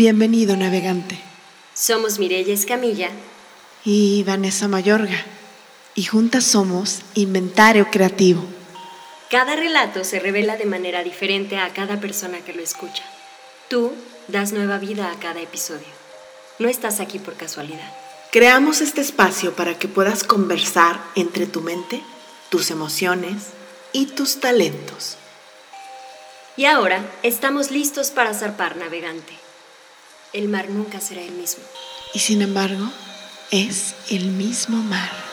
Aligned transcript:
Bienvenido, 0.00 0.56
navegante. 0.56 1.20
Somos 1.74 2.18
Mireya 2.18 2.54
Escamilla 2.54 3.10
y 3.84 4.22
Vanessa 4.22 4.66
Mayorga, 4.66 5.26
y 5.94 6.04
juntas 6.04 6.44
somos 6.44 7.02
Inventario 7.12 7.90
Creativo. 7.90 8.42
Cada 9.30 9.56
relato 9.56 10.02
se 10.04 10.18
revela 10.18 10.56
de 10.56 10.64
manera 10.64 11.04
diferente 11.04 11.58
a 11.58 11.74
cada 11.74 12.00
persona 12.00 12.38
que 12.40 12.54
lo 12.54 12.62
escucha. 12.62 13.04
Tú 13.68 13.92
das 14.26 14.52
nueva 14.52 14.78
vida 14.78 15.12
a 15.12 15.18
cada 15.18 15.42
episodio. 15.42 15.92
No 16.58 16.70
estás 16.70 16.98
aquí 16.98 17.18
por 17.18 17.34
casualidad. 17.34 17.92
Creamos 18.32 18.80
este 18.80 19.02
espacio 19.02 19.52
para 19.52 19.78
que 19.78 19.86
puedas 19.86 20.24
conversar 20.24 20.98
entre 21.14 21.46
tu 21.46 21.60
mente, 21.60 22.02
tus 22.48 22.70
emociones 22.70 23.48
y 23.92 24.06
tus 24.06 24.40
talentos. 24.40 25.18
Y 26.56 26.64
ahora 26.64 27.04
estamos 27.22 27.70
listos 27.70 28.10
para 28.10 28.32
zarpar 28.32 28.78
navegante. 28.78 29.49
El 30.32 30.48
mar 30.48 30.68
nunca 30.70 31.00
será 31.00 31.22
el 31.22 31.32
mismo. 31.32 31.64
Y 32.14 32.20
sin 32.20 32.42
embargo, 32.42 32.90
es 33.50 33.94
el 34.10 34.26
mismo 34.26 34.82
mar. 34.82 35.29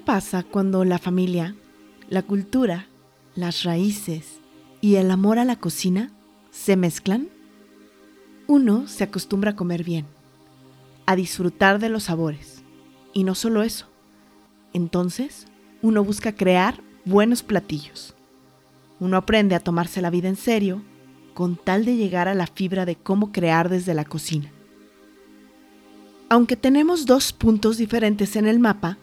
Pasa 0.00 0.42
cuando 0.42 0.84
la 0.84 0.98
familia, 0.98 1.54
la 2.08 2.22
cultura, 2.22 2.86
las 3.34 3.62
raíces 3.62 4.40
y 4.80 4.96
el 4.96 5.10
amor 5.10 5.38
a 5.38 5.44
la 5.44 5.56
cocina 5.56 6.10
se 6.50 6.76
mezclan? 6.76 7.28
Uno 8.46 8.88
se 8.88 9.04
acostumbra 9.04 9.52
a 9.52 9.56
comer 9.56 9.84
bien, 9.84 10.06
a 11.06 11.14
disfrutar 11.14 11.78
de 11.78 11.88
los 11.88 12.04
sabores. 12.04 12.64
Y 13.12 13.24
no 13.24 13.34
solo 13.34 13.62
eso. 13.62 13.86
Entonces, 14.72 15.46
uno 15.82 16.04
busca 16.04 16.34
crear 16.34 16.82
buenos 17.04 17.42
platillos. 17.42 18.14
Uno 18.98 19.16
aprende 19.16 19.54
a 19.54 19.60
tomarse 19.60 20.02
la 20.02 20.10
vida 20.10 20.28
en 20.28 20.36
serio 20.36 20.82
con 21.34 21.56
tal 21.56 21.84
de 21.84 21.96
llegar 21.96 22.28
a 22.28 22.34
la 22.34 22.46
fibra 22.46 22.84
de 22.84 22.96
cómo 22.96 23.32
crear 23.32 23.68
desde 23.68 23.94
la 23.94 24.04
cocina. 24.04 24.52
Aunque 26.28 26.56
tenemos 26.56 27.06
dos 27.06 27.32
puntos 27.32 27.78
diferentes 27.78 28.36
en 28.36 28.46
el 28.46 28.60
mapa, 28.60 28.98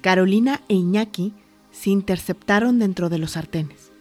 Carolina 0.00 0.60
e 0.68 0.74
Iñaki 0.74 1.32
se 1.72 1.90
interceptaron 1.90 2.78
dentro 2.78 3.08
de 3.08 3.18
los 3.18 3.32
sartenes. 3.32 3.92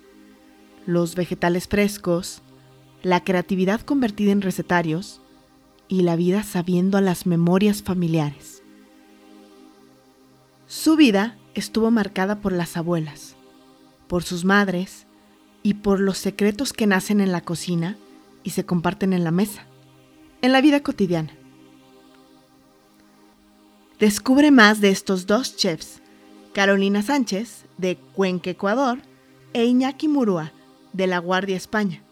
Los 0.86 1.16
vegetales 1.16 1.68
frescos, 1.68 2.42
la 3.04 3.24
creatividad 3.24 3.82
convertida 3.82 4.32
en 4.32 4.42
recetarios 4.42 5.22
y 5.88 6.02
la 6.02 6.16
vida 6.16 6.44
sabiendo 6.44 6.98
a 6.98 7.02
las 7.02 7.26
memorias 7.26 7.82
familiares. 7.82 8.62
Su 10.68 10.96
vida 10.96 11.38
estuvo 11.54 11.92
marcada 11.92 12.42
por 12.42 12.52
las 12.52 12.78
abuelas, 12.78 13.36
por 14.08 14.24
sus 14.24 14.46
madres 14.46 15.08
y 15.64 15.76
por 15.76 16.00
los 16.00 16.18
secretos 16.18 16.74
que 16.74 16.88
nacen 16.88 17.22
en 17.22 17.32
la 17.32 17.42
cocina 17.42 17.98
y 18.44 18.52
se 18.52 18.66
comparten 18.66 19.14
en 19.14 19.24
la 19.24 19.32
mesa, 19.32 19.66
en 20.42 20.52
la 20.52 20.62
vida 20.62 20.82
cotidiana. 20.82 21.37
Descubre 24.00 24.52
más 24.52 24.80
de 24.80 24.90
estos 24.90 25.26
dos 25.26 25.56
chefs, 25.56 26.04
Carolina 26.54 27.02
Sánchez, 27.02 27.66
de 27.80 27.98
Cuenca, 27.98 28.52
Ecuador, 28.52 29.00
e 29.54 29.66
Iñaki 29.66 30.08
Murúa, 30.08 30.52
de 30.94 31.08
La 31.08 31.18
Guardia, 31.18 31.58
España, 31.58 32.04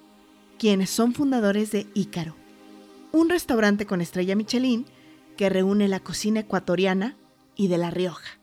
quienes 0.58 0.90
son 0.90 1.14
fundadores 1.14 1.72
de 1.72 1.86
Ícaro, 1.94 2.36
un 3.12 3.30
restaurante 3.30 3.86
con 3.86 4.02
estrella 4.02 4.36
Michelin 4.36 4.88
que 5.38 5.48
reúne 5.50 5.88
la 5.88 6.00
cocina 6.00 6.40
ecuatoriana 6.40 7.18
y 7.56 7.68
de 7.68 7.78
La 7.78 7.92
Rioja. 7.92 8.35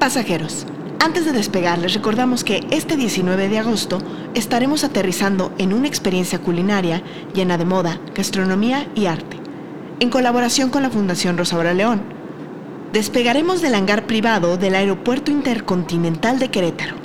Pasajeros, 0.00 0.66
antes 0.98 1.26
de 1.26 1.32
despegar 1.32 1.78
les 1.78 1.92
recordamos 1.92 2.42
que 2.42 2.66
este 2.70 2.96
19 2.96 3.50
de 3.50 3.58
agosto 3.58 3.98
estaremos 4.32 4.82
aterrizando 4.82 5.52
en 5.58 5.74
una 5.74 5.88
experiencia 5.88 6.38
culinaria 6.38 7.02
llena 7.34 7.58
de 7.58 7.66
moda, 7.66 8.00
gastronomía 8.14 8.88
y 8.94 9.04
arte, 9.04 9.36
en 10.00 10.08
colaboración 10.08 10.70
con 10.70 10.82
la 10.82 10.88
Fundación 10.88 11.36
Rosaura 11.36 11.74
León. 11.74 12.00
Despegaremos 12.94 13.60
del 13.60 13.74
hangar 13.74 14.06
privado 14.06 14.56
del 14.56 14.74
Aeropuerto 14.74 15.30
Intercontinental 15.30 16.38
de 16.38 16.50
Querétaro. 16.50 16.96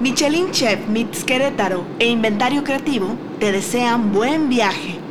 Michelin 0.00 0.52
Chef 0.52 0.86
Meets 0.86 1.24
e 1.98 2.06
Inventario 2.06 2.62
Creativo 2.62 3.16
te 3.40 3.50
desean 3.50 4.12
buen 4.12 4.48
viaje. 4.48 5.07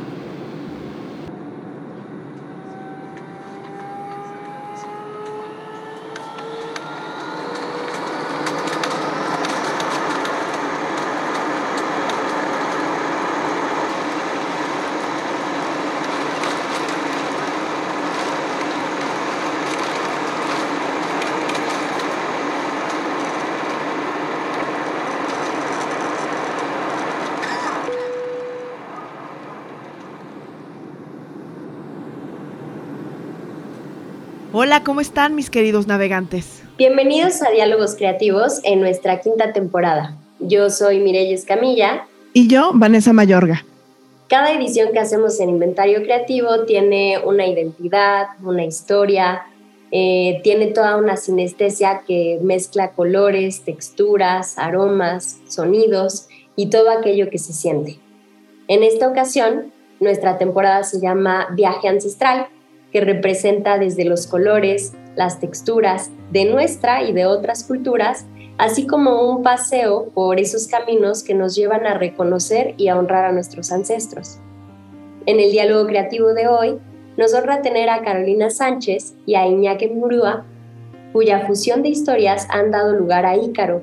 Hola, 34.78 34.84
¿cómo 34.84 35.00
están 35.00 35.34
mis 35.34 35.50
queridos 35.50 35.88
navegantes? 35.88 36.62
Bienvenidos 36.76 37.42
a 37.42 37.50
Diálogos 37.50 37.96
Creativos 37.96 38.60
en 38.62 38.78
nuestra 38.78 39.20
quinta 39.20 39.52
temporada. 39.52 40.16
Yo 40.38 40.70
soy 40.70 41.00
Mireya 41.00 41.34
Escamilla. 41.34 42.06
Y 42.32 42.46
yo, 42.46 42.70
Vanessa 42.74 43.12
Mayorga. 43.12 43.64
Cada 44.28 44.52
edición 44.52 44.92
que 44.92 45.00
hacemos 45.00 45.40
en 45.40 45.48
Inventario 45.50 46.00
Creativo 46.04 46.64
tiene 46.64 47.18
una 47.18 47.48
identidad, 47.48 48.28
una 48.40 48.64
historia, 48.64 49.42
eh, 49.90 50.40
tiene 50.44 50.68
toda 50.68 50.96
una 50.96 51.16
sinestesia 51.16 52.02
que 52.06 52.38
mezcla 52.44 52.92
colores, 52.92 53.62
texturas, 53.64 54.58
aromas, 54.58 55.40
sonidos 55.48 56.28
y 56.54 56.70
todo 56.70 56.92
aquello 56.92 57.30
que 57.30 57.38
se 57.38 57.52
siente. 57.52 57.98
En 58.68 58.84
esta 58.84 59.08
ocasión 59.08 59.72
Nuestra 60.00 60.38
temporada 60.38 60.84
se 60.84 61.00
llama 61.00 61.48
Viaje 61.52 61.88
Ancestral, 61.88 62.46
que 62.92 63.00
representa 63.00 63.78
desde 63.78 64.04
los 64.04 64.26
colores, 64.26 64.92
las 65.16 65.40
texturas 65.40 66.10
de 66.30 66.44
nuestra 66.44 67.02
y 67.02 67.12
de 67.12 67.26
otras 67.26 67.64
culturas, 67.64 68.26
así 68.56 68.86
como 68.86 69.30
un 69.30 69.42
paseo 69.42 70.10
por 70.14 70.40
esos 70.40 70.68
caminos 70.68 71.22
que 71.22 71.34
nos 71.34 71.54
llevan 71.54 71.86
a 71.86 71.94
reconocer 71.94 72.74
y 72.76 72.88
a 72.88 72.98
honrar 72.98 73.24
a 73.24 73.32
nuestros 73.32 73.72
ancestros. 73.72 74.38
En 75.26 75.40
el 75.40 75.50
diálogo 75.50 75.86
creativo 75.86 76.32
de 76.34 76.48
hoy, 76.48 76.78
nos 77.16 77.34
honra 77.34 77.62
tener 77.62 77.90
a 77.90 78.02
Carolina 78.02 78.48
Sánchez 78.48 79.14
y 79.26 79.34
a 79.34 79.46
Iñaki 79.46 79.88
Murúa, 79.88 80.44
cuya 81.12 81.46
fusión 81.46 81.82
de 81.82 81.88
historias 81.88 82.46
han 82.50 82.70
dado 82.70 82.94
lugar 82.94 83.26
a 83.26 83.36
Ícaro, 83.36 83.82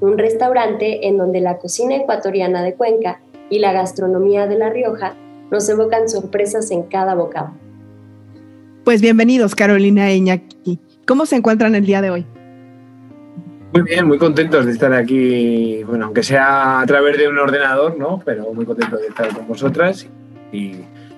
un 0.00 0.18
restaurante 0.18 1.06
en 1.08 1.16
donde 1.16 1.40
la 1.40 1.58
cocina 1.58 1.96
ecuatoriana 1.96 2.62
de 2.62 2.74
Cuenca 2.74 3.20
y 3.48 3.58
la 3.58 3.72
gastronomía 3.72 4.46
de 4.46 4.58
La 4.58 4.70
Rioja 4.70 5.14
nos 5.50 5.68
evocan 5.68 6.08
sorpresas 6.08 6.70
en 6.70 6.84
cada 6.84 7.14
bocado. 7.14 7.50
Pues 8.90 9.02
bienvenidos, 9.02 9.54
Carolina 9.54 10.10
e 10.10 10.16
Iñaki. 10.16 10.80
¿Cómo 11.06 11.24
se 11.24 11.36
encuentran 11.36 11.76
el 11.76 11.86
día 11.86 12.02
de 12.02 12.10
hoy? 12.10 12.26
Muy 13.72 13.82
bien, 13.82 14.04
muy 14.04 14.18
contentos 14.18 14.66
de 14.66 14.72
estar 14.72 14.92
aquí, 14.92 15.84
bueno, 15.84 16.06
aunque 16.06 16.24
sea 16.24 16.80
a 16.80 16.86
través 16.86 17.16
de 17.16 17.28
un 17.28 17.38
ordenador, 17.38 17.96
¿no? 17.96 18.20
Pero 18.24 18.52
muy 18.52 18.66
contentos 18.66 19.00
de 19.00 19.06
estar 19.06 19.32
con 19.32 19.46
vosotras 19.46 20.08
y, 20.50 20.72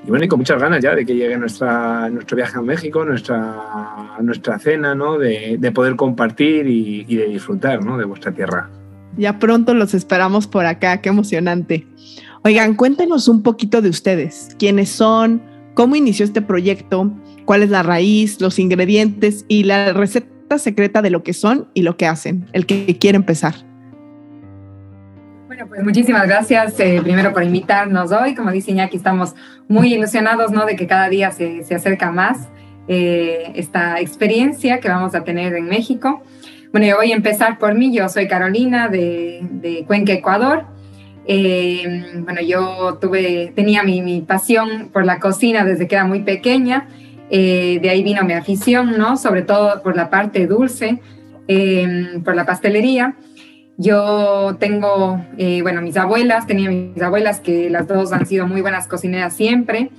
bueno, 0.06 0.22
y 0.22 0.28
con 0.28 0.40
muchas 0.40 0.60
ganas 0.60 0.82
ya 0.82 0.94
de 0.94 1.06
que 1.06 1.14
llegue 1.14 1.38
nuestra, 1.38 2.10
nuestro 2.10 2.36
viaje 2.36 2.58
a 2.58 2.60
México, 2.60 3.06
nuestra, 3.06 4.18
nuestra 4.20 4.58
cena, 4.58 4.94
¿no? 4.94 5.16
De, 5.16 5.72
poder 5.74 5.96
compartir 5.96 6.66
y, 6.66 7.06
y, 7.08 7.16
de 7.16 7.28
disfrutar, 7.28 7.82
¿no? 7.82 7.96
De 7.96 8.04
vuestra 8.04 8.32
tierra. 8.32 8.68
Ya 9.16 9.38
pronto 9.38 9.72
los 9.72 9.94
esperamos 9.94 10.46
por 10.46 10.66
acá, 10.66 11.00
qué 11.00 11.08
emocionante. 11.08 11.86
Oigan, 12.44 12.74
cuéntenos 12.74 13.28
un 13.28 13.42
poquito 13.42 13.80
de 13.80 13.88
ustedes, 13.88 14.54
quiénes 14.58 14.90
son, 14.90 15.40
cómo 15.72 15.96
inició 15.96 16.26
este 16.26 16.42
proyecto, 16.42 17.10
cuál 17.44 17.62
es 17.62 17.70
la 17.70 17.82
raíz, 17.82 18.40
los 18.40 18.58
ingredientes 18.58 19.44
y 19.48 19.64
la 19.64 19.92
receta 19.92 20.58
secreta 20.58 21.02
de 21.02 21.10
lo 21.10 21.22
que 21.22 21.32
son 21.32 21.68
y 21.74 21.82
lo 21.82 21.96
que 21.96 22.06
hacen, 22.06 22.46
el 22.52 22.66
que 22.66 22.98
quiere 22.98 23.16
empezar. 23.16 23.54
Bueno, 25.46 25.66
pues 25.68 25.82
muchísimas 25.84 26.26
gracias 26.26 26.78
eh, 26.80 27.00
primero 27.02 27.32
por 27.32 27.42
invitarnos 27.42 28.10
hoy. 28.10 28.34
Como 28.34 28.50
dice 28.50 28.70
Iñaki, 28.70 28.96
estamos 28.96 29.34
muy 29.68 29.92
ilusionados 29.94 30.50
¿no? 30.50 30.64
de 30.64 30.76
que 30.76 30.86
cada 30.86 31.08
día 31.08 31.30
se, 31.30 31.62
se 31.64 31.74
acerca 31.74 32.10
más 32.10 32.48
eh, 32.88 33.52
esta 33.54 34.00
experiencia 34.00 34.80
que 34.80 34.88
vamos 34.88 35.14
a 35.14 35.24
tener 35.24 35.54
en 35.54 35.66
México. 35.66 36.22
Bueno, 36.72 36.86
yo 36.86 36.96
voy 36.96 37.12
a 37.12 37.16
empezar 37.16 37.58
por 37.58 37.74
mí. 37.74 37.94
Yo 37.94 38.08
soy 38.08 38.26
Carolina 38.28 38.88
de, 38.88 39.40
de 39.42 39.84
Cuenca, 39.86 40.12
Ecuador. 40.12 40.64
Eh, 41.26 42.20
bueno, 42.24 42.40
yo 42.40 42.98
tuve, 43.00 43.52
tenía 43.54 43.82
mi, 43.82 44.00
mi, 44.00 44.22
pasión 44.22 44.88
por 44.92 45.04
la 45.04 45.20
cocina 45.20 45.64
desde 45.64 45.86
que 45.86 45.94
era 45.94 46.04
muy 46.04 46.20
pequeña. 46.22 46.88
Eh, 47.34 47.78
de 47.80 47.90
ahí 47.90 48.02
vino 48.02 48.22
mi 48.22 48.34
afición, 48.34 48.98
¿no? 48.98 49.16
Sobre 49.16 49.42
todo 49.42 49.82
por 49.82 49.96
la 49.96 50.10
parte 50.10 50.46
dulce, 50.46 51.00
eh, 51.48 52.20
por 52.24 52.36
la 52.36 52.46
pastelería. 52.46 53.16
Yo 53.78 54.56
tengo, 54.60 55.24
bueno, 55.62 55.80
mis 55.80 55.96
abuelas, 55.96 56.46
tenía 56.46 56.68
mis 56.70 57.02
abuelas 57.02 57.40
que 57.40 57.70
las 57.70 57.88
dos 57.88 58.12
han 58.12 58.26
sido 58.26 58.46
muy 58.46 58.60
buenas 58.60 58.86
cocineras 58.86 59.34
siempre. 59.34 59.90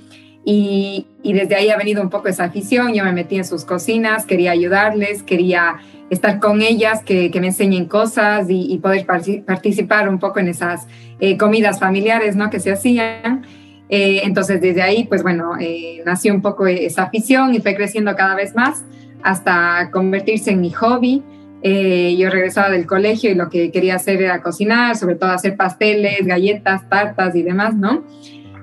Y, 0.46 1.06
y, 1.22 1.32
desde 1.32 1.56
ahí 1.56 1.70
ha 1.70 1.76
venido 1.76 2.00
un 2.00 2.08
poco 2.08 2.28
esa 2.28 2.44
afición. 2.44 2.94
Yo 2.94 3.04
me 3.04 3.12
metí 3.12 3.36
en 3.36 3.44
sus 3.44 3.64
cocinas, 3.64 4.26
quería 4.26 4.52
ayudarles, 4.52 5.22
quería 5.22 5.80
estar 6.10 6.38
con 6.38 6.62
ellas, 6.62 7.02
que, 7.02 7.30
que 7.30 7.40
me 7.40 7.48
enseñen 7.48 7.86
cosas 7.86 8.46
y, 8.48 8.78
poder 8.78 9.06
participar 9.06 10.08
un 10.08 10.18
poco 10.18 10.38
en 10.38 10.48
esas 10.48 10.86
eh, 11.20 11.36
comidas 11.36 11.78
familiares 11.78 12.36
¿no? 12.36 12.50
que 12.50 12.60
se 12.60 12.72
hacían. 12.72 13.46
Eh, 13.88 14.22
entonces, 14.24 14.60
desde 14.60 14.82
ahí, 14.82 15.04
pues 15.04 15.22
bueno, 15.22 15.52
eh, 15.60 16.02
nació 16.04 16.34
un 16.34 16.42
poco 16.42 16.66
esa 16.66 17.04
afición 17.04 17.54
y 17.54 17.60
fue 17.60 17.74
creciendo 17.74 18.14
cada 18.16 18.34
vez 18.34 18.54
más 18.54 18.84
hasta 19.22 19.90
convertirse 19.90 20.50
en 20.50 20.60
mi 20.60 20.70
hobby. 20.70 21.22
yo 21.62 22.28
regresaba 22.30 22.68
del 22.70 22.86
colegio 22.86 23.30
y 23.30 23.34
lo 23.34 23.48
que 23.48 23.70
quería 23.70 23.94
hacer 23.96 24.20
era 24.20 24.42
cocinar, 24.42 24.96
sobre 24.96 25.14
todo 25.14 25.30
hacer 25.30 25.56
pasteles, 25.56 26.26
galletas, 26.26 26.86
tartas 26.90 27.34
y 27.34 27.42
demás, 27.42 27.74
¿no? 27.74 28.04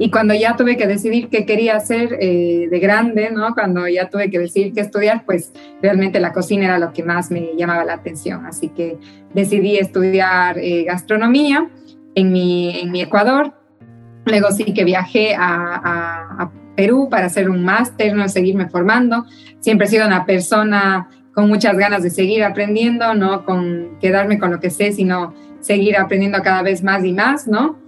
Y 0.04 0.10
cuando 0.10 0.34
ya 0.34 0.56
tuve 0.56 0.78
que 0.78 0.88
decidir 0.88 1.30
qué 1.30 1.46
quería 1.46 1.76
hacer 1.76 2.18
eh, 2.20 2.68
de 2.72 2.80
grande, 2.80 3.30
¿no? 3.30 3.54
Cuando 3.54 3.88
ya 3.88 4.10
tuve 4.10 4.32
que 4.32 4.40
decidir 4.40 4.74
qué 4.74 4.82
estudiar, 4.82 5.26
pues 5.28 5.54
realmente 5.80 6.20
la 6.20 6.34
cocina 6.34 6.66
era 6.66 6.80
lo 6.80 6.92
que 6.92 7.04
más 7.04 7.30
me 7.30 7.56
llamaba 7.56 7.86
la 7.86 7.94
atención. 7.94 8.48
Así 8.48 8.70
que 8.70 8.98
decidí 9.36 9.78
estudiar 9.78 10.58
eh, 10.58 10.86
gastronomía 10.86 11.70
en 12.16 12.32
mi, 12.32 12.80
en 12.80 12.90
mi 12.90 13.02
Ecuador. 13.04 13.54
Luego 14.26 14.52
sí 14.52 14.74
que 14.74 14.84
viajé 14.84 15.36
a, 15.36 15.76
a 16.40 16.52
Perú 16.76 17.08
para 17.10 17.28
hacer 17.28 17.50
un 17.50 17.64
máster, 17.64 18.16
¿no? 18.16 18.28
Seguirme 18.30 18.70
formando. 18.70 19.26
Siempre 19.60 19.88
he 19.88 19.90
sido 19.90 20.08
una 20.08 20.26
persona 20.26 21.10
con 21.34 21.48
muchas 21.48 21.78
ganas 21.78 22.04
de 22.04 22.10
seguir 22.10 22.44
aprendiendo, 22.44 23.14
no 23.14 23.46
con 23.46 23.98
quedarme 24.00 24.40
con 24.40 24.52
lo 24.52 24.60
que 24.60 24.70
sé, 24.70 24.92
sino 24.92 25.34
seguir 25.62 25.98
aprendiendo 25.98 26.42
cada 26.42 26.62
vez 26.62 26.84
más 26.84 27.06
y 27.06 27.14
más, 27.14 27.48
¿no? 27.48 27.80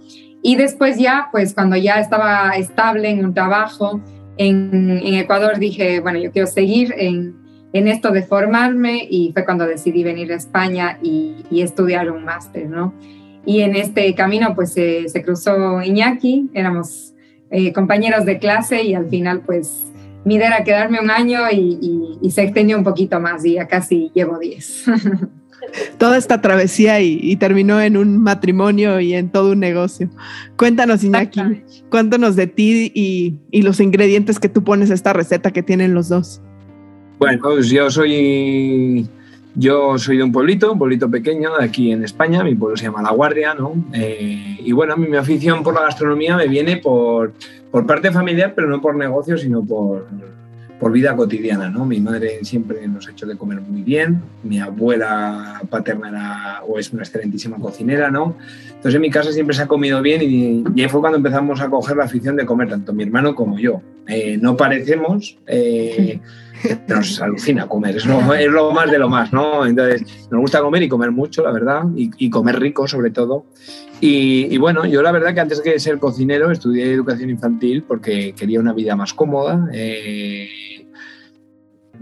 Y 0.42 0.56
después 0.56 0.98
ya, 0.98 1.28
pues 1.32 1.54
cuando 1.54 1.76
ya 1.76 2.00
estaba 2.00 2.50
estable 2.50 3.08
en 3.10 3.24
un 3.24 3.34
trabajo 3.34 4.00
en, 4.36 5.00
Ecuador, 5.02 5.58
dije, 5.58 6.00
bueno, 6.00 6.18
yo 6.18 6.30
quiero 6.32 6.46
seguir 6.46 6.94
en, 6.98 7.36
en, 7.72 7.88
esto 7.88 8.10
de 8.10 8.22
formarme 8.22 9.06
y 9.08 9.32
fue 9.32 9.44
cuando 9.44 9.66
decidí 9.66 10.04
venir 10.04 10.32
a 10.32 10.36
España 10.36 10.98
y, 11.02 11.44
estudiar 11.50 12.10
un 12.10 12.24
máster, 12.24 12.68
¿no? 12.68 12.92
Y 13.46 13.60
en 13.60 13.76
este 13.76 14.14
camino, 14.14 14.54
pues 14.54 14.72
se 14.72 15.22
cruzó 15.24 15.82
Iñaki, 15.82 16.50
éramos 16.54 17.14
eh, 17.50 17.72
compañeros 17.72 18.24
de 18.24 18.38
clase 18.38 18.82
y 18.82 18.94
al 18.94 19.08
final, 19.08 19.42
pues 19.44 19.86
mi 20.24 20.36
idea 20.36 20.48
era 20.48 20.64
quedarme 20.64 21.00
un 21.00 21.10
año 21.10 21.40
y, 21.52 22.18
y 22.20 22.30
se 22.30 22.42
extendió 22.42 22.78
un 22.78 22.84
poquito 22.84 23.20
más 23.20 23.44
y 23.44 23.54
ya 23.54 23.68
casi 23.68 24.10
llevo 24.14 24.38
10. 24.38 24.84
toda 25.98 26.16
esta 26.16 26.40
travesía 26.40 27.00
y, 27.00 27.36
terminó 27.36 27.80
en 27.80 27.96
un 27.96 28.18
matrimonio 28.18 29.00
y 29.00 29.14
en 29.14 29.30
todo 29.30 29.52
un 29.52 29.60
negocio. 29.60 30.08
Cuéntanos, 30.56 31.04
Iñaki, 31.04 31.40
cuéntanos 31.90 32.36
de 32.36 32.46
ti 32.46 32.92
y, 32.94 33.62
los 33.62 33.80
ingredientes 33.80 34.38
que 34.38 34.48
tú 34.48 34.62
pones 34.64 34.90
a 34.90 34.94
esta 34.94 35.12
receta 35.12 35.52
que 35.52 35.62
tienen 35.62 35.94
los 35.94 36.08
dos. 36.08 36.40
Bueno, 37.18 37.40
pues 37.42 37.70
yo 37.70 37.90
soy 37.90 39.08
yo 39.54 39.98
soy 39.98 40.16
de 40.16 40.22
un 40.22 40.32
pueblito, 40.32 40.72
un 40.72 40.78
pueblito 40.78 41.10
pequeño 41.10 41.56
de 41.56 41.64
aquí 41.64 41.92
en 41.92 42.04
España, 42.04 42.42
mi 42.42 42.54
pueblo 42.54 42.76
se 42.76 42.84
llama 42.84 43.02
La 43.02 43.12
Guardia, 43.12 43.54
¿no? 43.54 43.72
Eh, 43.92 44.58
y 44.64 44.72
bueno, 44.72 44.94
a 44.94 44.96
mí 44.96 45.06
mi 45.06 45.16
afición 45.16 45.62
por 45.62 45.74
la 45.74 45.82
gastronomía 45.82 46.36
me 46.36 46.48
viene 46.48 46.78
por, 46.78 47.32
por 47.70 47.86
parte 47.86 48.10
familiar, 48.10 48.52
pero 48.54 48.68
no 48.68 48.80
por 48.80 48.96
negocio, 48.96 49.38
sino 49.38 49.64
por, 49.64 50.06
por 50.80 50.92
vida 50.92 51.14
cotidiana, 51.14 51.70
¿no? 51.70 51.84
Mi 51.84 52.00
madre 52.00 52.40
siempre 52.42 52.86
nos 52.88 53.06
ha 53.06 53.12
hecho 53.12 53.26
de 53.26 53.36
comer 53.36 53.60
muy 53.60 53.82
bien, 53.82 54.22
mi 54.42 54.58
abuela 54.58 55.62
paterna 55.70 56.08
era 56.08 56.62
o 56.66 56.78
es 56.78 56.92
una 56.92 57.02
excelentísima 57.02 57.58
cocinera, 57.58 58.10
¿no? 58.10 58.36
Entonces 58.68 58.96
en 58.96 59.00
mi 59.00 59.10
casa 59.10 59.32
siempre 59.32 59.54
se 59.54 59.62
ha 59.62 59.68
comido 59.68 60.02
bien 60.02 60.20
y, 60.22 60.64
y 60.74 60.82
ahí 60.82 60.88
fue 60.88 61.00
cuando 61.00 61.18
empezamos 61.18 61.60
a 61.60 61.70
coger 61.70 61.96
la 61.96 62.04
afición 62.04 62.36
de 62.36 62.44
comer, 62.44 62.68
tanto 62.68 62.92
mi 62.92 63.04
hermano 63.04 63.34
como 63.34 63.58
yo. 63.58 63.80
Eh, 64.06 64.36
no 64.40 64.56
parecemos, 64.56 65.38
eh, 65.46 66.20
nos 66.88 67.20
alucina 67.20 67.66
comer, 67.66 67.96
es 67.96 68.06
lo, 68.06 68.34
es 68.34 68.50
lo, 68.50 68.72
más 68.72 68.90
de 68.90 68.98
lo 68.98 69.08
más, 69.08 69.32
¿no? 69.32 69.66
Entonces 69.66 70.28
nos 70.30 70.40
gusta 70.40 70.60
comer 70.60 70.82
y 70.82 70.88
comer 70.88 71.10
mucho, 71.10 71.42
la 71.42 71.52
verdad, 71.52 71.84
y, 71.94 72.30
comer 72.30 72.58
rico 72.58 72.86
sobre 72.88 73.10
todo. 73.10 73.46
Y, 74.00 74.58
bueno, 74.58 74.84
yo 74.84 75.00
la 75.02 75.12
verdad 75.12 75.32
que 75.32 75.40
antes 75.40 75.62
de 75.62 75.78
ser 75.78 75.98
cocinero 75.98 76.50
estudié 76.50 76.92
educación 76.92 77.30
infantil 77.30 77.84
porque 77.86 78.34
quería 78.34 78.60
una 78.60 78.72
vida 78.72 78.96
más 78.96 79.14
cómoda. 79.14 79.68
Eh, 79.72 80.48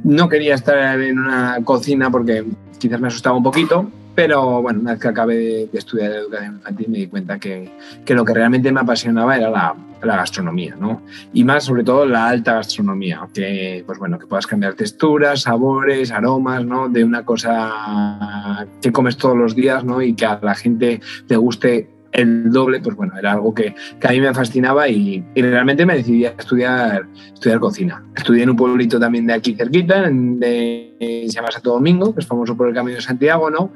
no 0.03 0.29
quería 0.29 0.55
estar 0.55 1.01
en 1.01 1.19
una 1.19 1.59
cocina 1.63 2.11
porque 2.11 2.45
quizás 2.79 3.01
me 3.01 3.09
asustaba 3.09 3.37
un 3.37 3.45
poquito, 3.45 3.89
pero 4.15 4.61
bueno, 4.63 4.81
una 4.81 4.93
vez 4.93 5.01
que 5.01 5.09
acabé 5.09 5.37
de, 5.37 5.69
estudiar 5.73 6.13
educación 6.13 6.57
infantil 6.57 6.89
me 6.89 6.99
di 6.99 7.07
cuenta 7.07 7.39
que, 7.39 7.71
que, 8.05 8.15
lo 8.15 8.25
que 8.25 8.35
realmente 8.35 8.71
me 8.71 8.81
apasionaba 8.81 9.37
era 9.37 9.51
la, 9.51 9.75
la, 10.03 10.17
gastronomía, 10.17 10.77
¿no? 10.77 11.03
Y 11.33 11.45
más 11.45 11.65
sobre 11.65 11.85
todo 11.85 12.05
la 12.05 12.29
alta 12.29 12.55
gastronomía, 12.55 13.27
que 13.33 13.83
pues 13.87 13.99
bueno, 13.99 14.19
que 14.19 14.27
puedas 14.27 14.47
cambiar 14.47 14.75
texturas, 14.75 15.43
sabores, 15.43 16.11
aromas, 16.11 16.65
¿no? 16.65 16.89
De 16.89 17.05
una 17.05 17.25
cosa 17.25 18.67
que 18.81 18.93
comes 18.93 19.17
todos 19.17 19.37
los 19.37 19.55
días, 19.55 19.85
¿no? 19.85 20.03
Y 20.03 20.15
que 20.15 20.27
a 20.27 20.39
la 20.43 20.55
gente 20.55 21.01
te 21.27 21.37
guste 21.37 21.89
el 22.13 22.51
doble, 22.51 22.81
pues 22.81 22.95
bueno, 22.97 23.15
era 23.19 23.33
algo 23.33 23.55
que, 23.55 23.75
que 23.99 24.09
a 24.09 24.11
mí 24.11 24.21
me 24.21 24.33
fascinaba 24.35 24.89
y, 24.89 25.25
realmente 25.35 25.87
me 25.87 25.97
decidí 25.97 26.27
a 26.27 26.31
estudiar, 26.31 27.07
estudiar 27.33 27.59
cocina. 27.59 28.05
Estudié 28.15 28.45
en 28.45 28.51
un 28.51 28.57
pueblito 28.57 29.01
también 29.01 29.27
de 29.27 29.35
aquí 29.35 29.55
cerquita, 29.55 30.09
de, 30.11 30.95
se 31.01 31.29
llama 31.29 31.51
Santo 31.51 31.73
Domingo, 31.73 32.15
que 32.15 32.21
es 32.21 32.27
famoso 32.27 32.57
por 32.57 32.69
el 32.69 32.75
Camino 32.75 32.97
de 32.97 33.03
Santiago, 33.03 33.51
¿no? 33.51 33.73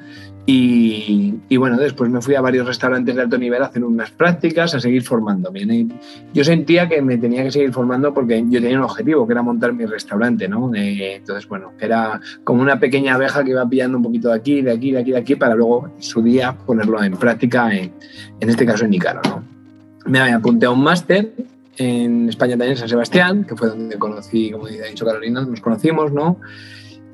Y, 0.48 1.34
y, 1.48 1.56
bueno, 1.56 1.76
después 1.76 2.08
me 2.08 2.22
fui 2.22 2.36
a 2.36 2.40
varios 2.40 2.68
restaurantes 2.68 3.16
de 3.16 3.20
alto 3.20 3.36
nivel 3.36 3.60
a 3.62 3.66
hacer 3.66 3.82
unas 3.82 4.12
prácticas, 4.12 4.74
a 4.76 4.80
seguir 4.80 5.02
formándome. 5.02 5.88
Yo 6.32 6.44
sentía 6.44 6.88
que 6.88 7.02
me 7.02 7.18
tenía 7.18 7.42
que 7.42 7.50
seguir 7.50 7.72
formando 7.72 8.14
porque 8.14 8.44
yo 8.48 8.60
tenía 8.60 8.78
un 8.78 8.84
objetivo, 8.84 9.26
que 9.26 9.32
era 9.32 9.42
montar 9.42 9.72
mi 9.72 9.86
restaurante, 9.86 10.48
¿no? 10.48 10.70
entonces, 10.72 11.48
bueno, 11.48 11.72
era 11.80 12.20
como 12.44 12.62
una 12.62 12.78
pequeña 12.78 13.16
abeja 13.16 13.42
que 13.42 13.50
iba 13.50 13.68
pillando 13.68 13.98
un 13.98 14.04
poquito 14.04 14.28
de 14.28 14.36
aquí, 14.36 14.62
de 14.62 14.70
aquí, 14.70 14.92
de 14.92 15.00
aquí, 15.00 15.10
de 15.10 15.18
aquí, 15.18 15.34
para 15.34 15.56
luego 15.56 15.90
su 15.98 16.22
día 16.22 16.56
ponerlo 16.64 17.02
en 17.02 17.16
práctica, 17.16 17.74
en, 17.74 17.92
en 18.38 18.48
este 18.48 18.64
caso 18.64 18.84
en 18.84 18.94
Icaro, 18.94 19.22
¿no? 19.24 19.42
Me 20.06 20.20
apunté 20.20 20.66
a 20.66 20.70
un 20.70 20.84
máster 20.84 21.32
en 21.78 22.28
España 22.28 22.52
también 22.52 22.72
en 22.72 22.76
San 22.76 22.88
Sebastián, 22.88 23.44
que 23.44 23.56
fue 23.56 23.68
donde 23.68 23.98
conocí, 23.98 24.50
como 24.50 24.66
ha 24.66 24.70
dicho 24.70 25.04
Carolina, 25.04 25.44
nos 25.44 25.60
conocimos, 25.60 26.12
¿no? 26.12 26.38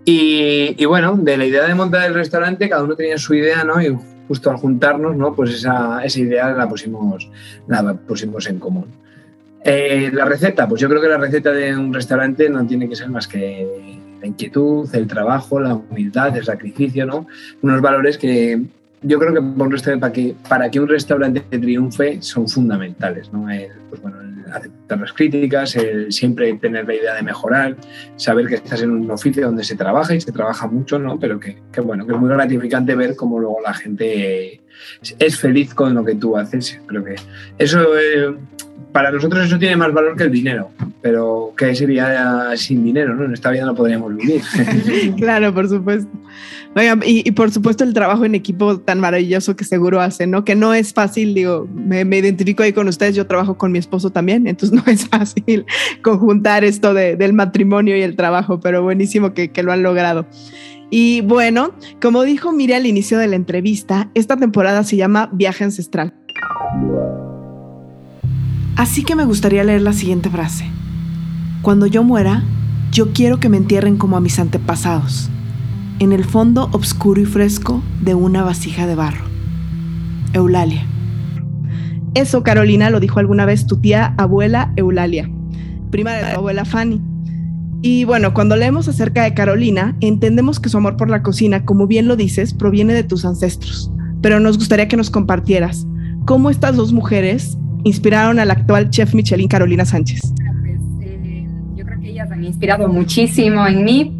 Y, 0.04 0.84
bueno, 0.84 1.16
de 1.16 1.36
la 1.36 1.46
idea 1.46 1.66
de 1.66 1.74
montar 1.74 2.06
el 2.06 2.14
restaurante, 2.14 2.68
cada 2.68 2.82
uno 2.82 2.96
tenía 2.96 3.18
su 3.18 3.34
idea, 3.34 3.62
¿no? 3.62 3.80
Y 3.80 3.96
justo 4.26 4.50
al 4.50 4.56
juntarnos, 4.56 5.16
¿no? 5.16 5.34
Pues 5.34 5.50
esa, 5.50 6.04
esa 6.04 6.20
idea 6.20 6.50
la 6.52 6.68
pusimos, 6.68 7.30
la 7.68 7.94
pusimos 7.94 8.46
en 8.48 8.58
común. 8.58 8.86
Eh, 9.64 10.10
la 10.12 10.24
receta, 10.24 10.68
pues 10.68 10.80
yo 10.80 10.88
creo 10.88 11.00
que 11.00 11.08
la 11.08 11.18
receta 11.18 11.52
de 11.52 11.76
un 11.76 11.94
restaurante 11.94 12.48
no 12.50 12.66
tiene 12.66 12.88
que 12.88 12.96
ser 12.96 13.08
más 13.10 13.28
que 13.28 14.00
la 14.20 14.26
inquietud, 14.26 14.92
el 14.92 15.06
trabajo, 15.06 15.60
la 15.60 15.74
humildad, 15.74 16.36
el 16.36 16.44
sacrificio, 16.44 17.06
¿no? 17.06 17.28
Unos 17.60 17.80
valores 17.80 18.18
que 18.18 18.60
yo 19.02 19.18
creo 19.18 19.34
que 19.34 19.98
para 19.98 20.12
que, 20.12 20.34
para 20.48 20.70
que 20.70 20.80
un 20.80 20.88
restaurante 20.88 21.40
triunfe 21.40 22.22
son 22.22 22.48
fundamentales, 22.48 23.32
¿no? 23.32 23.50
El, 23.50 23.70
pues 23.88 24.00
bueno, 24.00 24.16
aceptar 24.52 25.00
las 25.00 25.12
críticas, 25.12 25.76
el 25.76 26.12
siempre 26.12 26.52
tener 26.54 26.86
la 26.86 26.94
idea 26.94 27.14
de 27.14 27.22
mejorar, 27.22 27.76
saber 28.16 28.46
que 28.46 28.56
estás 28.56 28.82
en 28.82 28.90
un 28.90 29.10
oficio 29.10 29.46
donde 29.46 29.64
se 29.64 29.76
trabaja 29.76 30.14
y 30.14 30.20
se 30.20 30.32
trabaja 30.32 30.66
mucho, 30.66 30.98
¿no? 30.98 31.18
Pero 31.18 31.40
que, 31.40 31.58
que 31.72 31.80
bueno, 31.80 32.06
que 32.06 32.12
es 32.12 32.18
muy 32.18 32.28
gratificante 32.28 32.94
ver 32.94 33.16
cómo 33.16 33.38
luego 33.38 33.60
la 33.60 33.74
gente 33.74 34.60
es 35.18 35.38
feliz 35.38 35.74
con 35.74 35.94
lo 35.94 36.04
que 36.04 36.14
tú 36.14 36.36
haces. 36.36 36.80
Creo 36.86 37.04
que 37.04 37.16
eso 37.58 37.80
eh, 37.98 38.36
para 38.92 39.10
nosotros 39.10 39.46
eso 39.46 39.58
tiene 39.58 39.76
más 39.76 39.92
valor 39.92 40.16
que 40.16 40.24
el 40.24 40.30
dinero, 40.30 40.70
pero 41.00 41.52
¿qué 41.56 41.74
sería 41.74 42.50
sin 42.56 42.84
dinero? 42.84 43.14
¿no? 43.14 43.24
En 43.24 43.32
esta 43.32 43.50
vida 43.50 43.64
no 43.64 43.74
podríamos 43.74 44.14
vivir. 44.14 44.42
claro, 45.16 45.52
por 45.54 45.68
supuesto. 45.68 46.10
y, 47.04 47.30
por 47.32 47.50
supuesto 47.50 47.84
el 47.84 47.94
trabajo 47.94 48.24
en 48.24 48.34
equipo 48.34 48.78
tan 48.78 49.00
maravilloso 49.00 49.56
que 49.56 49.64
seguro 49.64 50.00
hacen, 50.00 50.30
¿no? 50.30 50.44
Que 50.44 50.54
no 50.54 50.74
es 50.74 50.92
fácil, 50.92 51.34
digo, 51.34 51.66
me, 51.74 52.02
identifico 52.02 52.62
ahí 52.62 52.72
con 52.72 52.86
ustedes, 52.86 53.14
yo 53.16 53.26
trabajo 53.26 53.56
con 53.56 53.72
mi 53.72 53.78
esposo 53.78 54.10
también, 54.10 54.46
entonces 54.46 54.78
no 54.86 54.92
es 54.92 55.08
fácil 55.08 55.64
conjuntar 56.02 56.62
esto 56.64 56.92
del 56.92 57.32
matrimonio 57.32 57.96
y 57.96 58.02
el 58.02 58.14
trabajo, 58.14 58.60
pero 58.60 58.82
buenísimo 58.82 59.32
que, 59.32 59.50
que 59.50 59.62
lo 59.62 59.72
han 59.72 59.82
logrado. 59.82 60.26
Y 60.90 61.22
bueno, 61.22 61.74
como 62.02 62.22
dijo 62.22 62.52
Mire 62.52 62.74
al 62.74 62.84
inicio 62.84 63.18
de 63.18 63.26
la 63.26 63.36
entrevista, 63.36 64.10
esta 64.12 64.36
temporada 64.36 64.84
se 64.84 64.96
llama 64.96 65.30
Viaje 65.32 65.64
Ancestral. 65.64 66.12
Así 68.76 69.04
que 69.04 69.14
me 69.14 69.24
gustaría 69.24 69.64
leer 69.64 69.82
la 69.82 69.92
siguiente 69.92 70.30
frase. 70.30 70.66
Cuando 71.62 71.86
yo 71.86 72.02
muera, 72.02 72.42
yo 72.90 73.12
quiero 73.12 73.38
que 73.38 73.48
me 73.48 73.56
entierren 73.56 73.96
como 73.96 74.16
a 74.16 74.20
mis 74.20 74.38
antepasados, 74.38 75.30
en 75.98 76.12
el 76.12 76.24
fondo 76.24 76.68
oscuro 76.72 77.20
y 77.20 77.24
fresco 77.24 77.82
de 78.00 78.14
una 78.14 78.42
vasija 78.42 78.86
de 78.86 78.94
barro. 78.94 79.24
Eulalia. 80.32 80.86
Eso, 82.14 82.42
Carolina, 82.42 82.90
lo 82.90 83.00
dijo 83.00 83.18
alguna 83.18 83.44
vez 83.44 83.66
tu 83.66 83.76
tía 83.78 84.14
abuela 84.18 84.72
Eulalia, 84.76 85.30
prima 85.90 86.12
de 86.12 86.32
tu 86.32 86.38
abuela 86.38 86.64
Fanny. 86.64 87.00
Y 87.82 88.04
bueno, 88.04 88.32
cuando 88.32 88.56
leemos 88.56 88.86
acerca 88.88 89.24
de 89.24 89.34
Carolina, 89.34 89.96
entendemos 90.00 90.60
que 90.60 90.68
su 90.68 90.76
amor 90.76 90.96
por 90.96 91.10
la 91.10 91.22
cocina, 91.22 91.64
como 91.64 91.86
bien 91.86 92.08
lo 92.08 92.16
dices, 92.16 92.54
proviene 92.54 92.94
de 92.94 93.02
tus 93.02 93.24
ancestros. 93.24 93.90
Pero 94.20 94.40
nos 94.40 94.56
gustaría 94.56 94.88
que 94.88 94.96
nos 94.96 95.10
compartieras 95.10 95.86
cómo 96.24 96.50
estas 96.50 96.76
dos 96.76 96.92
mujeres 96.92 97.58
inspiraron 97.84 98.38
al 98.38 98.50
actual 98.50 98.90
chef 98.90 99.14
Michelin 99.14 99.48
Carolina 99.48 99.84
Sánchez? 99.84 100.20
Pues, 100.62 100.80
eh, 101.02 101.46
yo 101.74 101.84
creo 101.84 102.00
que 102.00 102.10
ellas 102.10 102.30
han 102.30 102.44
inspirado 102.44 102.88
muchísimo 102.88 103.66
en 103.66 103.84
mí. 103.84 104.18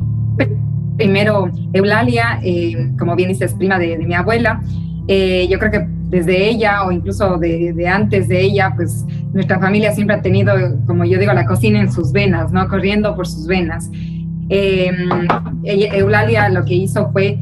Primero, 0.97 1.51
Eulalia, 1.73 2.41
eh, 2.43 2.93
como 2.99 3.17
bien 3.17 3.31
dices, 3.31 3.55
prima 3.55 3.79
de, 3.79 3.97
mi 3.99 4.15
abuela. 4.15 4.61
Eh, 5.09 5.49
yo 5.51 5.59
creo 5.59 5.71
que 5.73 5.87
desde 6.09 6.49
ella 6.49 6.85
o 6.85 6.93
incluso 6.93 7.39
de, 7.39 7.73
de, 7.73 7.89
antes 7.89 8.29
de 8.29 8.43
ella, 8.43 8.73
pues 8.77 9.07
nuestra 9.33 9.59
familia 9.59 9.93
siempre 9.93 10.17
ha 10.17 10.23
tenido, 10.23 10.53
como 10.87 11.05
yo 11.05 11.19
digo, 11.19 11.33
la 11.33 11.47
cocina 11.47 11.81
en 11.81 11.91
sus 11.91 12.13
venas, 12.13 12.53
¿no? 12.53 12.69
Corriendo 12.69 13.17
por 13.17 13.27
sus 13.27 13.47
venas. 13.47 13.91
Eulalia 15.65 16.51
lo 16.51 16.65
que 16.67 16.75
hizo 16.75 17.11
fue 17.11 17.39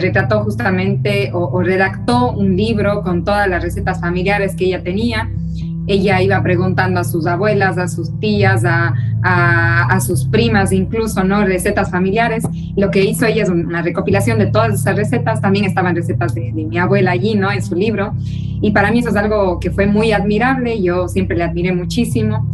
retrató 0.00 0.44
justamente 0.44 1.32
o, 1.32 1.40
o, 1.46 1.60
redactó 1.60 2.30
un 2.30 2.56
libro 2.56 3.02
con 3.02 3.24
todas 3.24 3.48
las 3.48 3.64
recetas 3.64 4.00
familiares 4.00 4.54
que 4.54 4.66
ella 4.66 4.80
tenía 4.84 5.28
ella 5.86 6.22
iba 6.22 6.42
preguntando 6.42 7.00
a 7.00 7.04
sus 7.04 7.26
abuelas, 7.26 7.78
a 7.78 7.88
sus 7.88 8.18
tías, 8.20 8.64
a, 8.64 8.94
a, 9.22 10.00
sus 10.00 10.24
primas, 10.26 10.72
incluso, 10.72 11.24
¿no? 11.24 11.44
Recetas 11.44 11.90
familiares. 11.90 12.44
Lo 12.76 12.90
que 12.90 13.04
hizo 13.04 13.26
ella 13.26 13.42
es 13.42 13.48
una 13.48 13.82
recopilación 13.82 14.38
de 14.38 14.46
todas 14.46 14.74
esas 14.74 14.96
recetas. 14.96 15.40
También 15.40 15.64
estaban 15.64 15.96
recetas 15.96 16.34
de, 16.34 16.52
mi 16.52 16.78
abuela 16.78 17.12
allí, 17.12 17.34
¿no? 17.34 17.50
En 17.50 17.62
su 17.62 17.74
libro. 17.74 18.14
Y 18.60 18.70
para 18.70 18.90
mí 18.90 19.00
eso 19.00 19.08
es 19.08 19.16
algo 19.16 19.58
que 19.58 19.70
fue 19.70 19.86
muy 19.86 20.12
admirable. 20.12 20.80
Yo 20.80 21.08
siempre 21.08 21.36
le 21.36 21.44
admiré 21.44 21.72
muchísimo. 21.72 22.48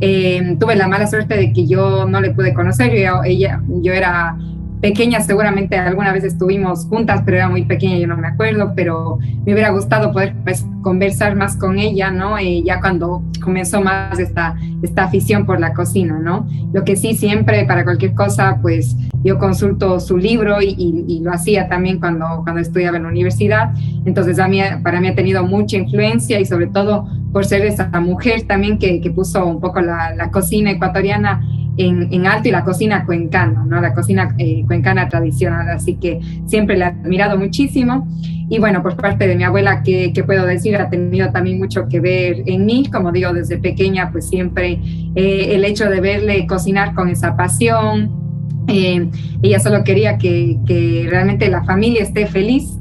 Eh, 0.00 0.56
tuve 0.58 0.74
la 0.74 0.88
mala 0.88 1.06
suerte 1.06 1.36
de 1.36 1.52
que 1.52 1.66
yo 1.66 2.06
no 2.06 2.20
le 2.20 2.32
pude 2.32 2.52
conocer. 2.52 2.92
Ella, 2.92 3.62
yo 3.68 3.92
era 3.92 4.36
pequeña, 4.82 5.20
seguramente 5.20 5.78
alguna 5.78 6.12
vez 6.12 6.24
estuvimos 6.24 6.86
juntas, 6.86 7.22
pero 7.24 7.36
era 7.36 7.48
muy 7.48 7.64
pequeña, 7.64 7.96
yo 7.98 8.08
no 8.08 8.16
me 8.16 8.26
acuerdo, 8.26 8.72
pero 8.74 9.16
me 9.46 9.52
hubiera 9.52 9.70
gustado 9.70 10.10
poder 10.12 10.34
pues, 10.42 10.66
conversar 10.82 11.36
más 11.36 11.56
con 11.56 11.78
ella, 11.78 12.10
¿no? 12.10 12.36
Eh, 12.36 12.64
ya 12.64 12.80
cuando 12.80 13.22
comenzó 13.40 13.80
más 13.80 14.18
esta, 14.18 14.56
esta 14.82 15.04
afición 15.04 15.46
por 15.46 15.60
la 15.60 15.72
cocina, 15.72 16.18
¿no? 16.18 16.48
Lo 16.72 16.82
que 16.82 16.96
sí, 16.96 17.14
siempre 17.14 17.64
para 17.64 17.84
cualquier 17.84 18.12
cosa, 18.14 18.58
pues 18.60 18.96
yo 19.22 19.38
consulto 19.38 20.00
su 20.00 20.18
libro 20.18 20.60
y, 20.60 20.74
y, 21.06 21.20
lo 21.20 21.32
hacía 21.32 21.68
también 21.68 22.00
cuando, 22.00 22.40
cuando 22.42 22.60
estudiaba 22.60 22.96
en 22.96 23.04
la 23.04 23.08
universidad, 23.08 23.72
entonces 24.04 24.40
a 24.40 24.48
mí, 24.48 24.60
para 24.82 25.00
mí 25.00 25.06
ha 25.06 25.14
tenido 25.14 25.44
mucha 25.44 25.76
influencia 25.76 26.40
y 26.40 26.44
sobre 26.44 26.66
todo 26.66 27.06
por 27.32 27.44
ser 27.44 27.64
esa 27.64 27.88
mujer 28.00 28.42
también 28.48 28.78
que, 28.78 29.00
que 29.00 29.12
puso 29.12 29.46
un 29.46 29.60
poco 29.60 29.80
la, 29.80 30.12
la 30.16 30.32
cocina 30.32 30.72
ecuatoriana 30.72 31.40
en, 31.76 32.26
alto 32.26 32.48
y 32.48 32.52
la 32.52 32.64
cocina 32.64 33.04
cuencana, 33.04 33.64
¿no? 33.66 33.80
La 33.80 33.94
cocina 33.94 34.34
eh, 34.38 34.64
cuencana 34.66 35.08
tradicional, 35.08 35.68
así 35.70 35.94
que 35.94 36.20
siempre 36.46 36.76
la 36.76 36.86
he 36.86 36.88
admirado 36.88 37.38
muchísimo. 37.38 38.06
Y 38.48 38.58
bueno, 38.58 38.82
por 38.82 38.96
parte 38.96 39.26
de 39.26 39.34
mi 39.34 39.44
abuela, 39.44 39.82
¿qué, 39.82 40.12
puedo 40.26 40.44
decir? 40.44 40.76
Ha 40.76 40.90
tenido 40.90 41.30
también 41.30 41.58
mucho 41.58 41.88
que 41.88 42.00
ver 42.00 42.42
en 42.44 42.66
mí, 42.66 42.86
como 42.92 43.10
digo, 43.10 43.32
desde 43.32 43.56
pequeña, 43.56 44.10
pues 44.10 44.28
siempre 44.28 44.78
eh, 45.14 45.54
el 45.54 45.64
hecho 45.64 45.88
de 45.88 46.00
verle 46.00 46.46
cocinar 46.46 46.94
con 46.94 47.08
esa 47.08 47.34
pasión. 47.34 48.20
Eh, 48.68 49.08
ella 49.42 49.58
solo 49.58 49.82
quería 49.84 50.18
que, 50.18 50.58
que, 50.66 51.06
realmente 51.08 51.48
la 51.48 51.64
familia 51.64 52.02
esté 52.02 52.26
feliz. 52.26 52.78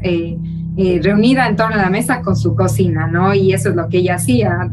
reunida 1.03 1.47
en 1.47 1.55
torno 1.55 1.75
a 1.75 1.83
la 1.83 1.89
mesa 1.89 2.21
con 2.21 2.35
su 2.35 2.55
cocina, 2.55 3.07
¿no? 3.07 3.33
Y 3.33 3.53
eso 3.53 3.69
es 3.69 3.75
lo 3.75 3.87
que 3.87 3.99
ella 3.99 4.15
hacía. 4.15 4.69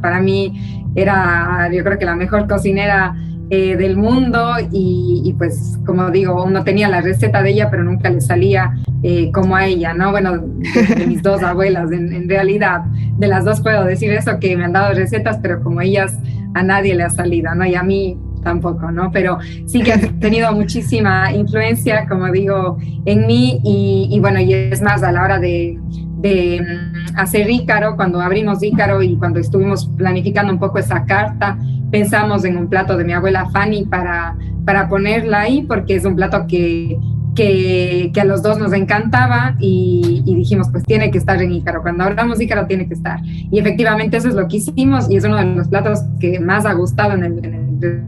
Para 0.00 0.20
mí 0.20 0.82
era, 0.96 1.70
yo 1.72 1.84
creo 1.84 1.98
que 1.98 2.04
la 2.06 2.16
mejor 2.16 2.48
cocinera 2.48 3.14
eh, 3.48 3.76
del 3.76 3.96
mundo 3.96 4.54
y, 4.72 5.32
pues 5.38 5.78
como 5.86 6.10
digo, 6.10 6.42
uno 6.44 6.64
tenía 6.64 6.88
la 6.88 7.00
receta 7.00 7.42
de 7.42 7.50
ella, 7.50 7.70
pero 7.70 7.84
nunca 7.84 8.10
le 8.10 8.20
salía 8.20 8.74
eh, 9.02 9.30
como 9.32 9.54
a 9.54 9.66
ella, 9.66 9.94
¿no? 9.94 10.10
Bueno, 10.10 10.38
de, 10.38 11.06
mis 11.06 11.22
dos 11.22 11.42
abuelas, 11.42 11.92
en, 11.92 12.28
realidad, 12.28 12.84
de 13.16 13.28
las 13.28 13.44
dos 13.44 13.60
puedo 13.60 13.84
decir 13.84 14.12
eso, 14.12 14.40
que 14.40 14.56
me 14.56 14.64
han 14.64 14.72
dado 14.72 14.94
recetas, 14.94 15.38
pero 15.40 15.62
como 15.62 15.80
ellas 15.80 16.18
a 16.54 16.62
nadie 16.62 16.94
le 16.96 17.04
ha 17.04 17.10
salido, 17.10 17.54
¿no? 17.54 17.64
Y 17.64 17.76
a 17.76 17.82
mí 17.82 18.18
tampoco, 18.42 18.90
¿no? 18.90 19.12
Pero 19.12 19.38
sí 19.66 19.82
que 19.82 19.92
ha 19.92 20.00
tenido 20.18 20.52
muchísima 20.52 21.32
influencia, 21.32 22.06
como 22.08 22.30
digo, 22.32 22.78
en 23.04 23.26
mí 23.26 23.60
y, 23.62 24.08
y 24.10 24.18
bueno, 24.18 24.40
y 24.40 24.54
es 24.54 24.82
más 24.82 25.02
a 25.04 25.12
la 25.12 25.22
hora 25.22 25.38
de, 25.38 25.78
de 26.16 26.60
mm, 26.60 27.18
hacer 27.18 27.50
Ícaro, 27.50 27.96
cuando 27.96 28.20
abrimos 28.20 28.62
Ícaro 28.62 29.02
y 29.02 29.16
cuando 29.16 29.38
estuvimos 29.38 29.86
planificando 29.96 30.52
un 30.52 30.58
poco 30.58 30.78
esa 30.78 31.04
carta, 31.04 31.58
pensamos 31.90 32.44
en 32.44 32.56
un 32.56 32.68
plato 32.68 32.96
de 32.96 33.04
mi 33.04 33.12
abuela 33.12 33.48
Fanny 33.50 33.84
para, 33.84 34.36
para 34.64 34.88
ponerla 34.88 35.42
ahí, 35.42 35.62
porque 35.62 35.94
es 35.94 36.04
un 36.04 36.16
plato 36.16 36.46
que, 36.48 36.98
que, 37.34 38.12
a 38.20 38.24
los 38.24 38.42
dos 38.42 38.58
nos 38.58 38.72
encantaba 38.72 39.54
y, 39.60 40.22
dijimos, 40.24 40.68
pues 40.70 40.82
tiene 40.84 41.10
que 41.10 41.18
estar 41.18 41.40
en 41.40 41.52
Ícaro. 41.52 41.82
Cuando 41.82 42.04
hablamos 42.04 42.40
Ícaro, 42.40 42.66
tiene 42.66 42.88
que 42.88 42.94
estar. 42.94 43.20
Y 43.24 43.58
efectivamente 43.58 44.16
eso 44.16 44.28
es 44.28 44.34
lo 44.34 44.48
que 44.48 44.56
hicimos 44.56 45.10
y 45.10 45.16
es 45.16 45.24
uno 45.24 45.36
de 45.36 45.44
los 45.44 45.68
platos 45.68 46.00
que 46.18 46.40
más 46.40 46.64
ha 46.66 46.72
gustado 46.72 47.12
en 47.12 47.24
el, 47.24 47.44
en 47.44 47.54
el 47.82 48.04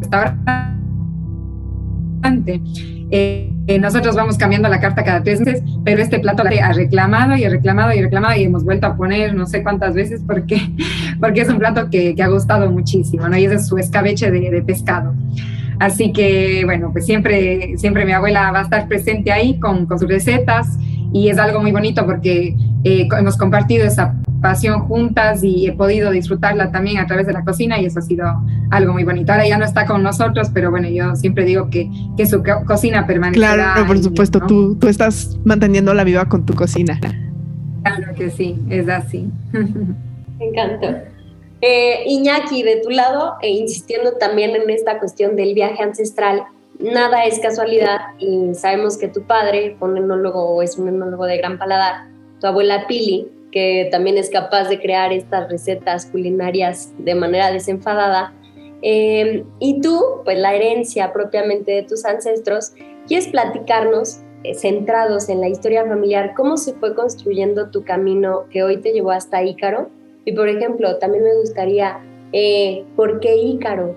restaurante. 0.00 0.76
Eh, 3.10 3.52
nosotros 3.80 4.16
vamos 4.16 4.36
cambiando 4.36 4.68
la 4.68 4.80
carta 4.80 5.04
cada 5.04 5.22
tres 5.22 5.40
meses, 5.40 5.62
pero 5.84 6.02
este 6.02 6.18
plato 6.18 6.42
ha 6.42 6.72
reclamado 6.72 7.36
y 7.36 7.44
ha 7.44 7.48
reclamado 7.48 7.92
y 7.92 7.98
ha 7.98 8.02
reclamado 8.02 8.38
y 8.38 8.44
hemos 8.44 8.64
vuelto 8.64 8.86
a 8.86 8.96
poner 8.96 9.34
no 9.34 9.46
sé 9.46 9.62
cuántas 9.62 9.94
veces 9.94 10.22
porque, 10.26 10.60
porque 11.20 11.42
es 11.42 11.48
un 11.48 11.58
plato 11.58 11.88
que, 11.90 12.14
que 12.14 12.22
ha 12.22 12.28
gustado 12.28 12.70
muchísimo, 12.70 13.28
¿no? 13.28 13.36
Y 13.36 13.44
ese 13.44 13.56
es 13.56 13.66
su 13.68 13.78
escabeche 13.78 14.30
de, 14.30 14.50
de, 14.50 14.62
pescado. 14.62 15.14
Así 15.78 16.12
que, 16.12 16.62
bueno, 16.64 16.90
pues 16.90 17.04
siempre, 17.04 17.76
siempre 17.76 18.06
mi 18.06 18.12
abuela 18.12 18.50
va 18.50 18.60
a 18.60 18.62
estar 18.62 18.88
presente 18.88 19.30
ahí 19.30 19.60
con, 19.60 19.86
con 19.86 19.98
sus 19.98 20.08
recetas 20.08 20.78
y 21.16 21.30
es 21.30 21.38
algo 21.38 21.60
muy 21.60 21.72
bonito 21.72 22.04
porque 22.04 22.54
eh, 22.84 23.08
hemos 23.18 23.38
compartido 23.38 23.86
esa 23.86 24.14
pasión 24.42 24.80
juntas 24.80 25.42
y 25.42 25.66
he 25.66 25.72
podido 25.72 26.10
disfrutarla 26.10 26.70
también 26.70 26.98
a 26.98 27.06
través 27.06 27.26
de 27.26 27.32
la 27.32 27.42
cocina 27.42 27.80
y 27.80 27.86
eso 27.86 28.00
ha 28.00 28.02
sido 28.02 28.26
algo 28.70 28.92
muy 28.92 29.02
bonito. 29.02 29.32
Ahora 29.32 29.48
ya 29.48 29.56
no 29.56 29.64
está 29.64 29.86
con 29.86 30.02
nosotros, 30.02 30.50
pero 30.52 30.70
bueno, 30.70 30.88
yo 30.88 31.16
siempre 31.16 31.46
digo 31.46 31.70
que, 31.70 31.90
que 32.18 32.26
su 32.26 32.42
cocina 32.66 33.06
permanecerá. 33.06 33.54
Claro, 33.54 33.86
por 33.86 33.98
supuesto, 34.02 34.40
tú, 34.40 34.76
tú 34.76 34.88
estás 34.88 35.38
manteniendo 35.44 35.94
la 35.94 36.04
viva 36.04 36.26
con 36.26 36.44
tu 36.44 36.52
cocina. 36.52 37.00
Claro 37.00 38.14
que 38.14 38.28
sí, 38.28 38.58
es 38.68 38.86
así. 38.86 39.30
Me 39.52 40.44
encantó. 40.44 40.88
Eh, 41.62 42.04
Iñaki, 42.06 42.62
de 42.62 42.82
tu 42.82 42.90
lado, 42.90 43.36
e 43.40 43.48
insistiendo 43.48 44.12
también 44.20 44.54
en 44.54 44.68
esta 44.68 44.98
cuestión 44.98 45.34
del 45.34 45.54
viaje 45.54 45.82
ancestral, 45.82 46.42
nada 46.78 47.24
es 47.24 47.38
casualidad 47.38 48.00
y 48.18 48.54
sabemos 48.54 48.98
que 48.98 49.08
tu 49.08 49.22
padre 49.22 49.76
fue 49.78 49.90
un 49.90 49.98
enólogo 49.98 50.62
es 50.62 50.78
un 50.78 50.88
enólogo 50.88 51.24
de 51.24 51.38
gran 51.38 51.58
paladar, 51.58 52.08
tu 52.40 52.46
abuela 52.46 52.86
Pili, 52.86 53.28
que 53.52 53.88
también 53.90 54.18
es 54.18 54.30
capaz 54.30 54.68
de 54.68 54.80
crear 54.80 55.12
estas 55.12 55.48
recetas 55.48 56.06
culinarias 56.06 56.92
de 56.98 57.14
manera 57.14 57.50
desenfadada, 57.50 58.34
eh, 58.82 59.44
y 59.58 59.80
tú, 59.80 60.00
pues 60.24 60.38
la 60.38 60.54
herencia 60.54 61.12
propiamente 61.12 61.72
de 61.72 61.82
tus 61.82 62.04
ancestros, 62.04 62.72
¿quieres 63.06 63.28
platicarnos, 63.28 64.20
eh, 64.44 64.54
centrados 64.54 65.28
en 65.28 65.40
la 65.40 65.48
historia 65.48 65.84
familiar, 65.84 66.34
cómo 66.36 66.56
se 66.56 66.74
fue 66.74 66.94
construyendo 66.94 67.70
tu 67.70 67.84
camino 67.84 68.44
que 68.50 68.62
hoy 68.62 68.76
te 68.76 68.92
llevó 68.92 69.10
hasta 69.10 69.42
Ícaro? 69.42 69.88
Y 70.24 70.32
por 70.32 70.48
ejemplo, 70.48 70.98
también 70.98 71.24
me 71.24 71.34
gustaría, 71.36 71.98
eh, 72.32 72.84
¿por 72.96 73.20
qué 73.20 73.36
Ícaro? 73.36 73.96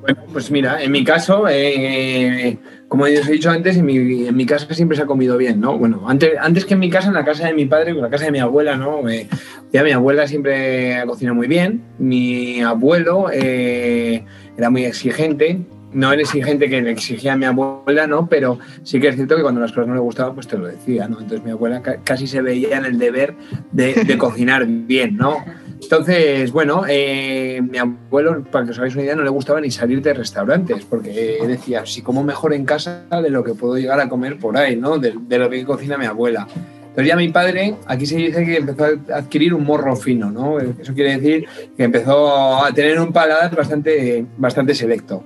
Bueno, 0.00 0.22
pues 0.32 0.50
mira, 0.50 0.82
en 0.82 0.90
mi 0.92 1.04
caso, 1.04 1.46
eh, 1.48 2.58
como 2.88 3.04
os 3.04 3.10
he 3.10 3.32
dicho 3.32 3.50
antes, 3.50 3.76
en 3.76 3.84
mi, 3.84 4.46
casa 4.46 4.72
siempre 4.72 4.96
se 4.96 5.02
ha 5.02 5.06
comido 5.06 5.36
bien, 5.36 5.60
¿no? 5.60 5.76
Bueno, 5.76 6.04
antes, 6.06 6.32
antes 6.40 6.64
que 6.64 6.74
en 6.74 6.80
mi 6.80 6.88
casa, 6.88 7.08
en 7.08 7.14
la 7.14 7.24
casa 7.24 7.46
de 7.46 7.52
mi 7.52 7.66
padre, 7.66 7.90
en 7.90 8.00
la 8.00 8.08
casa 8.08 8.24
de 8.24 8.32
mi 8.32 8.38
abuela, 8.38 8.76
¿no? 8.76 9.08
Eh, 9.08 9.28
ya 9.72 9.82
mi 9.84 9.92
abuela 9.92 10.26
siempre 10.26 10.96
ha 10.96 11.04
cocinado 11.04 11.34
muy 11.34 11.48
bien, 11.48 11.82
mi 11.98 12.62
abuelo 12.62 13.30
eh, 13.30 14.24
era 14.56 14.70
muy 14.70 14.84
exigente, 14.86 15.60
no 15.92 16.12
era 16.12 16.22
exigente 16.22 16.70
que 16.70 16.80
le 16.80 16.92
exigía 16.92 17.34
a 17.34 17.36
mi 17.36 17.44
abuela, 17.44 18.06
¿no? 18.06 18.26
Pero 18.26 18.58
sí 18.82 19.00
que 19.00 19.08
es 19.08 19.16
cierto 19.16 19.36
que 19.36 19.42
cuando 19.42 19.60
las 19.60 19.72
cosas 19.72 19.88
no 19.88 19.94
le 19.94 20.00
gustaban, 20.00 20.34
pues 20.34 20.48
te 20.48 20.56
lo 20.56 20.66
decía, 20.66 21.08
¿no? 21.08 21.20
Entonces 21.20 21.44
mi 21.44 21.50
abuela 21.50 21.82
casi 21.82 22.26
se 22.26 22.40
veía 22.40 22.78
en 22.78 22.86
el 22.86 22.98
deber 22.98 23.34
de, 23.70 23.92
de 23.92 24.18
cocinar 24.18 24.66
bien, 24.66 25.16
¿no? 25.18 25.44
Entonces, 25.82 26.52
bueno, 26.52 26.84
eh, 26.88 27.60
mi 27.62 27.78
abuelo, 27.78 28.44
para 28.44 28.64
que 28.64 28.72
os 28.72 28.78
hagáis 28.78 28.94
una 28.94 29.04
idea, 29.04 29.16
no 29.16 29.22
le 29.22 29.30
gustaba 29.30 29.60
ni 29.60 29.70
salir 29.70 30.02
de 30.02 30.12
restaurantes, 30.12 30.84
porque 30.84 31.38
decía, 31.46 31.86
si 31.86 32.02
como 32.02 32.22
mejor 32.22 32.52
en 32.54 32.64
casa 32.64 33.06
de 33.10 33.30
lo 33.30 33.42
que 33.42 33.54
puedo 33.54 33.76
llegar 33.76 33.98
a 34.00 34.08
comer 34.08 34.38
por 34.38 34.56
ahí, 34.56 34.76
¿no? 34.76 34.98
De, 34.98 35.12
lo 35.12 35.50
que 35.50 35.64
cocina 35.64 35.96
mi 35.96 36.06
abuela. 36.06 36.46
Entonces 36.80 37.06
ya 37.06 37.16
mi 37.16 37.28
padre, 37.28 37.76
aquí 37.86 38.04
se 38.04 38.16
dice 38.16 38.44
que 38.44 38.56
empezó 38.56 38.84
a 38.84 39.16
adquirir 39.18 39.54
un 39.54 39.64
morro 39.64 39.96
fino, 39.96 40.30
¿no? 40.30 40.58
Eso 40.58 40.92
quiere 40.92 41.18
decir 41.18 41.46
que 41.76 41.84
empezó 41.84 42.64
a 42.64 42.72
tener 42.72 43.00
un 43.00 43.12
paladar 43.12 43.54
bastante, 43.54 44.26
bastante 44.36 44.74
selecto. 44.74 45.24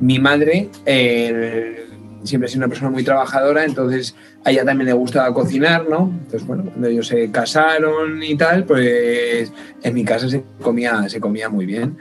Mi 0.00 0.18
madre, 0.18 0.68
eh, 0.86 1.89
siempre 2.24 2.46
ha 2.46 2.48
sido 2.48 2.60
una 2.60 2.68
persona 2.68 2.90
muy 2.90 3.04
trabajadora, 3.04 3.64
entonces 3.64 4.14
a 4.44 4.50
ella 4.50 4.64
también 4.64 4.86
le 4.86 4.92
gustaba 4.92 5.32
cocinar, 5.32 5.88
¿no? 5.88 6.10
Entonces, 6.12 6.46
bueno, 6.46 6.64
cuando 6.64 6.88
ellos 6.88 7.06
se 7.06 7.30
casaron 7.30 8.22
y 8.22 8.36
tal, 8.36 8.64
pues 8.64 9.52
en 9.82 9.94
mi 9.94 10.04
casa 10.04 10.28
se 10.28 10.42
comía, 10.60 11.08
se 11.08 11.20
comía 11.20 11.48
muy 11.48 11.66
bien. 11.66 11.96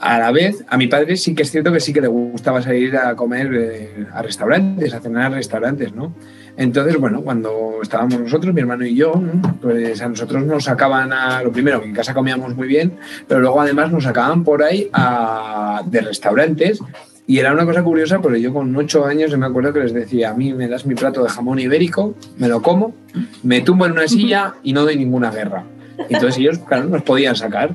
A 0.00 0.18
la 0.18 0.32
vez, 0.32 0.64
a 0.68 0.76
mi 0.76 0.88
padre 0.88 1.16
sí 1.16 1.34
que 1.34 1.42
es 1.42 1.50
cierto 1.50 1.72
que 1.72 1.78
sí 1.78 1.92
que 1.92 2.00
le 2.00 2.08
gustaba 2.08 2.60
salir 2.60 2.96
a 2.96 3.14
comer 3.14 3.50
eh, 3.54 4.06
a 4.12 4.20
restaurantes, 4.22 4.92
a 4.94 5.00
cenar 5.00 5.32
a 5.32 5.36
restaurantes, 5.36 5.94
¿no? 5.94 6.12
Entonces, 6.56 6.98
bueno, 6.98 7.22
cuando 7.22 7.78
estábamos 7.82 8.20
nosotros, 8.20 8.52
mi 8.52 8.60
hermano 8.60 8.84
y 8.84 8.94
yo, 8.94 9.22
pues 9.60 10.02
a 10.02 10.08
nosotros 10.08 10.44
nos 10.44 10.64
sacaban 10.64 11.12
a, 11.12 11.42
lo 11.42 11.52
primero, 11.52 11.80
que 11.80 11.86
en 11.86 11.94
casa 11.94 12.12
comíamos 12.12 12.54
muy 12.54 12.68
bien, 12.68 12.98
pero 13.26 13.40
luego 13.40 13.60
además 13.60 13.90
nos 13.90 14.04
sacaban 14.04 14.44
por 14.44 14.62
ahí 14.62 14.90
a, 14.92 15.82
de 15.86 16.00
restaurantes 16.00 16.80
y 17.26 17.38
era 17.38 17.52
una 17.52 17.64
cosa 17.64 17.82
curiosa 17.82 18.20
porque 18.20 18.40
yo 18.40 18.52
con 18.52 18.74
ocho 18.76 19.04
años 19.04 19.36
me 19.36 19.46
acuerdo 19.46 19.72
que 19.72 19.80
les 19.80 19.92
decía, 19.92 20.30
a 20.30 20.34
mí 20.34 20.52
me 20.52 20.68
das 20.68 20.86
mi 20.86 20.94
plato 20.94 21.22
de 21.22 21.28
jamón 21.28 21.60
ibérico, 21.60 22.14
me 22.38 22.48
lo 22.48 22.60
como, 22.62 22.94
me 23.42 23.60
tumbo 23.60 23.86
en 23.86 23.92
una 23.92 24.08
silla 24.08 24.54
y 24.62 24.72
no 24.72 24.82
doy 24.82 24.96
ninguna 24.96 25.30
guerra. 25.30 25.64
Entonces 26.08 26.38
ellos, 26.38 26.58
claro, 26.58 26.86
nos 26.86 27.02
podían 27.02 27.36
sacar. 27.36 27.74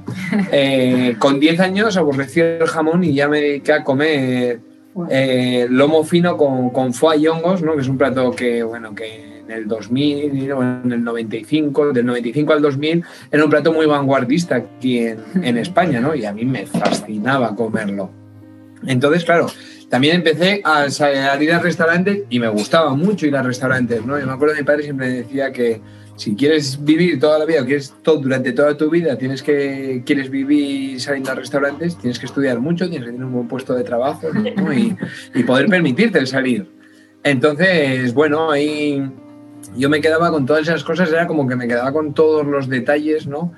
Eh, 0.51 1.15
con 1.19 1.39
10 1.39 1.59
años 1.59 1.97
aborrecí 1.97 2.39
el 2.39 2.67
jamón 2.67 3.03
y 3.03 3.13
ya 3.13 3.27
me 3.27 3.39
dediqué 3.41 3.73
a 3.73 3.83
comer 3.83 4.59
eh, 5.09 5.67
lomo 5.69 6.03
fino 6.03 6.35
con, 6.37 6.69
con 6.71 6.93
foie 6.93 7.19
y 7.19 7.27
hongos, 7.27 7.61
¿no? 7.61 7.75
que 7.75 7.81
es 7.81 7.87
un 7.87 7.97
plato 7.97 8.31
que, 8.31 8.63
bueno, 8.63 8.93
que 8.95 9.43
en 9.47 9.51
el 9.51 9.67
2000 9.67 10.51
o 10.51 10.61
en 10.61 10.91
el 10.91 11.03
95, 11.03 11.93
del 11.93 12.05
95 12.05 12.53
al 12.53 12.61
2000, 12.61 13.03
era 13.31 13.43
un 13.43 13.49
plato 13.49 13.71
muy 13.71 13.85
vanguardista 13.85 14.55
aquí 14.55 14.99
en, 14.99 15.19
en 15.41 15.57
España, 15.57 16.01
¿no? 16.01 16.13
Y 16.15 16.25
a 16.25 16.33
mí 16.33 16.43
me 16.43 16.65
fascinaba 16.65 17.55
comerlo. 17.55 18.16
Entonces, 18.85 19.25
claro, 19.25 19.47
también 19.89 20.17
empecé 20.17 20.61
a 20.63 20.89
salir 20.89 21.53
a 21.53 21.59
restaurantes 21.59 22.23
y 22.29 22.39
me 22.39 22.49
gustaba 22.49 22.93
mucho 22.93 23.25
ir 23.25 23.35
a 23.35 23.41
restaurantes, 23.41 24.05
¿no? 24.05 24.19
Yo 24.19 24.25
me 24.25 24.33
acuerdo 24.33 24.53
de 24.53 24.61
mi 24.61 24.65
padre 24.65 24.83
siempre 24.83 25.09
decía 25.09 25.51
que 25.51 25.81
si 26.17 26.35
quieres 26.35 26.83
vivir 26.83 27.19
toda 27.19 27.39
la 27.39 27.45
vida, 27.45 27.61
o 27.61 27.65
quieres 27.65 27.93
todo 28.01 28.17
durante 28.17 28.51
toda 28.51 28.75
tu 28.75 28.89
vida, 28.89 29.17
tienes 29.17 29.43
que 29.43 30.01
quieres 30.05 30.29
vivir 30.29 30.99
saliendo 30.99 31.31
a 31.31 31.35
restaurantes, 31.35 31.97
tienes 31.97 32.19
que 32.19 32.25
estudiar 32.25 32.59
mucho, 32.59 32.89
tienes 32.89 33.05
que 33.05 33.11
tener 33.13 33.25
un 33.25 33.33
buen 33.33 33.47
puesto 33.47 33.75
de 33.75 33.83
trabajo 33.83 34.27
y, 34.75 34.95
y, 35.33 35.43
poder 35.43 35.67
permitirte 35.67 36.17
el 36.19 36.27
salir. 36.27 36.69
Entonces, 37.23 38.13
bueno, 38.13 38.51
ahí 38.51 39.09
yo 39.75 39.89
me 39.89 40.01
quedaba 40.01 40.31
con 40.31 40.45
todas 40.45 40.63
esas 40.63 40.83
cosas, 40.83 41.11
era 41.11 41.27
como 41.27 41.47
que 41.47 41.55
me 41.55 41.67
quedaba 41.67 41.93
con 41.93 42.13
todos 42.13 42.45
los 42.45 42.67
detalles, 42.67 43.27
¿no? 43.27 43.53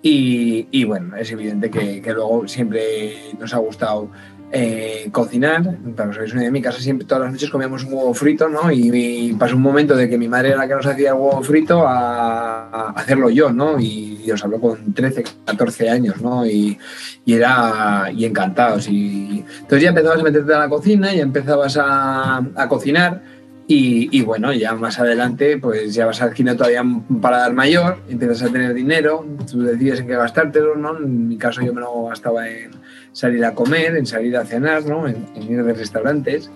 Y, 0.00 0.68
y 0.70 0.84
bueno, 0.84 1.16
es 1.16 1.32
evidente 1.32 1.70
que, 1.70 2.02
que 2.02 2.12
luego 2.12 2.46
siempre 2.46 3.14
nos 3.40 3.54
ha 3.54 3.58
gustado 3.58 4.10
eh, 4.56 5.08
cocinar. 5.10 5.62
Para 5.96 6.10
que 6.10 6.20
os 6.20 6.32
una 6.32 6.42
idea, 6.42 6.46
en 6.46 6.52
mi 6.52 6.62
casa 6.62 6.80
siempre 6.80 7.06
todas 7.06 7.24
las 7.24 7.32
noches 7.32 7.50
comíamos 7.50 7.82
un 7.82 7.92
huevo 7.92 8.14
frito, 8.14 8.48
¿no? 8.48 8.70
Y, 8.70 9.34
pasó 9.36 9.56
un 9.56 9.62
momento 9.62 9.96
de 9.96 10.08
que 10.08 10.16
mi 10.16 10.28
madre 10.28 10.50
era 10.50 10.58
la 10.58 10.68
que 10.68 10.74
nos 10.74 10.86
hacía 10.86 11.08
el 11.10 11.16
huevo 11.16 11.42
frito 11.42 11.84
a, 11.86 12.90
hacerlo 12.90 13.30
yo, 13.30 13.52
¿no? 13.52 13.80
Y, 13.80 14.30
os 14.30 14.44
hablo 14.44 14.60
con 14.60 14.94
13, 14.94 15.24
14 15.44 15.90
años, 15.90 16.22
¿no? 16.22 16.46
Y, 16.46 16.78
era 17.26 18.10
y 18.14 18.24
encantados. 18.24 18.88
Y, 18.88 19.44
entonces 19.60 19.82
ya 19.82 19.88
empezabas 19.88 20.20
a 20.20 20.22
meterte 20.22 20.54
a 20.54 20.58
la 20.60 20.68
cocina, 20.68 21.12
y 21.12 21.20
empezabas 21.20 21.76
a, 21.76 22.38
a 22.54 22.68
cocinar. 22.68 23.22
Y, 23.66 24.20
bueno, 24.22 24.52
ya 24.52 24.74
más 24.74 25.00
adelante, 25.00 25.56
pues 25.58 25.94
ya 25.94 26.04
vas 26.06 26.20
a 26.20 26.26
adquirir 26.26 26.54
todavía 26.54 26.82
un 26.82 27.20
paladar 27.20 27.54
mayor, 27.54 27.98
empiezas 28.08 28.42
a 28.42 28.52
tener 28.52 28.74
dinero, 28.74 29.26
tú 29.50 29.62
decides 29.62 30.00
en 30.00 30.06
qué 30.06 30.16
gastártelo, 30.16 30.76
¿no? 30.76 30.98
En 30.98 31.28
mi 31.28 31.38
caso 31.38 31.62
yo 31.62 31.72
me 31.72 31.80
lo 31.80 32.04
gastaba 32.04 32.46
en, 32.46 32.72
salir 33.14 33.44
a 33.44 33.54
comer, 33.54 33.96
en 33.96 34.04
salir 34.04 34.36
a 34.36 34.44
cenar, 34.44 34.84
¿no? 34.84 35.08
en, 35.08 35.26
ir 35.48 35.58
a 35.58 35.62
restaurantes. 35.62 36.50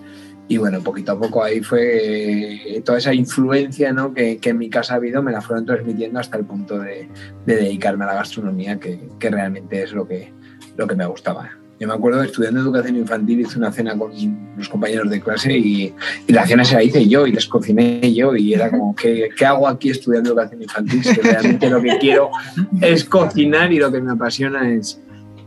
Y 0.47 0.57
bueno, 0.57 0.81
poquito 0.81 1.13
a 1.13 1.19
poco 1.19 1.43
ahí 1.43 1.61
fue 1.61 2.81
toda 2.83 2.97
esa 2.97 3.13
influencia 3.13 3.93
¿no? 3.93 4.13
que, 4.13 4.37
que, 4.37 4.49
en 4.49 4.57
mi 4.57 4.69
casa 4.69 4.93
ha 4.93 4.97
habido, 4.97 5.21
me 5.21 5.31
la 5.31 5.41
fueron 5.41 5.65
transmitiendo 5.65 6.19
hasta 6.19 6.37
el 6.37 6.45
punto 6.45 6.79
de, 6.79 7.07
de 7.45 7.55
dedicarme 7.55 8.03
a 8.03 8.07
la 8.07 8.13
gastronomía, 8.15 8.79
que, 8.79 8.99
que, 9.19 9.29
realmente 9.29 9.83
es 9.83 9.93
lo 9.93 10.07
que, 10.07 10.33
lo 10.75 10.87
que 10.87 10.95
me 10.95 11.05
gustaba. 11.05 11.51
Yo 11.79 11.87
me 11.87 11.93
acuerdo 11.93 12.21
estudiando 12.23 12.59
educación 12.59 12.97
infantil, 12.97 13.41
hice 13.41 13.57
una 13.57 13.71
cena 13.71 13.95
con 13.97 14.11
los 14.57 14.67
compañeros 14.67 15.09
de 15.09 15.21
clase 15.21 15.55
y, 15.55 15.93
y, 16.27 16.33
la 16.33 16.45
cena 16.45 16.65
se 16.65 16.75
la 16.75 16.83
hice 16.83 17.07
yo 17.07 17.25
y 17.25 17.31
les 17.31 17.45
cociné 17.45 18.13
yo 18.13 18.35
y 18.35 18.53
era 18.53 18.71
como, 18.71 18.95
¿qué, 19.01 19.29
¿qué, 19.37 19.45
hago 19.45 19.67
aquí 19.67 19.91
estudiando 19.91 20.31
educación 20.31 20.63
infantil? 20.63 21.03
Si 21.03 21.21
realmente 21.21 21.69
lo 21.69 21.79
que 21.79 21.97
quiero 21.99 22.31
es 22.81 23.05
cocinar 23.05 23.71
y 23.71 23.77
lo 23.77 23.91
que 23.91 24.01
me 24.01 24.11
apasiona 24.11 24.69
es, 24.69 24.99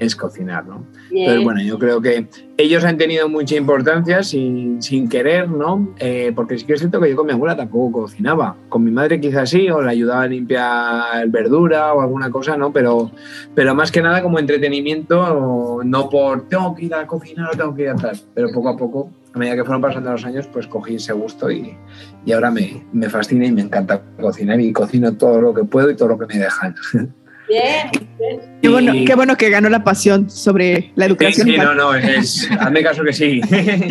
es 0.03 0.17
cocinar, 0.17 0.67
¿no? 0.67 0.85
Pero 1.11 1.43
bueno, 1.43 1.63
yo 1.63 1.79
creo 1.79 2.01
que 2.01 2.27
ellos 2.57 2.85
han 2.85 2.97
tenido 2.97 3.29
mucha 3.29 3.57
importancia 3.57 4.23
sin, 4.23 4.83
sin 4.83 5.09
querer, 5.09 5.49
¿no? 5.49 5.95
Eh, 5.99 6.33
porque 6.35 6.59
sí 6.59 6.65
que 6.65 6.75
es 6.75 6.81
cierto 6.81 7.01
que 7.01 7.11
yo 7.11 7.17
con 7.17 7.27
mi 7.27 7.33
abuela 7.33 7.57
tampoco 7.57 8.03
cocinaba. 8.03 8.57
Con 8.69 8.85
mi 8.85 8.91
madre 8.91 9.21
quizás 9.21 9.51
sí, 9.51 9.71
o 9.71 9.81
le 9.81 9.91
ayudaba 9.91 10.23
a 10.23 10.27
limpiar 10.27 11.29
verdura 11.29 11.95
o 11.95 12.01
alguna 12.01 12.31
cosa, 12.31 12.57
¿no? 12.57 12.73
Pero, 12.73 13.11
pero 13.55 13.75
más 13.75 13.93
que 13.93 14.03
nada 14.03 14.23
como 14.23 14.39
entretenimiento, 14.39 15.81
no 15.85 16.11
por 16.11 16.49
tengo 16.49 16.75
que 16.75 16.87
ir 16.87 16.95
a 16.95 17.07
cocinar 17.07 17.51
o 17.53 17.57
tengo 17.57 17.75
que 17.75 17.83
ir 17.83 17.89
a 17.91 17.97
tal. 17.97 18.19
Pero 18.35 18.49
poco 18.53 18.69
a 18.69 18.77
poco, 18.77 19.11
a 19.35 19.39
medida 19.39 19.57
que 19.57 19.65
fueron 19.65 19.83
pasando 19.83 20.11
los 20.11 20.25
años, 20.25 20.49
pues 20.53 20.67
cogí 20.67 20.97
ese 20.97 21.13
gusto 21.13 21.51
y, 21.51 21.77
y 22.25 22.33
ahora 22.33 22.51
me, 22.51 22.85
me 22.93 23.09
fascina 23.09 23.47
y 23.47 23.53
me 23.53 23.63
encanta 23.63 24.03
cocinar 24.21 24.61
y 24.61 24.73
cocino 24.73 25.15
todo 25.15 25.41
lo 25.41 25.55
que 25.55 25.65
puedo 25.65 25.91
y 25.91 25.97
todo 25.97 26.09
lo 26.09 26.19
que 26.19 26.27
me 26.27 26.39
dejan. 26.39 26.75
Qué 27.49 28.69
bueno, 28.69 28.93
qué 29.07 29.15
bueno 29.15 29.37
que 29.37 29.51
ganó 29.51 29.69
la 29.69 29.85
pasión 29.85 30.31
sobre 30.31 30.93
la 30.95 31.07
educación. 31.07 31.49
Sí, 31.49 31.57
no, 31.57 31.75
no, 31.75 31.95
es, 31.95 32.49
hazme 32.59 32.83
caso 32.83 33.03
que 33.03 33.13
sí. 33.13 33.41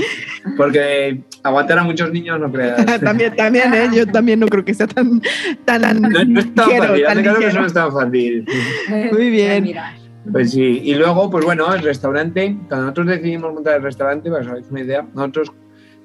Porque 0.58 1.22
aguantar 1.44 1.80
a 1.80 1.84
muchos 1.84 2.12
niños 2.12 2.40
no 2.40 2.52
creas. 2.52 2.86
también, 3.02 3.36
también, 3.36 3.74
¿eh? 3.74 3.90
yo 3.94 4.08
también 4.08 4.40
no 4.40 4.48
creo 4.48 4.64
que 4.64 4.74
sea 4.74 4.88
tan, 4.88 5.22
tan 5.66 6.02
no, 6.02 6.10
no 6.10 6.40
es 6.40 6.56
tan 6.56 6.70
fácil, 6.72 7.06
hazme 7.06 7.24
caso 7.24 7.40
que 7.40 7.48
eso 7.48 7.60
no 7.60 7.68
es 7.68 7.74
tan 7.74 7.92
fácil. 7.92 8.46
Muy 9.12 9.30
bien. 9.30 9.76
Pues 10.32 10.52
sí, 10.52 10.82
y 10.84 10.94
luego, 10.96 11.30
pues 11.30 11.44
bueno, 11.44 11.74
el 11.74 11.82
restaurante, 11.82 12.56
cuando 12.68 12.86
nosotros 12.86 13.08
decidimos 13.08 13.54
montar 13.54 13.78
el 13.78 13.84
restaurante, 13.84 14.30
para 14.30 14.42
que 14.42 14.48
os 14.48 14.52
hagáis 14.52 14.68
una 14.70 14.82
idea, 14.82 15.08
nosotros 15.14 15.52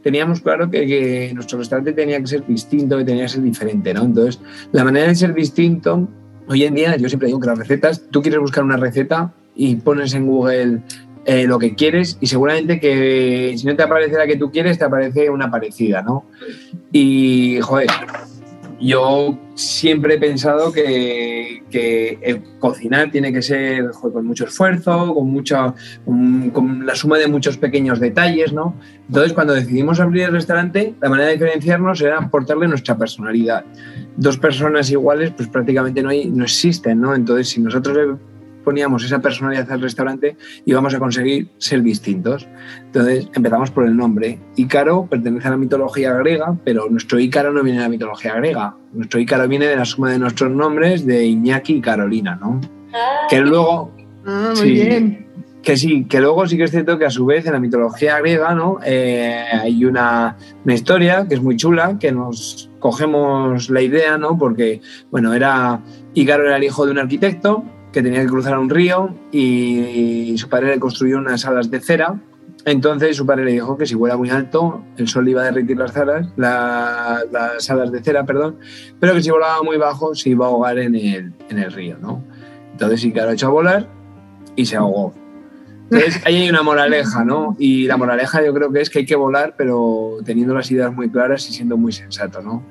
teníamos 0.02 0.40
claro 0.40 0.70
que, 0.70 0.86
que, 0.86 1.32
nuestro 1.34 1.58
restaurante 1.58 1.92
tenía 1.92 2.18
que 2.20 2.26
ser 2.26 2.46
distinto, 2.46 2.96
que 2.96 3.04
tenía 3.04 3.24
que 3.24 3.28
ser 3.28 3.42
diferente, 3.42 3.92
¿no? 3.92 4.04
Entonces, 4.04 4.40
la 4.72 4.84
manera 4.84 5.08
de 5.08 5.14
ser 5.14 5.34
distinto 5.34 6.08
Hoy 6.48 6.64
en 6.64 6.74
día 6.74 6.96
yo 6.96 7.08
siempre 7.08 7.26
digo 7.26 7.40
que 7.40 7.48
las 7.48 7.58
recetas, 7.58 8.02
tú 8.10 8.22
quieres 8.22 8.40
buscar 8.40 8.62
una 8.62 8.76
receta 8.76 9.32
y 9.54 9.76
pones 9.76 10.14
en 10.14 10.26
Google 10.26 10.80
eh, 11.24 11.44
lo 11.44 11.58
que 11.58 11.74
quieres 11.74 12.18
y 12.20 12.28
seguramente 12.28 12.78
que 12.78 13.54
si 13.56 13.66
no 13.66 13.74
te 13.74 13.82
aparece 13.82 14.16
la 14.16 14.26
que 14.26 14.36
tú 14.36 14.52
quieres, 14.52 14.78
te 14.78 14.84
aparece 14.84 15.28
una 15.28 15.50
parecida, 15.50 16.02
¿no? 16.02 16.24
Y, 16.92 17.58
joder, 17.60 17.88
yo 18.80 19.38
siempre 19.54 20.14
he 20.14 20.18
pensado 20.18 20.72
que, 20.72 21.62
que 21.70 22.42
cocinar 22.58 23.10
tiene 23.10 23.32
que 23.32 23.42
ser 23.42 23.90
con 23.90 24.26
mucho 24.26 24.44
esfuerzo, 24.44 25.14
con, 25.14 25.30
mucha, 25.30 25.74
con, 26.04 26.84
la 26.84 26.94
suma 26.94 27.18
de 27.18 27.26
muchos 27.26 27.56
pequeños 27.56 28.00
detalles, 28.00 28.52
¿no? 28.52 28.74
Entonces, 29.08 29.32
cuando 29.32 29.54
decidimos 29.54 30.00
abrir 30.00 30.24
el 30.24 30.32
restaurante, 30.32 30.94
la 31.00 31.08
manera 31.08 31.28
de 31.28 31.34
diferenciarnos 31.34 32.00
era 32.00 32.18
aportarle 32.18 32.68
nuestra 32.68 32.98
personalidad. 32.98 33.64
Dos 34.16 34.36
personas 34.38 34.90
iguales, 34.90 35.32
pues 35.36 35.48
prácticamente 35.48 36.02
no, 36.02 36.10
hay, 36.10 36.26
no 36.26 36.44
existen, 36.44 37.00
¿no? 37.00 37.14
Entonces, 37.14 37.48
si 37.48 37.60
nosotros 37.60 38.18
poníamos 38.66 39.04
esa 39.04 39.20
personalidad 39.20 39.70
al 39.70 39.80
restaurante 39.80 40.36
íbamos 40.64 40.92
a 40.92 40.98
conseguir 40.98 41.48
ser 41.58 41.82
distintos. 41.82 42.48
Entonces 42.86 43.28
empezamos 43.32 43.70
por 43.70 43.86
el 43.86 43.96
nombre. 43.96 44.40
Ícaro 44.56 45.06
pertenece 45.06 45.46
a 45.46 45.52
la 45.52 45.56
mitología 45.56 46.12
griega, 46.14 46.58
pero 46.64 46.88
nuestro 46.90 47.20
Ícaro 47.20 47.52
no 47.52 47.62
viene 47.62 47.78
de 47.78 47.84
la 47.84 47.88
mitología 47.88 48.34
griega. 48.34 48.74
Nuestro 48.92 49.20
Ícaro 49.20 49.46
viene 49.46 49.66
de 49.66 49.76
la 49.76 49.84
suma 49.84 50.10
de 50.10 50.18
nuestros 50.18 50.50
nombres 50.50 51.06
de 51.06 51.24
Iñaki 51.24 51.74
y 51.74 51.80
Carolina, 51.80 52.36
¿no? 52.40 52.60
Ah, 52.92 53.28
que 53.30 53.40
luego... 53.40 53.94
Ah, 54.26 54.52
muy 54.56 54.72
bien. 54.72 55.26
Que 55.62 55.76
sí, 55.76 56.04
que 56.06 56.20
luego 56.20 56.44
sí 56.48 56.56
que 56.56 56.64
es 56.64 56.72
cierto 56.72 56.98
que 56.98 57.04
a 57.04 57.10
su 57.10 57.24
vez 57.24 57.46
en 57.46 57.52
la 57.52 57.60
mitología 57.60 58.18
griega 58.18 58.52
¿no? 58.52 58.78
Eh, 58.84 59.44
hay 59.52 59.84
una, 59.84 60.36
una, 60.64 60.74
historia 60.74 61.26
que 61.28 61.36
es 61.36 61.42
muy 61.42 61.56
chula, 61.56 61.98
que 62.00 62.10
nos 62.10 62.68
cogemos 62.80 63.70
la 63.70 63.80
idea, 63.80 64.18
¿no? 64.18 64.36
porque 64.36 64.80
bueno, 65.12 65.34
era, 65.34 65.80
Ícaro 66.14 66.46
era 66.46 66.56
el 66.56 66.64
hijo 66.64 66.84
de 66.84 66.90
un 66.90 66.98
arquitecto 66.98 67.64
que 67.96 68.02
tenía 68.02 68.20
que 68.20 68.26
cruzar 68.26 68.58
un 68.58 68.68
río 68.68 69.08
y 69.32 70.34
su 70.36 70.50
padre 70.50 70.74
le 70.74 70.78
construyó 70.78 71.16
unas 71.16 71.46
alas 71.46 71.70
de 71.70 71.80
cera. 71.80 72.20
Entonces 72.66 73.16
su 73.16 73.24
padre 73.24 73.46
le 73.46 73.52
dijo 73.52 73.78
que 73.78 73.86
si 73.86 73.94
vuela 73.94 74.18
muy 74.18 74.28
alto, 74.28 74.84
el 74.98 75.08
sol 75.08 75.26
iba 75.26 75.40
a 75.40 75.44
derretir 75.46 75.78
las 75.78 75.96
alas, 75.96 76.28
las 76.36 77.70
alas 77.70 77.90
de 77.90 78.02
cera, 78.02 78.26
perdón, 78.26 78.58
pero 79.00 79.14
que 79.14 79.22
si 79.22 79.30
volaba 79.30 79.62
muy 79.62 79.78
bajo 79.78 80.14
se 80.14 80.28
iba 80.28 80.44
a 80.44 80.50
ahogar 80.50 80.78
en 80.78 80.94
el, 80.94 81.32
en 81.48 81.58
el 81.58 81.72
río, 81.72 81.96
¿no? 81.98 82.22
Entonces 82.72 83.00
sí 83.00 83.12
que 83.14 83.22
lo 83.22 83.30
echó 83.30 83.46
a 83.46 83.50
volar 83.50 83.88
y 84.56 84.66
se 84.66 84.76
ahogó. 84.76 85.14
Entonces 85.84 86.20
ahí 86.26 86.36
hay 86.36 86.50
una 86.50 86.62
moraleja, 86.62 87.24
¿no? 87.24 87.56
Y 87.58 87.86
la 87.86 87.96
moraleja 87.96 88.44
yo 88.44 88.52
creo 88.52 88.70
que 88.72 88.82
es 88.82 88.90
que 88.90 88.98
hay 88.98 89.06
que 89.06 89.16
volar, 89.16 89.54
pero 89.56 90.18
teniendo 90.22 90.52
las 90.52 90.70
ideas 90.70 90.92
muy 90.92 91.08
claras 91.08 91.48
y 91.48 91.54
siendo 91.54 91.78
muy 91.78 91.92
sensato, 91.92 92.42
¿no? 92.42 92.62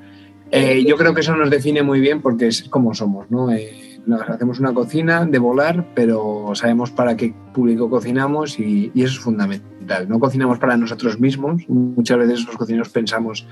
Eh, 0.52 0.84
yo 0.86 0.96
creo 0.96 1.14
que 1.14 1.22
eso 1.22 1.34
nos 1.34 1.50
define 1.50 1.82
muy 1.82 1.98
bien 1.98 2.22
porque 2.22 2.46
es 2.46 2.62
como 2.68 2.94
somos, 2.94 3.28
¿no? 3.28 3.50
Eh, 3.50 3.85
hacemos 4.28 4.60
una 4.60 4.72
cocina 4.72 5.24
de 5.24 5.38
volar, 5.38 5.84
pero 5.94 6.50
sabemos 6.54 6.90
para 6.90 7.16
qué 7.16 7.34
público 7.52 7.90
cocinamos 7.90 8.58
y, 8.58 8.92
eso 8.94 9.04
es 9.06 9.18
fundamental. 9.18 10.08
No 10.08 10.18
cocinamos 10.18 10.58
para 10.58 10.76
nosotros 10.76 11.18
mismos, 11.18 11.62
muchas 11.68 12.18
veces 12.18 12.46
los 12.46 12.56
cocineros 12.56 12.88
pensamos, 12.90 13.46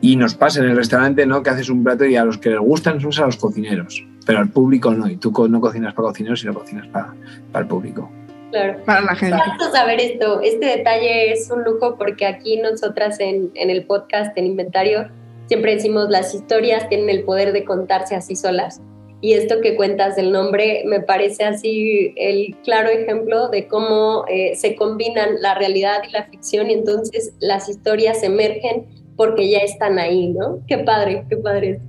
y 0.00 0.16
nos 0.16 0.34
pasa 0.34 0.60
en 0.60 0.66
el 0.66 0.76
restaurante, 0.76 1.26
¿no? 1.26 1.42
Que 1.42 1.50
haces 1.50 1.70
un 1.70 1.82
plato 1.82 2.04
y 2.04 2.16
a 2.16 2.24
los 2.24 2.38
que 2.38 2.50
les 2.50 2.60
gustan 2.60 3.00
son 3.00 3.12
a 3.22 3.26
los 3.26 3.36
cocineros, 3.36 4.06
pero 4.26 4.38
al 4.38 4.50
público 4.50 4.92
no, 4.92 5.08
y 5.08 5.16
tú 5.16 5.32
no 5.48 5.60
cocinas 5.60 5.94
para 5.94 6.08
cocineros, 6.08 6.40
sino 6.40 6.54
cocinas 6.54 6.86
para, 6.88 7.14
para 7.50 7.62
el 7.64 7.68
público. 7.68 8.10
Claro. 8.50 8.78
Para 8.84 9.02
la 9.02 9.14
gente. 9.14 9.36
Vamos 9.36 9.74
a 9.74 9.84
ver 9.84 10.00
esto. 10.00 10.40
Este 10.40 10.64
detalle 10.64 11.32
es 11.32 11.50
un 11.50 11.64
lujo 11.64 11.96
porque 11.98 12.26
aquí 12.26 12.58
nosotras 12.58 13.20
en, 13.20 13.50
en 13.54 13.68
el 13.68 13.84
podcast, 13.84 14.36
en 14.38 14.46
Inventario, 14.46 15.08
siempre 15.48 15.74
decimos 15.74 16.08
las 16.08 16.34
historias 16.34 16.88
tienen 16.88 17.10
el 17.10 17.24
poder 17.24 17.52
de 17.52 17.64
contarse 17.64 18.14
así 18.14 18.36
solas. 18.36 18.80
Y 19.20 19.32
esto 19.32 19.60
que 19.60 19.74
cuentas 19.74 20.14
del 20.14 20.30
nombre 20.30 20.84
me 20.86 21.00
parece 21.00 21.44
así 21.44 22.14
el 22.16 22.56
claro 22.62 22.88
ejemplo 22.88 23.48
de 23.48 23.66
cómo 23.66 24.24
eh, 24.28 24.54
se 24.54 24.76
combinan 24.76 25.40
la 25.40 25.54
realidad 25.56 26.02
y 26.08 26.12
la 26.12 26.24
ficción 26.24 26.70
y 26.70 26.74
entonces 26.74 27.34
las 27.40 27.68
historias 27.68 28.22
emergen 28.22 28.86
porque 29.16 29.50
ya 29.50 29.58
están 29.58 29.98
ahí, 29.98 30.28
¿no? 30.28 30.60
Qué 30.68 30.78
padre, 30.78 31.24
qué 31.28 31.36
padre. 31.36 31.80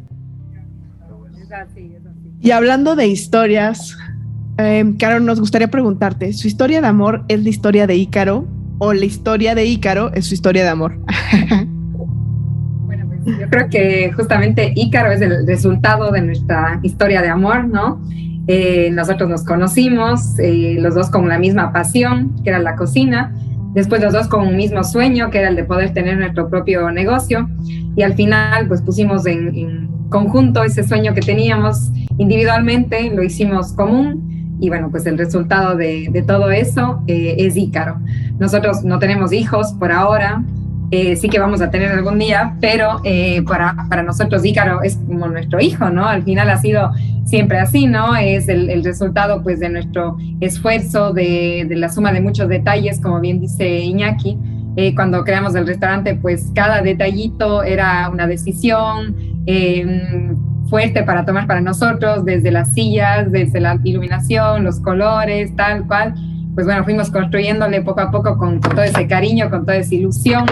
Y 2.41 2.51
hablando 2.51 2.95
de 2.95 3.07
historias, 3.07 3.95
eh, 4.57 4.83
Caro, 4.97 5.19
nos 5.19 5.39
gustaría 5.39 5.67
preguntarte, 5.67 6.33
¿su 6.33 6.47
historia 6.47 6.81
de 6.81 6.87
amor 6.87 7.23
es 7.27 7.43
la 7.43 7.49
historia 7.49 7.85
de 7.85 7.95
Ícaro 7.95 8.47
o 8.79 8.93
la 8.93 9.05
historia 9.05 9.53
de 9.53 9.65
Ícaro 9.65 10.11
es 10.13 10.25
su 10.25 10.33
historia 10.33 10.63
de 10.63 10.69
amor? 10.69 10.97
Yo 13.25 13.49
creo 13.49 13.69
que 13.69 14.11
justamente 14.13 14.73
Ícaro 14.75 15.11
es 15.11 15.21
el 15.21 15.45
resultado 15.45 16.11
de 16.11 16.21
nuestra 16.21 16.79
historia 16.83 17.21
de 17.21 17.29
amor, 17.29 17.65
¿no? 17.65 18.01
Eh, 18.47 18.89
nosotros 18.91 19.29
nos 19.29 19.43
conocimos, 19.43 20.39
eh, 20.39 20.77
los 20.79 20.95
dos 20.95 21.09
con 21.09 21.27
la 21.29 21.37
misma 21.37 21.71
pasión, 21.71 22.35
que 22.43 22.49
era 22.49 22.59
la 22.59 22.75
cocina, 22.75 23.31
después 23.73 24.01
los 24.01 24.11
dos 24.11 24.27
con 24.27 24.47
un 24.47 24.55
mismo 24.55 24.83
sueño, 24.83 25.29
que 25.29 25.39
era 25.39 25.49
el 25.49 25.55
de 25.55 25.63
poder 25.63 25.93
tener 25.93 26.17
nuestro 26.17 26.49
propio 26.49 26.89
negocio, 26.89 27.47
y 27.95 28.01
al 28.01 28.15
final 28.15 28.67
pues 28.67 28.81
pusimos 28.81 29.25
en, 29.27 29.87
conjunto 30.09 30.63
ese 30.63 30.83
sueño 30.83 31.13
que 31.13 31.21
teníamos 31.21 31.91
individualmente, 32.17 33.11
lo 33.13 33.21
hicimos 33.21 33.73
común, 33.73 34.57
y 34.59 34.69
bueno, 34.69 34.89
pues 34.89 35.05
el 35.05 35.17
resultado 35.17 35.77
de, 35.77 36.09
de 36.11 36.23
todo 36.23 36.49
eso 36.49 37.03
eh, 37.05 37.35
es 37.37 37.55
Ícaro. 37.55 37.99
Nosotros 38.39 38.83
no 38.83 38.97
tenemos 38.97 39.31
hijos 39.31 39.73
por 39.73 39.91
ahora, 39.91 40.43
eh, 40.91 41.15
sí 41.15 41.29
que 41.29 41.39
vamos 41.39 41.61
a 41.61 41.69
tener 41.69 41.91
algún 41.91 42.17
día, 42.17 42.55
pero 42.59 42.99
eh, 43.03 43.43
para, 43.43 43.75
para, 43.89 44.01
nosotros 44.01 44.43
Ícaro 44.43 44.81
es 44.81 44.95
como 44.95 45.27
nuestro 45.27 45.59
hijo, 45.59 45.89
¿no? 45.89 46.05
Al 46.05 46.23
final 46.23 46.49
ha 46.49 46.57
sido 46.57 46.91
siempre 47.25 47.59
así, 47.59 47.85
¿no? 47.85 48.15
Es 48.15 48.49
el, 48.49 48.83
resultado 48.83 49.43
pues 49.43 49.59
de 49.59 49.69
nuestro 49.69 50.17
esfuerzo, 50.39 51.13
de, 51.13 51.67
la 51.69 51.89
suma 51.89 52.11
de 52.11 52.21
muchos 52.21 52.49
detalles, 52.49 52.99
como 52.99 53.19
bien 53.19 53.39
dice 53.39 53.67
Iñaki. 53.81 54.37
Eh, 54.77 54.95
cuando 54.95 55.23
creamos 55.23 55.53
el 55.55 55.67
restaurante, 55.67 56.15
pues 56.15 56.51
cada 56.55 56.81
detallito 56.81 57.63
era 57.63 58.09
una 58.09 58.25
decisión 58.25 59.15
fuerte 60.69 61.03
para 61.03 61.25
tomar 61.25 61.47
para 61.47 61.61
nosotros, 61.61 62.25
desde 62.25 62.51
las 62.51 62.73
sillas, 62.73 63.31
desde 63.31 63.59
la 63.59 63.79
iluminación, 63.83 64.63
los 64.63 64.79
colores, 64.79 65.55
tal 65.55 65.87
cual 65.87 66.13
pues 66.59 66.67
bueno, 66.67 66.83
fuimos 66.83 67.09
construyéndole 67.09 67.81
poco 67.83 68.01
a 68.01 68.11
poco 68.11 68.37
con, 68.37 68.59
todo 68.59 68.83
ese 68.83 69.07
cariño, 69.07 69.49
con 69.49 69.65
toda 69.65 69.77
esa 69.77 69.95
ilusión. 69.95 70.45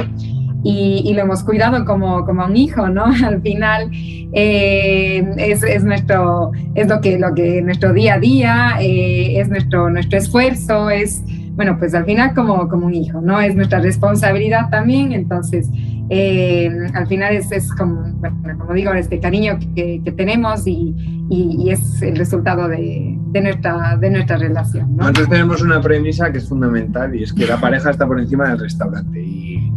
Y, 0.63 1.13
lo 1.13 1.23
hemos 1.23 1.43
cuidado 1.43 1.83
como, 1.83 2.25
como 2.25 2.45
un 2.45 2.55
hijo, 2.55 2.87
¿no? 2.87 3.03
Al 3.25 3.41
final 3.41 3.89
eh, 4.31 5.21
es, 5.35 5.63
es, 5.63 5.83
nuestro, 5.83 6.51
es 6.75 6.87
lo 6.87 7.01
que, 7.01 7.19
lo 7.19 7.33
que 7.35 7.61
nuestro 7.61 7.91
día 7.91 8.13
a 8.13 8.19
día, 8.19 8.77
eh, 8.79 9.41
es 9.41 9.49
nuestro, 9.49 9.89
nuestro 9.89 10.17
esfuerzo, 10.17 10.89
es, 10.89 11.25
bueno, 11.57 11.75
pues 11.79 11.95
al 11.95 12.05
final 12.05 12.35
como, 12.35 12.69
como 12.69 12.85
un 12.85 12.93
hijo, 12.93 13.19
¿no? 13.19 13.41
Es 13.41 13.55
nuestra 13.55 13.79
responsabilidad 13.79 14.69
también, 14.69 15.11
entonces 15.11 15.67
eh, 16.11 16.69
al 16.93 17.07
final 17.07 17.35
es, 17.35 17.51
es 17.51 17.71
como, 17.71 18.03
bueno, 18.13 18.59
como 18.59 18.73
digo, 18.73 18.93
este 18.93 19.19
cariño 19.19 19.57
que, 19.75 19.99
que 20.05 20.11
tenemos 20.11 20.67
y, 20.67 20.95
y, 21.31 21.71
es 21.71 21.99
el 22.03 22.15
resultado 22.15 22.67
de, 22.67 23.17
de, 23.31 23.41
nuestra, 23.41 23.97
de 23.97 24.09
nuestra 24.11 24.37
relación. 24.37 24.95
¿no? 24.95 25.01
Nosotros 25.01 25.29
tenemos 25.29 25.61
una 25.63 25.81
premisa 25.81 26.31
que 26.31 26.37
es 26.37 26.47
fundamental 26.47 27.15
y 27.15 27.23
es 27.23 27.33
que 27.33 27.47
la 27.47 27.59
pareja 27.59 27.89
está 27.89 28.05
por 28.05 28.19
encima 28.19 28.49
del 28.49 28.59
restaurante. 28.59 29.19
Y, 29.19 29.71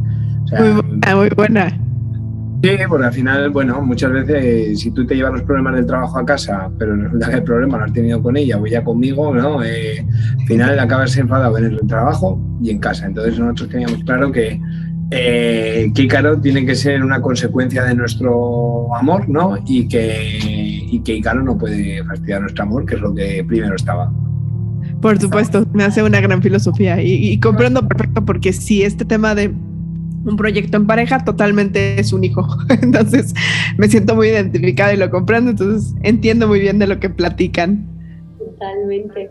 o 0.45 0.49
sea, 0.49 0.61
muy 0.61 0.83
buena, 0.83 1.17
muy 1.17 1.29
buena. 1.31 1.90
Sí, 2.63 2.71
porque 2.89 3.07
al 3.07 3.13
final, 3.13 3.51
bueno, 3.51 3.81
muchas 3.81 4.13
veces 4.13 4.81
si 4.81 4.91
tú 4.91 5.07
te 5.07 5.15
llevas 5.17 5.33
los 5.33 5.43
problemas 5.43 5.77
del 5.77 5.87
trabajo 5.87 6.19
a 6.19 6.27
casa, 6.27 6.71
pero 6.79 6.95
resulta 6.95 7.31
que 7.31 7.37
el 7.37 7.43
problema 7.43 7.79
lo 7.79 7.85
has 7.85 7.93
tenido 7.93 8.23
con 8.23 8.37
ella 8.37 8.59
o 8.59 8.67
ella 8.67 8.85
conmigo, 8.85 9.35
¿no? 9.35 9.65
Eh, 9.65 10.05
al 10.41 10.47
final 10.47 10.79
acabas 10.79 11.17
enfadado 11.17 11.57
en 11.57 11.65
el 11.65 11.81
trabajo 11.87 12.39
y 12.63 12.71
en 12.71 12.79
casa. 12.79 13.07
Entonces 13.07 13.39
nosotros 13.39 13.71
teníamos 13.71 14.05
claro 14.05 14.31
que 14.31 14.61
eh, 15.11 15.91
tiene 16.43 16.67
que 16.67 16.75
ser 16.75 17.03
una 17.03 17.23
consecuencia 17.23 17.83
de 17.85 17.95
nuestro 17.95 18.95
amor, 18.95 19.27
¿no? 19.27 19.57
Y 19.67 19.89
que, 19.89 20.39
y 20.91 21.01
que 21.01 21.17
Ícaro 21.17 21.43
no 21.43 21.57
puede 21.57 22.05
fastidiar 22.05 22.43
nuestro 22.43 22.65
amor, 22.65 22.85
que 22.85 22.97
es 22.97 23.01
lo 23.01 23.15
que 23.15 23.43
primero 23.49 23.75
estaba. 23.75 24.13
Por 25.01 25.19
supuesto, 25.19 25.67
me 25.73 25.85
hace 25.85 26.03
una 26.03 26.21
gran 26.21 26.43
filosofía 26.43 27.01
y, 27.01 27.33
y 27.33 27.41
comprendo 27.41 27.89
perfecto 27.89 28.23
porque 28.23 28.53
si 28.53 28.83
este 28.83 29.07
tema 29.07 29.35
de 29.35 29.51
un 30.25 30.37
proyecto 30.37 30.77
en 30.77 30.87
pareja 30.87 31.25
totalmente 31.25 31.99
es 32.01 32.13
un 32.13 32.25
hijo. 32.25 32.47
Entonces 32.83 33.35
me 33.79 33.89
siento 33.89 34.15
muy 34.15 34.29
identificada 34.29 34.93
y 34.93 34.97
lo 34.97 35.11
comprendo, 35.11 35.51
entonces 35.51 35.95
entiendo 36.03 36.47
muy 36.49 36.61
bien 36.61 36.79
de 36.79 36.87
lo 36.87 37.01
que 37.01 37.11
platican. 37.11 37.87
Totalmente. 38.39 39.31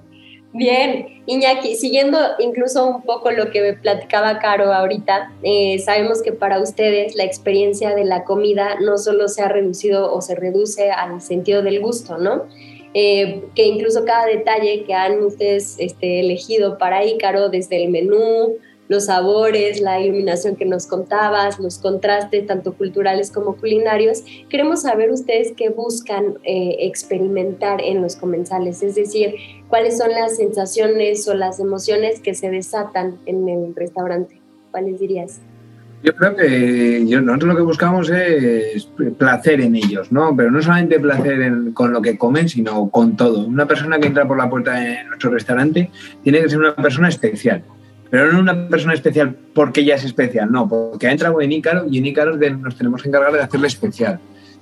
Bien, 0.52 1.22
Iñaki, 1.28 1.76
siguiendo 1.76 2.18
incluso 2.40 2.88
un 2.88 3.04
poco 3.04 3.30
lo 3.30 3.52
que 3.52 3.74
platicaba 3.74 4.40
Caro 4.40 4.74
ahorita, 4.74 5.32
eh, 5.44 5.78
sabemos 5.78 6.24
que 6.24 6.32
para 6.32 6.60
ustedes 6.60 7.16
la 7.16 7.24
experiencia 7.24 7.94
de 7.94 8.04
la 8.04 8.24
comida 8.24 8.80
no 8.82 8.98
solo 8.98 9.28
se 9.28 9.44
ha 9.44 9.48
reducido 9.48 10.12
o 10.12 10.22
se 10.22 10.34
reduce 10.34 10.90
al 10.90 11.22
sentido 11.22 11.62
del 11.62 11.80
gusto, 11.80 12.18
¿no? 12.18 12.46
Eh, 12.96 13.44
que 13.54 13.68
incluso 13.68 14.04
cada 14.06 14.26
detalle 14.26 14.84
que 14.86 14.96
han 14.96 15.24
ustedes 15.24 15.76
este, 15.78 16.22
elegido 16.22 16.80
para 16.80 17.06
Ícaro, 17.06 17.50
desde 17.50 17.84
el 17.84 17.92
menú, 17.92 18.56
los 18.90 19.06
sabores, 19.06 19.80
la 19.80 20.02
iluminación 20.02 20.58
que 20.58 20.66
nos 20.66 20.88
contabas, 20.88 21.60
los 21.60 21.78
contrastes 21.78 22.48
tanto 22.48 22.74
culturales 22.74 23.32
como 23.32 23.56
culinarios. 23.56 24.24
Queremos 24.50 24.82
saber 24.82 25.12
ustedes 25.12 25.54
qué 25.56 25.70
buscan 25.70 26.40
eh, 26.44 26.76
experimentar 26.80 27.82
en 27.82 28.02
los 28.02 28.16
comensales, 28.16 28.82
es 28.84 28.96
decir, 28.96 29.36
cuáles 29.70 29.98
son 29.98 30.10
las 30.10 30.36
sensaciones 30.36 31.26
o 31.28 31.36
las 31.36 31.60
emociones 31.60 32.20
que 32.20 32.34
se 32.34 32.50
desatan 32.50 33.20
en 33.28 33.48
el 33.48 33.76
restaurante. 33.76 34.42
¿Cuáles 34.72 35.00
dirías? 35.00 35.40
Yo 36.02 36.16
creo 36.16 36.36
que 36.36 37.04
nosotros 37.06 37.50
lo 37.50 37.56
que 37.58 37.62
buscamos 37.62 38.10
es 38.10 38.90
placer 39.18 39.60
en 39.62 39.76
ellos, 39.76 40.12
¿no? 40.12 40.34
Pero 40.36 40.50
no 40.50 40.62
solamente 40.62 41.00
placer 41.00 41.52
con 41.74 41.92
lo 41.92 42.02
que 42.02 42.18
comen, 42.18 42.48
sino 42.48 42.90
con 42.90 43.18
todo. 43.18 43.46
Una 43.46 43.68
persona 43.68 44.00
que 44.00 44.08
entra 44.08 44.26
por 44.26 44.38
la 44.38 44.50
puerta 44.50 44.80
de 44.80 45.04
nuestro 45.04 45.30
restaurante 45.30 45.92
tiene 46.24 46.42
que 46.42 46.50
ser 46.50 46.60
una 46.60 46.76
persona 46.76 47.10
especial. 47.10 47.64
Pero 48.10 48.32
no 48.32 48.40
una 48.40 48.68
persona 48.68 48.94
especial 48.94 49.36
porque 49.54 49.82
ella 49.82 49.96
es 49.96 50.04
especial, 50.04 50.52
no, 50.52 50.68
porque 50.68 51.08
ha 51.08 51.12
entrado 51.12 51.42
en 51.42 51.52
Ícaro 51.52 51.86
y 51.90 52.00
en 52.00 52.06
Ícaro 52.08 52.38
nos 52.38 52.76
tenemos 52.76 53.04
que 53.04 53.10
encargar 53.10 53.34
de 53.34 53.42
hacerle 53.42 53.68
especial 53.68 54.20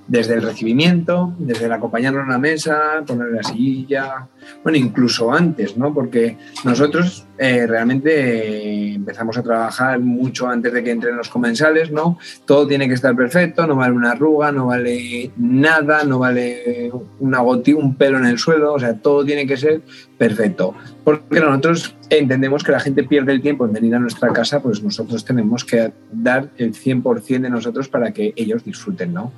desde 0.08 0.34
el 0.34 0.42
recibimiento, 0.42 1.34
desde 1.38 1.66
el 1.66 1.72
acompañarnos 1.72 2.24
a 2.26 2.32
la 2.32 2.38
mesa, 2.38 3.04
poner 3.06 3.28
la 3.28 3.42
silla, 3.42 4.26
bueno, 4.62 4.78
incluso 4.78 5.32
antes, 5.32 5.76
¿no? 5.76 5.92
Porque 5.92 6.38
nosotros 6.64 7.26
eh, 7.36 7.66
realmente 7.66 8.94
empezamos 8.94 9.36
a 9.36 9.42
trabajar 9.42 10.00
mucho 10.00 10.48
antes 10.48 10.72
de 10.72 10.82
que 10.82 10.90
entren 10.90 11.16
los 11.16 11.28
comensales, 11.28 11.90
¿no? 11.90 12.18
Todo 12.46 12.66
tiene 12.66 12.88
que 12.88 12.94
estar 12.94 13.14
perfecto, 13.14 13.66
no 13.66 13.76
vale 13.76 13.94
una 13.94 14.12
arruga, 14.12 14.50
no 14.50 14.66
vale 14.66 15.30
nada, 15.36 16.04
no 16.04 16.18
vale 16.18 16.90
una 17.20 17.40
gotita, 17.40 17.78
un 17.78 17.94
pelo 17.94 18.16
en 18.16 18.24
el 18.24 18.38
suelo, 18.38 18.72
o 18.72 18.78
sea, 18.78 18.94
todo 18.94 19.26
tiene 19.26 19.46
que 19.46 19.58
ser 19.58 19.82
perfecto. 20.16 20.74
Porque 21.04 21.40
nosotros 21.40 21.94
entendemos 22.08 22.64
que 22.64 22.72
la 22.72 22.80
gente 22.80 23.04
pierde 23.04 23.32
el 23.32 23.42
tiempo 23.42 23.66
en 23.66 23.72
venir 23.74 23.94
a 23.94 23.98
nuestra 23.98 24.32
casa, 24.32 24.62
pues 24.62 24.82
nosotros 24.82 25.22
tenemos 25.24 25.64
que 25.64 25.92
dar 26.10 26.48
el 26.56 26.72
100% 26.72 27.40
de 27.40 27.50
nosotros 27.50 27.88
para 27.88 28.12
que 28.12 28.32
ellos 28.36 28.64
disfruten, 28.64 29.12
¿no? 29.12 29.32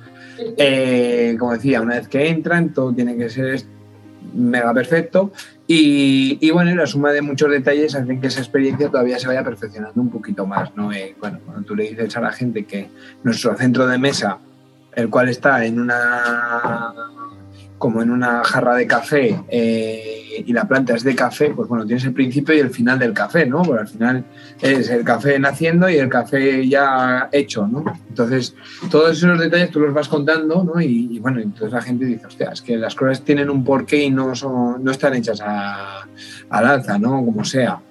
Eh, 0.57 1.35
como 1.39 1.53
decía, 1.53 1.81
una 1.81 1.95
vez 1.95 2.07
que 2.07 2.27
entran, 2.29 2.73
todo 2.73 2.93
tiene 2.93 3.15
que 3.17 3.29
ser 3.29 3.61
mega 4.33 4.73
perfecto 4.73 5.31
y, 5.67 6.51
bueno, 6.51 6.75
la 6.75 6.85
suma 6.85 7.11
de 7.11 7.21
muchos 7.21 7.49
detalles 7.49 7.95
hacen 7.95 8.19
que 8.19 8.27
esa 8.27 8.41
experiencia 8.41 8.89
todavía 8.89 9.17
se 9.17 9.27
vaya 9.27 9.43
perfeccionando 9.43 10.01
un 10.01 10.09
poquito 10.09 10.45
más, 10.45 10.75
¿no? 10.75 10.91
Eh, 10.91 11.15
bueno, 11.19 11.39
cuando 11.45 11.63
tú 11.63 11.75
le 11.75 11.89
dices 11.89 12.17
a 12.17 12.21
la 12.21 12.31
gente 12.33 12.65
que 12.65 12.89
nuestro 13.23 13.55
centro 13.55 13.87
de 13.87 13.97
mesa, 13.97 14.37
el 14.93 15.09
cual 15.09 15.29
está 15.29 15.65
en 15.65 15.79
una 15.79 16.93
como 17.81 18.03
en 18.03 18.11
una 18.11 18.43
jarra 18.43 18.75
de 18.75 18.85
café 18.85 19.41
eh, 19.49 20.43
y 20.45 20.53
la 20.53 20.67
planta 20.67 20.93
es 20.93 21.03
de 21.03 21.15
café, 21.15 21.49
pues 21.49 21.67
bueno, 21.67 21.83
tienes 21.83 22.05
el 22.05 22.13
principio 22.13 22.53
y 22.53 22.59
el 22.59 22.69
final 22.69 22.99
del 22.99 23.11
café, 23.11 23.47
¿no? 23.47 23.63
Porque 23.63 23.81
al 23.81 23.87
final 23.87 24.23
es 24.61 24.91
el 24.91 25.03
café 25.03 25.39
naciendo 25.39 25.89
y 25.89 25.95
el 25.95 26.07
café 26.07 26.67
ya 26.67 27.27
hecho, 27.31 27.65
¿no? 27.65 27.83
Entonces, 28.07 28.55
todos 28.91 29.17
esos 29.17 29.39
detalles 29.39 29.71
tú 29.71 29.79
los 29.79 29.95
vas 29.95 30.07
contando, 30.07 30.63
¿no? 30.63 30.79
Y, 30.79 31.17
bueno, 31.17 31.39
entonces 31.39 31.73
la 31.73 31.81
gente 31.81 32.05
dice, 32.05 32.27
hostia, 32.27 32.51
es 32.51 32.61
que 32.61 32.77
las 32.77 32.93
cosas 32.93 33.23
tienen 33.23 33.49
un 33.49 33.63
porqué 33.63 34.03
y 34.03 34.11
no, 34.11 34.35
son, 34.35 34.83
no 34.83 34.91
están 34.91 35.15
hechas 35.15 35.41
al 35.41 36.65
alza, 36.65 36.99
¿no? 36.99 37.25
Como 37.25 37.43
sea. 37.43 37.81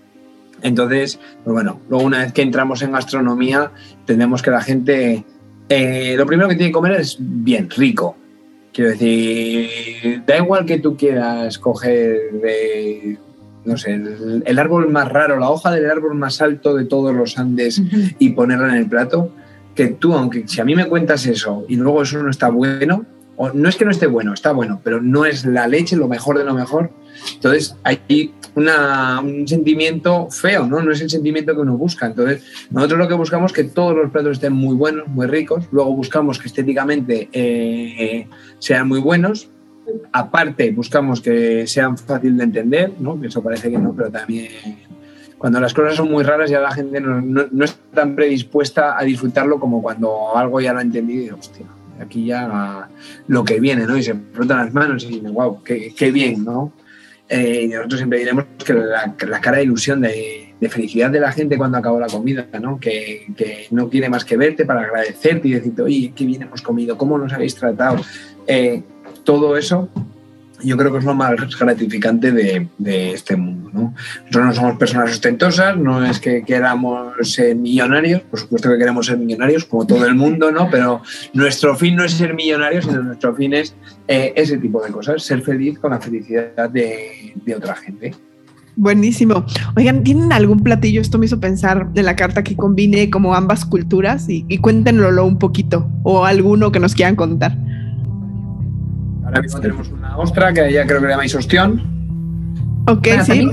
Entonces, 0.62 1.18
pues 1.42 1.52
bueno, 1.52 1.80
luego 1.88 2.04
una 2.04 2.18
vez 2.20 2.32
que 2.32 2.42
entramos 2.42 2.80
en 2.82 2.92
gastronomía, 2.92 3.72
tenemos 4.06 4.40
que 4.40 4.52
la 4.52 4.62
gente, 4.62 5.24
eh, 5.68 6.14
lo 6.16 6.26
primero 6.26 6.48
que 6.48 6.54
tiene 6.54 6.68
que 6.68 6.74
comer 6.74 6.92
es 6.92 7.16
bien, 7.18 7.68
rico, 7.70 8.16
Quiero 8.72 8.90
decir, 8.90 10.22
da 10.26 10.36
igual 10.38 10.64
que 10.64 10.78
tú 10.78 10.96
quieras 10.96 11.58
coger 11.58 12.32
de, 12.32 13.18
no 13.64 13.76
sé, 13.76 14.00
el, 14.44 14.58
árbol 14.58 14.88
más 14.90 15.08
raro, 15.08 15.38
la 15.38 15.50
hoja 15.50 15.72
del 15.72 15.90
árbol 15.90 16.14
más 16.14 16.40
alto 16.40 16.76
de 16.76 16.84
todos 16.84 17.14
los 17.14 17.36
Andes 17.38 17.82
y 18.18 18.30
ponerla 18.30 18.68
en 18.68 18.76
el 18.76 18.88
plato, 18.88 19.32
que 19.74 19.88
tú, 19.88 20.14
aunque 20.14 20.46
si 20.46 20.60
a 20.60 20.64
mí 20.64 20.76
me 20.76 20.86
cuentas 20.86 21.26
eso 21.26 21.64
y 21.68 21.76
luego 21.76 22.02
eso 22.02 22.22
no 22.22 22.30
está 22.30 22.48
bueno, 22.48 23.06
no 23.54 23.68
es 23.68 23.76
que 23.76 23.84
no 23.84 23.90
esté 23.90 24.06
bueno, 24.06 24.34
está 24.34 24.52
bueno, 24.52 24.80
pero 24.84 25.00
no 25.00 25.24
es 25.24 25.44
la 25.44 25.66
leche 25.66 25.96
lo 25.96 26.08
mejor 26.08 26.38
de 26.38 26.44
lo 26.44 26.54
mejor, 26.54 26.90
entonces 27.34 27.76
hay 27.84 28.32
un 28.54 29.46
sentimiento 29.46 30.28
feo, 30.30 30.66
¿no? 30.66 30.82
No 30.82 30.92
es 30.92 31.00
el 31.00 31.10
sentimiento 31.10 31.54
que 31.54 31.60
uno 31.60 31.76
busca. 31.76 32.06
Entonces, 32.06 32.42
nosotros 32.70 32.98
lo 32.98 33.08
que 33.08 33.14
buscamos 33.14 33.52
es 33.52 33.56
que 33.56 33.64
todos 33.64 33.96
los 33.96 34.10
platos 34.10 34.32
estén 34.32 34.52
muy 34.52 34.74
buenos, 34.74 35.08
muy 35.08 35.26
ricos. 35.26 35.66
Luego 35.70 35.94
buscamos 35.94 36.38
que 36.38 36.48
estéticamente 36.48 37.28
eh, 37.32 38.26
sean 38.58 38.88
muy 38.88 39.00
buenos. 39.00 39.50
Aparte, 40.12 40.70
buscamos 40.70 41.20
que 41.20 41.66
sean 41.66 41.96
fácil 41.96 42.36
de 42.36 42.44
entender, 42.44 42.92
¿no? 42.98 43.18
Eso 43.22 43.42
parece 43.42 43.70
que 43.70 43.78
no, 43.78 43.94
pero 43.94 44.10
también 44.10 44.50
cuando 45.38 45.58
las 45.58 45.72
cosas 45.72 45.96
son 45.96 46.10
muy 46.10 46.22
raras 46.22 46.50
ya 46.50 46.60
la 46.60 46.70
gente 46.70 47.00
no, 47.00 47.64
está 47.64 47.80
tan 47.94 48.14
predispuesta 48.14 48.98
a 48.98 49.02
disfrutarlo 49.04 49.58
como 49.58 49.80
cuando 49.80 50.36
algo 50.36 50.60
ya 50.60 50.74
lo 50.74 50.80
ha 50.80 50.82
entendido 50.82 51.24
y 51.24 51.30
hostia, 51.30 51.64
aquí 52.00 52.26
ya 52.26 52.88
lo 53.28 53.44
que 53.44 53.60
viene, 53.60 53.86
¿no? 53.86 53.96
Y 53.96 54.02
se 54.02 54.14
frotan 54.32 54.58
las 54.58 54.74
manos 54.74 55.04
y 55.04 55.08
dicen, 55.08 55.32
wow, 55.32 55.62
qué, 55.62 56.10
bien, 56.12 56.44
¿no? 56.44 56.72
Eh, 57.28 57.68
nosotros 57.68 58.00
siempre 58.00 58.18
diremos 58.18 58.44
que 58.64 58.74
la, 58.74 59.40
cara 59.40 59.58
de 59.58 59.64
ilusión, 59.64 60.00
de, 60.00 60.54
felicidad 60.68 61.10
de 61.10 61.20
la 61.20 61.32
gente 61.32 61.56
cuando 61.56 61.78
acabó 61.78 62.00
la 62.00 62.08
comida, 62.08 62.46
¿no? 62.60 62.80
Que, 62.80 63.66
no 63.70 63.88
quiere 63.88 64.08
más 64.08 64.24
que 64.24 64.36
verte 64.36 64.64
para 64.64 64.82
agradecerte 64.82 65.48
y 65.48 65.52
decirte, 65.52 65.82
oye, 65.82 66.12
qué 66.14 66.24
bien 66.24 66.42
hemos 66.42 66.62
comido, 66.62 66.98
cómo 66.98 67.18
nos 67.18 67.32
habéis 67.32 67.54
tratado. 67.54 68.00
Eh, 68.46 68.82
todo 69.24 69.56
eso 69.56 69.88
yo 70.62 70.76
creo 70.76 70.92
que 70.92 70.98
es 70.98 71.04
lo 71.04 71.14
más 71.14 71.34
gratificante 71.58 72.32
de, 72.32 73.12
este 73.12 73.36
mundo. 73.36 73.70
¿no? 73.72 73.94
Nosotros 74.20 74.46
no 74.46 74.52
somos 74.54 74.78
personas 74.78 75.10
ostentosas, 75.10 75.76
no 75.76 76.04
es 76.04 76.18
que 76.18 76.42
queramos 76.42 77.14
ser 77.22 77.56
millonarios, 77.56 78.22
por 78.22 78.40
supuesto 78.40 78.70
que 78.70 78.78
queremos 78.78 79.06
ser 79.06 79.18
millonarios, 79.18 79.64
como 79.64 79.86
todo 79.86 80.06
el 80.06 80.14
mundo, 80.14 80.50
¿no? 80.50 80.68
pero 80.70 81.02
nuestro 81.32 81.76
fin 81.76 81.96
no 81.96 82.04
es 82.04 82.12
ser 82.12 82.34
millonarios, 82.34 82.84
sino 82.84 83.02
nuestro 83.02 83.34
fin 83.34 83.54
es 83.54 83.74
eh, 84.08 84.32
ese 84.36 84.58
tipo 84.58 84.82
de 84.82 84.90
cosas, 84.90 85.22
ser 85.22 85.42
feliz 85.42 85.78
con 85.78 85.90
la 85.90 86.00
felicidad 86.00 86.70
de, 86.70 87.34
otra 87.56 87.74
gente. 87.76 88.14
Buenísimo. 88.76 89.44
Oigan, 89.76 90.04
¿tienen 90.04 90.32
algún 90.32 90.60
platillo? 90.60 91.00
Esto 91.00 91.18
me 91.18 91.26
hizo 91.26 91.40
pensar 91.40 91.92
de 91.92 92.02
la 92.02 92.16
carta 92.16 92.42
que 92.42 92.56
combine 92.56 93.10
como 93.10 93.34
ambas 93.34 93.64
culturas 93.64 94.28
y, 94.28 94.46
y 94.48 94.58
cuéntenlo 94.58 95.26
un 95.26 95.38
poquito 95.38 95.90
o 96.02 96.24
alguno 96.24 96.72
que 96.72 96.80
nos 96.80 96.94
quieran 96.94 97.16
contar. 97.16 97.56
Ahora 99.30 99.42
mismo 99.42 99.60
tenemos 99.60 99.88
una 99.90 100.16
ostra 100.16 100.52
que 100.52 100.72
ya 100.72 100.84
creo 100.86 101.00
que 101.00 101.06
le 101.06 101.12
llamáis 101.12 101.34
ostión. 101.36 101.80
Ok, 102.88 103.06
sí. 103.24 103.48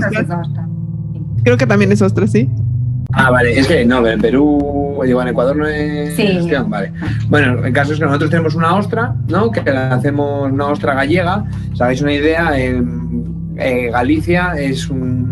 Creo 1.44 1.56
que 1.56 1.66
también 1.66 1.92
es 1.92 2.02
ostra, 2.02 2.26
sí. 2.26 2.50
Ah, 3.12 3.30
vale, 3.30 3.56
es 3.56 3.68
que 3.68 3.84
no, 3.86 4.04
en 4.06 4.20
Perú, 4.20 5.00
digo, 5.04 5.22
en 5.22 5.28
Ecuador 5.28 5.56
no 5.56 5.66
es 5.68 6.16
sí. 6.16 6.36
ostión, 6.38 6.68
vale. 6.68 6.92
Bueno, 7.28 7.64
el 7.64 7.72
caso 7.72 7.92
es 7.92 8.00
que 8.00 8.04
nosotros 8.04 8.28
tenemos 8.28 8.56
una 8.56 8.74
ostra, 8.74 9.14
¿no? 9.28 9.52
Que 9.52 9.60
hacemos 9.70 10.50
una 10.50 10.66
ostra 10.66 10.94
gallega. 10.94 11.44
¿Sabéis 11.74 12.02
una 12.02 12.12
idea? 12.12 12.58
En, 12.58 13.54
eh, 13.56 13.90
Galicia 13.92 14.54
es 14.58 14.88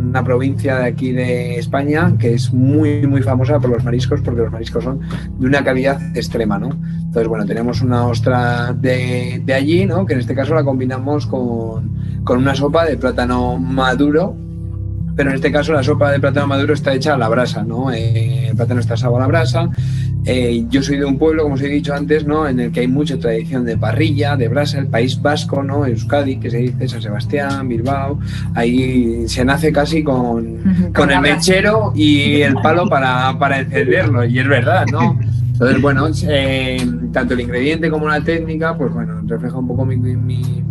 una 0.09 0.25
provincia 0.25 0.79
de 0.79 0.85
aquí 0.85 1.13
de 1.13 1.59
España 1.59 2.15
que 2.19 2.35
es 2.35 2.53
muy, 2.53 3.07
muy 3.07 3.23
famosa 3.23 3.59
por 3.59 3.71
los 3.71 3.85
mariscos, 3.85 4.21
porque 4.21 4.43
los 4.43 4.53
mariscos 4.53 4.85
son 4.85 5.01
de 5.39 5.47
una 5.47 5.65
calidad 5.65 6.01
extrema, 6.17 6.59
¿no? 6.59 6.71
Entonces, 6.71 7.29
bueno, 7.29 7.45
tenemos 7.45 7.83
una 7.83 8.07
ostra 8.07 8.73
de, 8.73 9.43
allí, 9.55 9.87
¿no? 9.87 10.07
Que 10.07 10.15
en 10.15 10.21
este 10.21 10.35
caso 10.35 10.55
la 10.55 10.65
combinamos 10.65 11.27
con, 11.27 11.97
una 12.29 12.55
sopa 12.55 12.85
de 12.85 12.97
plátano 12.97 13.57
maduro, 13.59 14.37
pero 15.15 15.31
en 15.31 15.37
este 15.37 15.51
caso 15.51 15.73
la 15.73 15.83
sopa 15.83 16.11
de 16.11 16.21
plátano 16.21 16.47
maduro 16.47 16.75
está 16.75 16.95
hecha 16.95 17.15
a 17.15 17.19
la 17.19 17.29
brasa, 17.29 17.63
¿no? 17.63 17.91
Eh, 17.91 18.49
el 18.49 18.57
plátano 18.57 18.81
está 18.81 18.95
asado 18.95 19.17
a 19.17 19.21
la 19.21 19.27
brasa. 19.27 19.71
Eh, 20.27 20.65
yo 20.69 20.83
soy 20.83 20.97
de 20.97 21.05
un 21.05 21.19
pueblo, 21.19 21.45
como 21.45 21.55
os 21.55 21.63
he 21.63 21.69
dicho 21.69 21.95
antes, 21.95 22.27
¿no? 22.27 22.49
En 22.49 22.59
el 22.59 22.73
que 22.73 22.81
hay 22.81 22.89
mucha 22.89 23.17
tradición 23.17 23.65
de 23.65 23.79
parrilla, 23.79 24.37
de 24.37 24.49
brasa, 24.49 24.79
el 24.79 24.89
País 24.89 25.23
Vasco, 25.23 25.63
¿no? 25.63 25.87
Euskadi, 25.87 26.39
que 26.39 26.51
se 26.51 26.59
dice 26.59 26.89
San 26.89 27.01
Sebastián, 27.01 27.69
Bilbao. 27.69 28.19
Ahí 28.55 29.29
se 29.29 29.45
nace 29.45 29.73
casi 29.73 30.03
con, 30.03 30.91
con 30.93 31.13
el 31.13 31.21
mechero 31.21 31.93
y 31.95 32.43
el 32.43 32.55
palo 32.55 32.89
para, 32.89 33.39
para 33.39 33.61
encenderlo, 33.61 34.25
y 34.25 34.39
es 34.41 34.49
verdad, 34.49 34.85
¿no? 34.91 35.17
Entonces, 35.53 35.81
bueno, 35.81 36.09
eh, 36.29 36.87
tanto 37.13 37.33
el 37.33 37.41
ingrediente 37.41 37.89
como 37.89 38.09
la 38.09 38.21
técnica, 38.21 38.77
pues 38.77 38.93
bueno, 38.93 39.23
refleja 39.25 39.57
un 39.57 39.67
poco 39.67 39.87
mi, 39.87 40.63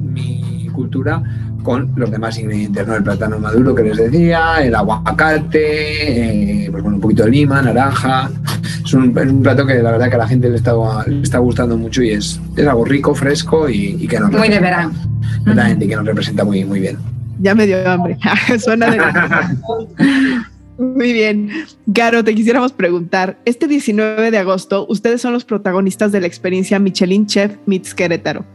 cultura 0.71 1.23
con 1.65 1.91
los 1.95 2.11
demás 2.11 2.37
ingredientes, 2.37 2.87
¿no? 2.87 2.95
El 2.95 3.03
plátano 3.03 3.39
maduro 3.39 3.73
que 3.73 3.81
les 3.81 3.97
decía, 3.97 4.63
el 4.63 4.75
aguacate, 4.75 6.65
eh, 6.65 6.67
pues 6.69 6.83
bueno, 6.83 6.97
un 6.97 7.01
poquito 7.01 7.23
de 7.23 7.31
lima, 7.31 7.59
naranja. 7.61 8.29
Es 8.85 8.93
un, 8.93 9.11
plato 9.11 9.65
que 9.65 9.73
la 9.81 9.91
verdad 9.91 10.09
que 10.09 10.15
a 10.15 10.19
la 10.19 10.27
gente 10.27 10.47
le 10.47 10.57
está, 10.57 10.73
está 11.23 11.39
gustando 11.39 11.75
mucho 11.75 12.03
y 12.03 12.11
es, 12.11 12.39
es 12.55 12.67
algo 12.67 12.85
rico, 12.85 13.15
fresco 13.15 13.67
y, 13.67 14.07
que 14.07 14.19
nos... 14.19 14.31
Muy 14.31 14.47
de 14.47 14.59
verano. 14.59 14.93
Exactamente, 15.39 15.85
y 15.85 15.87
que 15.87 15.95
nos 15.95 16.05
representa 16.05 16.45
muy, 16.45 16.63
muy 16.63 16.79
bien. 16.79 16.97
Ya 17.39 17.55
me 17.55 17.65
dio 17.65 17.89
hambre. 17.89 18.17
Suena 18.59 18.91
de... 18.91 19.01
Muy 20.77 21.13
bien. 21.13 21.49
Garo, 21.87 22.23
te 22.23 22.35
quisiéramos 22.35 22.73
preguntar, 22.73 23.39
este 23.45 23.67
19 23.67 24.29
de 24.29 24.37
agosto, 24.37 24.85
ustedes 24.87 25.19
son 25.19 25.33
los 25.33 25.45
protagonistas 25.45 26.11
de 26.11 26.21
la 26.21 26.27
experiencia 26.27 26.77
Michelin 26.77 27.25
Chef 27.25 27.55
Meets 27.65 27.95
Querétaro. 27.95 28.45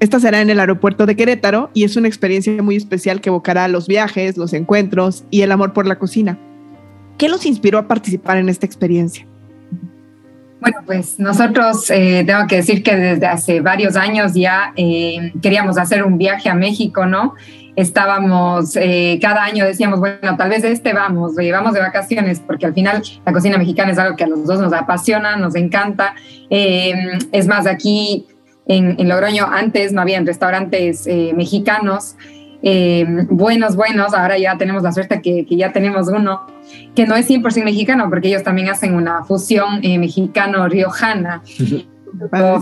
Esta 0.00 0.20
será 0.20 0.40
en 0.40 0.50
el 0.50 0.60
aeropuerto 0.60 1.06
de 1.06 1.16
Querétaro 1.16 1.70
y 1.72 1.84
es 1.84 1.96
una 1.96 2.08
experiencia 2.08 2.62
muy 2.62 2.76
especial 2.76 3.20
que 3.20 3.30
evocará 3.30 3.68
los 3.68 3.86
viajes, 3.86 4.36
los 4.36 4.52
encuentros 4.52 5.24
y 5.30 5.42
el 5.42 5.52
amor 5.52 5.72
por 5.72 5.86
la 5.86 5.98
cocina. 5.98 6.38
¿Qué 7.18 7.28
los 7.28 7.46
inspiró 7.46 7.78
a 7.78 7.88
participar 7.88 8.38
en 8.38 8.48
esta 8.48 8.66
experiencia? 8.66 9.26
Bueno, 10.60 10.78
pues 10.86 11.18
nosotros 11.18 11.90
eh, 11.90 12.24
tengo 12.26 12.46
que 12.48 12.56
decir 12.56 12.82
que 12.82 12.96
desde 12.96 13.26
hace 13.26 13.60
varios 13.60 13.96
años 13.96 14.32
ya 14.34 14.72
eh, 14.76 15.32
queríamos 15.42 15.78
hacer 15.78 16.02
un 16.04 16.16
viaje 16.16 16.48
a 16.48 16.54
México, 16.54 17.06
¿no? 17.06 17.34
estábamos, 17.76 18.76
eh, 18.76 19.18
cada 19.20 19.42
año 19.42 19.64
decíamos, 19.64 19.98
bueno, 19.98 20.36
tal 20.36 20.48
vez 20.48 20.64
este 20.64 20.92
vamos, 20.92 21.34
vamos 21.34 21.74
de 21.74 21.80
vacaciones, 21.80 22.40
porque 22.40 22.66
al 22.66 22.74
final 22.74 23.02
la 23.24 23.32
cocina 23.32 23.58
mexicana 23.58 23.92
es 23.92 23.98
algo 23.98 24.16
que 24.16 24.24
a 24.24 24.26
los 24.26 24.46
dos 24.46 24.60
nos 24.60 24.72
apasiona, 24.72 25.36
nos 25.36 25.54
encanta. 25.54 26.14
Eh, 26.50 26.94
es 27.32 27.46
más, 27.46 27.66
aquí 27.66 28.26
en, 28.66 29.08
Logroño 29.08 29.46
antes 29.46 29.92
no 29.92 30.00
habían 30.00 30.26
restaurantes 30.26 31.06
eh, 31.06 31.32
mexicanos. 31.34 32.16
buenos, 33.28 33.76
buenos, 33.76 34.14
ahora 34.14 34.38
ya 34.38 34.56
tenemos 34.56 34.82
la 34.82 34.92
suerte 34.92 35.20
que, 35.20 35.44
que, 35.44 35.56
ya 35.56 35.72
tenemos 35.72 36.08
uno 36.08 36.46
que 36.94 37.06
no 37.06 37.14
es 37.14 37.28
100% 37.28 37.62
mexicano, 37.62 38.08
porque 38.08 38.28
ellos 38.28 38.42
también 38.42 38.70
hacen 38.70 38.94
una 38.94 39.22
fusión 39.24 39.80
mexicano-riojana. 39.82 41.42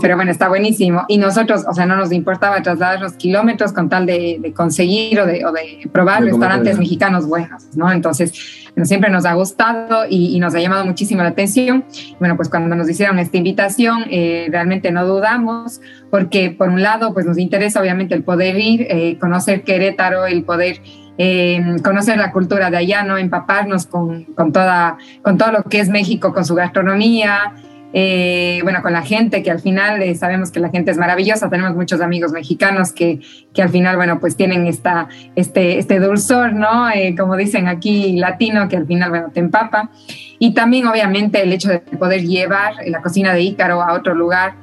Pero 0.01 0.15
bueno, 0.15 0.31
está 0.31 0.47
buenísimo. 0.49 1.05
Y 1.07 1.17
nosotros, 1.17 1.65
o 1.67 1.73
sea, 1.73 1.85
no 1.85 1.95
nos 1.95 2.11
importaba 2.11 2.61
trasladar 2.61 3.01
los 3.01 3.13
kilómetros 3.13 3.73
con 3.73 3.89
tal 3.89 4.05
de, 4.05 4.53
conseguir 4.55 5.19
o 5.19 5.25
de, 5.25 5.45
o 5.45 5.51
de 5.51 5.89
probar 5.91 6.23
restaurantes 6.23 6.77
mexicanos 6.77 7.27
buenos, 7.27 7.63
¿no? 7.75 7.91
Entonces, 7.91 8.63
siempre 8.83 9.09
nos 9.09 9.25
ha 9.25 9.33
gustado 9.33 10.05
y, 10.09 10.39
nos 10.39 10.55
ha 10.55 10.59
llamado 10.59 10.85
muchísimo 10.85 11.21
la 11.21 11.29
atención. 11.29 11.85
Bueno, 12.19 12.35
pues 12.35 12.49
cuando 12.49 12.75
nos 12.75 12.89
hicieron 12.89 13.19
esta 13.19 13.37
invitación, 13.37 14.05
eh, 14.09 14.47
realmente 14.51 14.91
no 14.91 15.05
dudamos, 15.05 15.79
porque 16.09 16.51
por 16.51 16.69
un 16.69 16.81
lado, 16.81 17.13
pues 17.13 17.25
nos 17.25 17.37
interesa 17.37 17.79
obviamente 17.79 18.15
el 18.15 18.23
poder 18.23 18.57
ir, 18.57 18.87
eh, 18.89 19.17
conocer 19.19 19.63
Querétaro, 19.63 20.25
el 20.25 20.43
poder 20.43 20.81
eh, 21.17 21.75
conocer 21.83 22.17
la 22.17 22.31
cultura 22.31 22.71
de 22.71 22.77
allá, 22.77 23.03
¿no? 23.03 23.17
Empaparnos 23.17 23.85
con, 23.85 24.23
con, 24.33 24.51
toda, 24.51 24.97
con 25.21 25.37
todo 25.37 25.51
lo 25.51 25.63
que 25.63 25.79
es 25.79 25.89
México, 25.89 26.33
con 26.33 26.43
su 26.43 26.55
gastronomía, 26.55 27.53
eh, 27.95 28.59
bueno, 28.63 28.81
con 28.81 28.91
la 28.91 29.03
gente, 29.03 29.43
que 29.43 29.51
al 29.51 29.59
final 29.59 30.01
eh, 30.01 30.15
sabemos 30.15 30.51
que 30.51 30.59
la 30.59 30.69
gente 30.69 30.89
es 30.89 30.97
maravillosa, 30.97 31.49
tenemos 31.49 31.75
muchos 31.75 32.01
amigos 32.01 32.31
mexicanos 32.31 32.91
que, 32.91 33.19
que 33.53 33.61
al 33.61 33.69
final, 33.69 33.95
bueno, 33.95 34.19
pues 34.19 34.35
tienen 34.35 34.65
esta, 34.65 35.07
este, 35.35 35.77
este 35.77 35.99
dulzor, 35.99 36.53
¿no? 36.53 36.89
Eh, 36.89 37.15
como 37.15 37.37
dicen 37.37 37.67
aquí, 37.67 38.17
latino, 38.17 38.67
que 38.67 38.77
al 38.77 38.87
final, 38.87 39.11
bueno, 39.11 39.29
te 39.31 39.39
empapa. 39.39 39.91
Y 40.39 40.55
también, 40.55 40.87
obviamente, 40.87 41.43
el 41.43 41.53
hecho 41.53 41.69
de 41.69 41.79
poder 41.79 42.23
llevar 42.23 42.73
la 42.87 43.01
cocina 43.01 43.31
de 43.33 43.41
Ícaro 43.41 43.81
a 43.81 43.93
otro 43.93 44.15
lugar. 44.15 44.55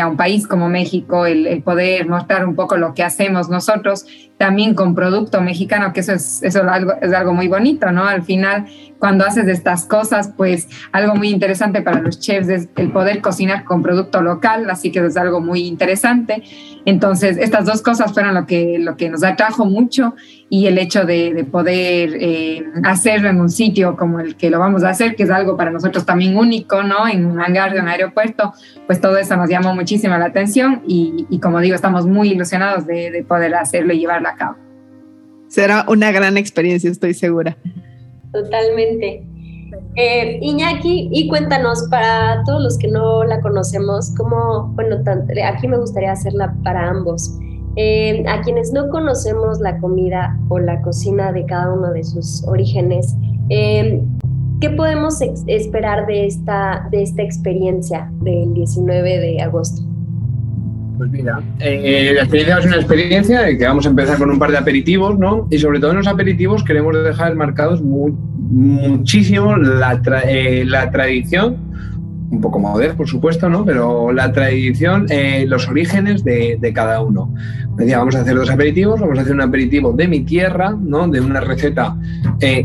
a 0.00 0.06
un 0.06 0.16
país 0.16 0.46
como 0.46 0.68
México, 0.68 1.26
el, 1.26 1.44
el, 1.48 1.60
poder 1.60 2.08
mostrar 2.08 2.46
un 2.46 2.54
poco 2.54 2.76
lo 2.76 2.94
que 2.94 3.02
hacemos 3.02 3.48
nosotros, 3.48 4.06
también 4.42 4.74
con 4.74 4.96
producto 4.96 5.40
mexicano, 5.40 5.92
que 5.92 6.00
eso 6.00 6.14
es, 6.14 6.42
eso 6.42 6.62
es, 6.62 6.68
algo, 6.68 6.94
es 7.00 7.12
algo 7.12 7.32
muy 7.32 7.46
bonito, 7.46 7.92
¿no? 7.92 8.04
Al 8.04 8.24
final, 8.24 8.66
cuando 8.98 9.24
haces 9.24 9.46
estas 9.46 9.84
cosas, 9.84 10.32
pues 10.36 10.68
algo 10.90 11.14
muy 11.14 11.28
interesante 11.28 11.80
para 11.80 12.00
los 12.00 12.18
chefs 12.18 12.48
es 12.48 12.68
el 12.74 12.90
poder 12.90 13.20
cocinar 13.20 13.62
con 13.62 13.82
producto 13.82 14.20
local, 14.20 14.68
así 14.68 14.90
que 14.90 14.98
es 15.06 15.16
algo 15.16 15.40
muy 15.40 15.68
interesante. 15.68 16.42
Entonces, 16.84 17.36
estas 17.36 17.66
dos 17.66 17.82
cosas 17.82 18.12
fueron 18.12 18.34
lo 18.34 18.44
que, 18.44 18.78
lo 18.80 18.96
que 18.96 19.08
nos 19.10 19.22
atrajo 19.22 19.64
mucho 19.64 20.16
y 20.48 20.66
el 20.66 20.76
hecho 20.78 21.04
de, 21.04 21.32
de 21.32 21.44
poder 21.44 22.16
eh, 22.20 22.64
hacerlo 22.82 23.28
en 23.28 23.40
un 23.40 23.48
sitio 23.48 23.96
como 23.96 24.20
el 24.20 24.36
que 24.36 24.50
lo 24.50 24.58
vamos 24.58 24.82
a 24.82 24.90
hacer, 24.90 25.14
que 25.14 25.22
es 25.22 25.30
algo 25.30 25.56
para 25.56 25.70
nosotros 25.70 26.04
también 26.04 26.36
único, 26.36 26.82
¿no? 26.82 27.06
En 27.06 27.26
un 27.26 27.40
hangar 27.40 27.72
de 27.72 27.80
un 27.80 27.88
aeropuerto, 27.88 28.52
pues 28.86 29.00
todo 29.00 29.16
eso 29.16 29.36
nos 29.36 29.48
llamó 29.48 29.74
muchísimo 29.74 30.16
la 30.18 30.26
atención 30.26 30.82
y, 30.86 31.26
y 31.30 31.38
como 31.38 31.60
digo, 31.60 31.74
estamos 31.74 32.06
muy 32.06 32.30
ilusionados 32.32 32.86
de, 32.86 33.10
de 33.10 33.22
poder 33.22 33.54
hacerlo 33.54 33.92
y 33.92 34.00
llevarlo 34.00 34.28
Será 35.48 35.84
una 35.88 36.10
gran 36.12 36.36
experiencia, 36.36 36.90
estoy 36.90 37.14
segura. 37.14 37.56
Totalmente. 38.32 39.22
Eh, 39.96 40.38
Iñaki, 40.40 41.10
y 41.12 41.28
cuéntanos 41.28 41.86
para 41.90 42.42
todos 42.44 42.62
los 42.62 42.78
que 42.78 42.88
no 42.88 43.24
la 43.24 43.40
conocemos, 43.40 44.14
cómo, 44.16 44.72
bueno, 44.74 44.96
aquí 45.46 45.68
me 45.68 45.76
gustaría 45.76 46.12
hacerla 46.12 46.54
para 46.64 46.88
ambos. 46.88 47.38
Eh, 47.76 48.24
a 48.26 48.40
quienes 48.42 48.72
no 48.72 48.88
conocemos 48.88 49.60
la 49.60 49.78
comida 49.78 50.38
o 50.48 50.58
la 50.58 50.80
cocina 50.82 51.32
de 51.32 51.44
cada 51.46 51.72
uno 51.72 51.90
de 51.92 52.04
sus 52.04 52.46
orígenes, 52.46 53.14
eh, 53.48 54.02
¿qué 54.60 54.70
podemos 54.70 55.20
esperar 55.46 56.06
de 56.06 56.26
esta, 56.26 56.88
de 56.90 57.02
esta 57.02 57.22
experiencia 57.22 58.10
del 58.20 58.52
19 58.54 59.18
de 59.18 59.40
agosto? 59.42 59.91
Pues 60.96 61.10
mira, 61.10 61.40
eh, 61.58 62.12
la 62.14 62.22
experiencia 62.22 62.60
ser 62.60 62.66
una 62.68 62.76
experiencia 62.76 63.40
de 63.42 63.58
que 63.58 63.64
vamos 63.64 63.86
a 63.86 63.88
empezar 63.88 64.18
con 64.18 64.30
un 64.30 64.38
par 64.38 64.50
de 64.50 64.58
aperitivos, 64.58 65.18
¿no? 65.18 65.48
Y 65.50 65.58
sobre 65.58 65.80
todo 65.80 65.92
en 65.92 65.98
los 65.98 66.06
aperitivos 66.06 66.64
queremos 66.64 66.94
dejar 67.02 67.34
marcados 67.34 67.82
muchísimo 67.82 69.56
la, 69.56 70.00
eh, 70.24 70.64
la 70.66 70.90
tradición, 70.90 71.56
un 72.30 72.40
poco 72.40 72.58
moderno, 72.58 72.96
por 72.96 73.08
supuesto, 73.08 73.48
¿no? 73.48 73.64
Pero 73.64 74.12
la 74.12 74.32
tradición, 74.32 75.06
eh, 75.08 75.44
los 75.46 75.68
orígenes 75.68 76.24
de, 76.24 76.58
de, 76.60 76.72
cada 76.72 77.00
uno. 77.00 77.34
Decía, 77.76 77.98
vamos 77.98 78.14
a 78.16 78.20
hacer 78.20 78.36
dos 78.36 78.50
aperitivos, 78.50 79.00
vamos 79.00 79.18
a 79.18 79.22
hacer 79.22 79.34
un 79.34 79.40
aperitivo 79.40 79.92
de 79.92 80.08
mi 80.08 80.20
tierra, 80.20 80.76
¿no? 80.78 81.08
De 81.08 81.20
una 81.20 81.40
receta 81.40 81.96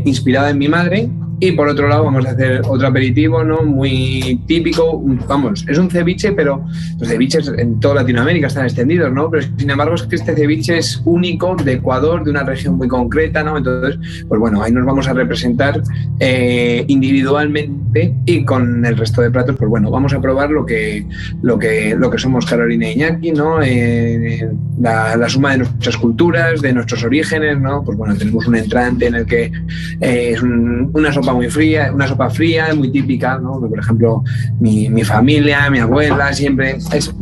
inspirada 0.04 0.50
en 0.50 0.58
mi 0.58 0.68
madre, 0.68 1.08
y 1.40 1.52
por 1.52 1.68
otro 1.68 1.88
lado 1.88 2.04
vamos 2.04 2.26
a 2.26 2.30
hacer 2.30 2.62
otro 2.68 2.88
aperitivo, 2.88 3.44
¿no? 3.44 3.62
Muy 3.62 4.40
típico, 4.46 5.00
vamos, 5.28 5.64
es 5.68 5.78
un 5.78 5.90
ceviche, 5.90 6.32
pero 6.32 6.64
los 6.98 7.08
ceviches 7.08 7.52
en 7.56 7.78
toda 7.78 7.96
Latinoamérica 7.96 8.48
están 8.48 8.64
extendidos, 8.64 9.12
¿no? 9.12 9.30
Pero 9.30 9.46
sin 9.56 9.70
embargo 9.70 9.94
es 9.94 10.02
que 10.02 10.16
este 10.16 10.34
ceviche 10.34 10.78
es 10.78 11.00
único 11.04 11.54
de 11.56 11.74
Ecuador, 11.74 12.24
de 12.24 12.30
una 12.30 12.42
región 12.42 12.76
muy 12.76 12.88
concreta, 12.88 13.44
¿no? 13.44 13.56
Entonces, 13.56 13.98
pues 14.28 14.40
bueno, 14.40 14.62
ahí 14.62 14.72
nos 14.72 14.84
vamos 14.84 15.06
a 15.08 15.12
representar 15.12 15.80
eh, 16.18 16.84
individualmente 16.88 18.14
y 18.26 18.44
con 18.44 18.84
el 18.84 18.96
resto 18.96 19.22
de 19.22 19.30
platos, 19.30 19.56
pues 19.56 19.70
bueno, 19.70 19.90
vamos 19.90 20.12
a 20.12 20.20
probar 20.20 20.50
lo 20.50 20.66
que, 20.66 21.06
lo 21.42 21.58
que, 21.58 21.94
lo 21.96 22.10
que 22.10 22.18
somos 22.18 22.46
Carolina 22.46 22.88
y 22.90 22.94
Iñaki, 22.94 23.32
¿no? 23.32 23.62
Eh, 23.62 24.48
la, 24.80 25.16
la, 25.16 25.28
suma 25.28 25.52
de 25.52 25.58
nuestras 25.58 25.96
culturas, 25.96 26.60
de 26.60 26.72
nuestros 26.72 27.04
orígenes, 27.04 27.58
¿no? 27.60 27.84
Pues 27.84 27.96
bueno, 27.96 28.16
tenemos 28.16 28.46
un 28.46 28.56
entrante 28.56 29.06
en 29.06 29.14
el 29.14 29.26
que 29.26 29.52
eh, 30.00 30.32
es 30.32 30.42
un, 30.42 30.90
una 30.92 31.12
sopa 31.12 31.27
muy 31.32 31.48
fría, 31.48 31.90
una 31.92 32.06
sopa 32.06 32.30
fría, 32.30 32.74
muy 32.74 32.90
típica, 32.90 33.38
¿no? 33.38 33.60
Por 33.60 33.78
ejemplo, 33.78 34.22
mi, 34.60 34.88
mi 34.88 35.04
familia, 35.04 35.70
mi 35.70 35.78
abuela, 35.78 36.32
siempre, 36.32 36.78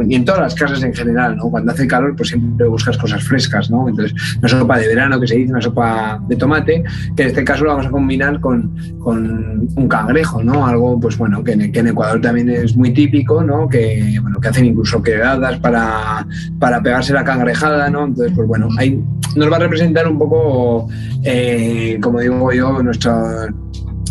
y 0.09 0.14
en 0.14 0.25
todas 0.25 0.40
las 0.40 0.55
casas 0.55 0.83
en 0.83 0.95
general, 0.95 1.37
¿no? 1.37 1.51
Cuando 1.51 1.73
hace 1.73 1.87
calor, 1.87 2.14
pues 2.16 2.31
siempre 2.31 2.66
buscas 2.66 2.97
cosas 2.97 3.23
frescas, 3.25 3.71
¿no? 3.71 3.88
Entonces, 3.88 4.14
una 4.38 4.49
sopa 4.49 4.79
de 4.79 4.88
verano 4.88 5.21
que 5.21 5.27
se 5.27 5.37
dice, 5.37 5.53
una 5.53 5.61
sopa 5.61 6.21
de 6.29 6.37
tomate, 6.37 6.85
que 7.16 7.23
en 7.23 7.29
este 7.29 7.45
caso 7.45 7.64
lo 7.64 7.71
vamos 7.71 7.87
a 7.87 7.90
combinar 7.90 8.40
con, 8.40 8.75
con 8.99 9.69
un 9.75 9.88
cangrejo, 9.88 10.42
¿no? 10.42 10.66
Algo, 10.66 10.99
pues 11.01 11.16
bueno, 11.16 11.42
que 11.42 11.53
en, 11.53 11.73
que 11.73 11.81
en, 11.81 11.88
Ecuador 11.88 12.21
también 12.21 12.51
es 12.51 12.77
muy 12.77 12.92
típico, 12.92 13.42
¿no? 13.42 13.69
Que, 13.69 14.19
bueno, 14.21 14.40
que 14.40 14.49
hacen 14.49 14.66
incluso 14.66 15.03
quedadas 15.03 15.59
para, 15.61 16.27
para 16.59 16.83
pegarse 16.83 17.12
la 17.12 17.25
cangrejada, 17.25 17.88
¿no? 17.90 18.07
Entonces, 18.07 18.33
pues 18.35 18.47
bueno, 18.47 18.69
ahí 18.79 19.03
nos 19.37 19.51
va 19.51 19.57
a 19.57 19.61
representar 19.61 20.09
un 20.09 20.19
poco, 20.19 20.88
eh, 21.23 21.99
como 22.01 22.21
digo 22.21 22.53
yo, 22.53 22.83
nuestra 22.83 23.49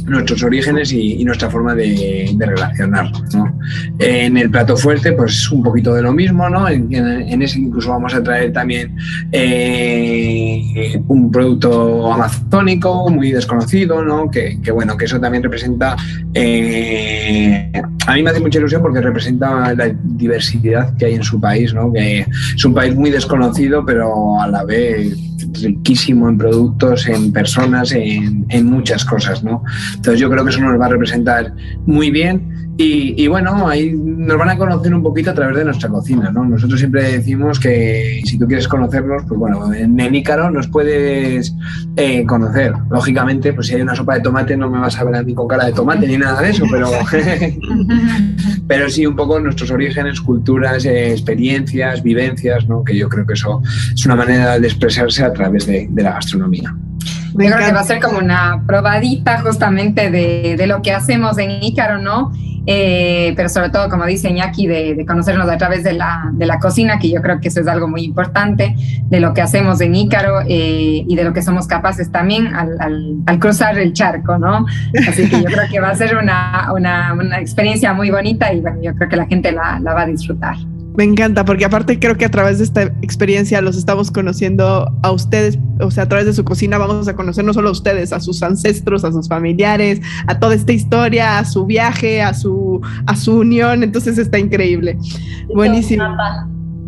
nuestros 0.06 0.44
orígenes 0.44 0.92
y, 0.94 1.24
nuestra 1.26 1.50
forma 1.50 1.74
de, 1.74 2.32
de 2.36 2.46
relacionarnos. 2.46 3.34
¿no? 3.34 3.60
En 4.00 4.38
el 4.38 4.50
plato 4.50 4.78
fuerte, 4.78 5.14
pues 5.14 5.52
un 5.52 5.64
poquito 5.64 5.94
de 5.94 6.02
lo 6.02 6.14
mismo, 6.14 6.50
¿no? 6.50 6.68
En, 6.70 7.42
ese 7.42 7.60
incluso 7.60 7.90
vamos 7.90 8.14
a 8.14 8.24
traer 8.24 8.54
también 8.54 8.96
eh, 9.32 11.00
un 11.08 11.32
producto 11.32 12.12
amazónico 12.14 13.10
muy 13.10 13.32
desconocido, 13.32 14.04
¿no? 14.04 14.30
Que, 14.30 14.60
que, 14.62 14.72
bueno, 14.72 14.96
que 14.98 15.06
eso 15.06 15.20
también 15.20 15.44
representa, 15.44 15.96
eh, 16.34 17.72
a 18.08 18.14
mí 18.14 18.24
me 18.24 18.30
hace 18.30 18.40
mucha 18.40 18.60
ilusión 18.60 18.82
porque 18.82 19.02
representa 19.02 19.74
la 19.74 19.96
diversidad 20.04 20.96
que 20.98 21.06
hay 21.06 21.16
en 21.16 21.24
su 21.24 21.40
país, 21.40 21.74
¿no? 21.74 21.92
Que 21.92 22.26
es 22.56 22.66
un 22.66 22.74
país 22.74 22.96
muy 22.96 23.10
desconocido, 23.10 23.86
pero 23.86 24.40
a 24.40 24.48
la 24.48 24.64
vez 24.64 25.18
riquísimo 25.62 26.30
en 26.30 26.38
productos, 26.38 27.08
en 27.08 27.32
personas, 27.32 27.92
en, 27.92 28.46
en, 28.50 28.66
muchas 28.66 29.06
cosas, 29.06 29.44
¿no? 29.44 29.64
Entonces 29.96 30.20
yo 30.20 30.30
creo 30.30 30.44
que 30.44 30.52
eso 30.52 30.62
nos 30.62 30.80
va 30.80 30.86
a 30.86 30.90
representar 30.90 31.54
muy 31.86 32.12
bien 32.12 32.55
y, 32.78 33.28
bueno, 33.28 33.70
ahí 33.70 33.94
nos 33.94 34.38
van 34.38 34.50
a 34.50 34.58
conocer 34.58 34.94
un 34.94 35.02
poquito 35.02 35.32
a 35.32 35.34
través 35.34 35.56
de 35.56 35.64
nuestra 35.64 35.88
cocina, 35.88 36.30
¿no? 36.30 36.44
Nosotros 36.44 36.78
siempre 36.78 37.04
decimos 37.04 37.58
que 37.58 38.22
si 38.26 38.38
tú 38.38 38.48
quieres 38.48 38.68
conocernos, 38.68 39.24
pues 39.28 39.40
bueno, 39.40 39.74
en 39.74 40.14
Ícaro 40.14 40.52
nos 40.52 40.68
puedes 40.68 41.56
eh, 41.96 42.26
conocer. 42.26 42.74
Lógicamente, 42.90 43.54
pues 43.54 43.68
si 43.68 43.76
hay 43.76 43.82
una 43.82 43.96
sopa 43.96 44.16
de 44.16 44.22
tomate 44.22 44.58
no 44.58 44.70
me 44.70 44.80
vas 44.80 44.98
a 45.00 45.06
ver 45.06 45.16
a 45.16 45.24
mí 45.24 45.34
con 45.34 45.48
cara 45.48 45.68
de 45.68 45.72
tomate 45.72 46.06
ni 46.06 46.18
nada 46.18 46.42
de 46.42 46.50
eso, 46.50 46.66
pero, 46.70 46.90
pero 48.68 48.90
sí 48.90 49.06
un 49.06 49.16
poco 49.16 49.40
nuestros 49.40 49.72
orígenes, 49.72 50.20
culturas, 50.20 50.84
eh, 50.84 51.12
experiencias, 51.12 52.04
vivencias, 52.04 52.68
¿no? 52.68 52.84
Que 52.84 52.98
yo 52.98 53.08
creo 53.08 53.26
que 53.26 53.34
eso 53.36 53.62
es 53.94 54.06
una 54.06 54.18
manera 54.18 54.60
de 54.60 54.68
expresarse 54.68 55.24
a 55.24 55.32
través 55.32 55.66
de, 55.66 55.88
de 55.90 56.04
la 56.04 56.16
gastronomía. 56.16 56.76
Yo 57.38 57.52
creo 57.52 57.58
que 57.58 57.74
va 57.74 57.82
a 57.82 57.84
ser 57.84 58.02
como 58.02 58.20
una 58.20 58.64
probadita 58.66 59.40
justamente 59.42 60.10
de, 60.10 60.56
de 60.58 60.68
lo 60.68 60.82
que 60.82 60.94
hacemos 60.94 61.38
en 61.38 61.64
Ícaro, 61.64 62.00
¿no? 62.00 62.32
Eh, 62.66 63.34
pero 63.36 63.50
sobre 63.50 63.70
todo, 63.70 63.90
como 63.90 64.06
dice 64.06 64.30
Iñaki, 64.30 64.68
de, 64.68 65.06
conocernos 65.08 65.50
a 65.50 65.58
través 65.58 65.84
de 65.84 65.94
la, 65.94 66.32
de 66.34 66.46
la 66.46 66.60
cocina, 66.60 67.00
que 67.00 67.10
yo 67.10 67.22
creo 67.22 67.40
que 67.40 67.50
eso 67.50 67.62
es 67.62 67.68
algo 67.68 67.88
muy 67.88 68.04
importante, 68.04 68.76
de 69.10 69.20
lo 69.20 69.34
que 69.34 69.42
hacemos 69.42 69.82
en 69.82 69.96
Ícaro 69.96 70.42
eh, 70.42 71.06
y 71.08 71.16
de 71.16 71.24
lo 71.24 71.34
que 71.34 71.42
somos 71.42 71.68
capaces 71.68 72.12
también 72.12 72.54
al, 72.56 72.78
al, 73.26 73.40
cruzar 73.40 73.78
el 73.78 73.94
charco, 73.94 74.38
¿no? 74.38 74.66
Así 75.08 75.30
que 75.30 75.42
yo 75.42 75.46
creo 75.46 75.70
que 75.70 75.80
va 75.80 75.90
a 75.90 75.96
ser 75.96 76.16
una, 76.16 76.72
una, 76.74 77.40
experiencia 77.40 77.94
muy 77.94 78.10
bonita 78.10 78.52
y 78.54 78.62
bueno, 78.62 78.78
yo 78.82 78.96
creo 78.96 79.10
que 79.10 79.16
la 79.18 79.26
gente 79.26 79.52
la 79.52 79.80
va 79.84 80.02
a 80.02 80.06
disfrutar. 80.06 80.56
Me 80.98 81.04
encanta, 81.04 81.44
porque 81.44 81.66
aparte 81.66 82.00
creo 82.00 82.16
que 82.18 82.26
a 82.26 82.32
través 82.32 82.60
de 82.60 82.64
esta 82.64 82.84
experiencia 83.02 83.62
los 83.62 83.76
estamos 83.76 84.12
conociendo 84.12 84.90
a 85.04 85.12
ustedes, 85.12 85.60
o 85.82 85.92
sea, 85.92 86.04
a 86.04 86.08
través 86.08 86.26
de 86.26 86.34
su 86.34 86.46
cocina 86.46 86.78
vamos 86.78 87.08
a 87.08 87.16
conocer 87.16 87.44
no 87.44 87.54
solo 87.54 87.70
a 87.70 87.72
ustedes, 87.74 88.14
a 88.14 88.22
sus 88.22 88.42
ancestros, 88.44 89.04
a 89.04 89.12
sus 89.12 89.28
familiares, 89.28 90.00
a 90.28 90.40
toda 90.40 90.56
esta 90.56 90.72
historia, 90.72 91.40
a 91.40 91.46
su 91.46 91.66
viaje, 91.66 92.22
a 92.22 92.34
su, 92.34 92.82
a 93.08 93.16
su 93.16 93.40
unión, 93.40 93.84
entonces 93.84 94.18
está 94.18 94.40
increíble. 94.40 94.98
Buenísimo. 95.54 96.06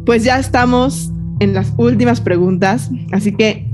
Pues 0.05 0.23
ya 0.23 0.39
estamos 0.39 1.11
en 1.39 1.53
las 1.53 1.73
últimas 1.77 2.21
preguntas, 2.21 2.89
así 3.11 3.33
que 3.33 3.67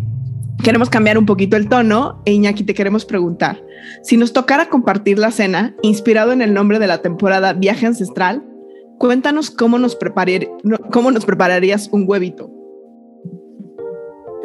queremos 0.63 0.89
cambiar 0.89 1.17
un 1.17 1.27
poquito 1.27 1.57
el 1.57 1.69
tono 1.69 2.21
e 2.25 2.33
Iñaki 2.33 2.63
te 2.63 2.73
queremos 2.73 3.05
preguntar, 3.05 3.61
si 4.01 4.17
nos 4.17 4.33
tocara 4.33 4.69
compartir 4.69 5.19
la 5.19 5.29
cena 5.29 5.75
inspirado 5.83 6.31
en 6.31 6.41
el 6.41 6.53
nombre 6.53 6.79
de 6.79 6.87
la 6.87 7.03
temporada 7.03 7.53
Viaje 7.53 7.85
Ancestral, 7.85 8.43
Cuéntanos 8.97 9.51
cómo 9.51 9.79
nos, 9.79 9.97
cómo 10.91 11.11
nos 11.11 11.25
prepararías 11.25 11.89
un 11.91 12.05
huevito. 12.07 12.49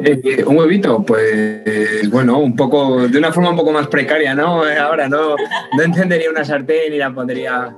Eh, 0.01 0.45
un 0.45 0.57
huevito, 0.57 1.03
pues 1.03 2.09
bueno, 2.09 2.39
un 2.39 2.55
poco, 2.55 3.07
de 3.07 3.17
una 3.17 3.33
forma 3.33 3.49
un 3.49 3.57
poco 3.57 3.71
más 3.71 3.87
precaria, 3.87 4.33
¿no? 4.33 4.67
Eh, 4.67 4.77
ahora 4.77 5.09
no, 5.09 5.35
no 5.75 5.83
encendería 5.83 6.29
una 6.29 6.45
sartén 6.45 6.93
y 6.93 6.97
la 6.97 7.13
pondría. 7.13 7.75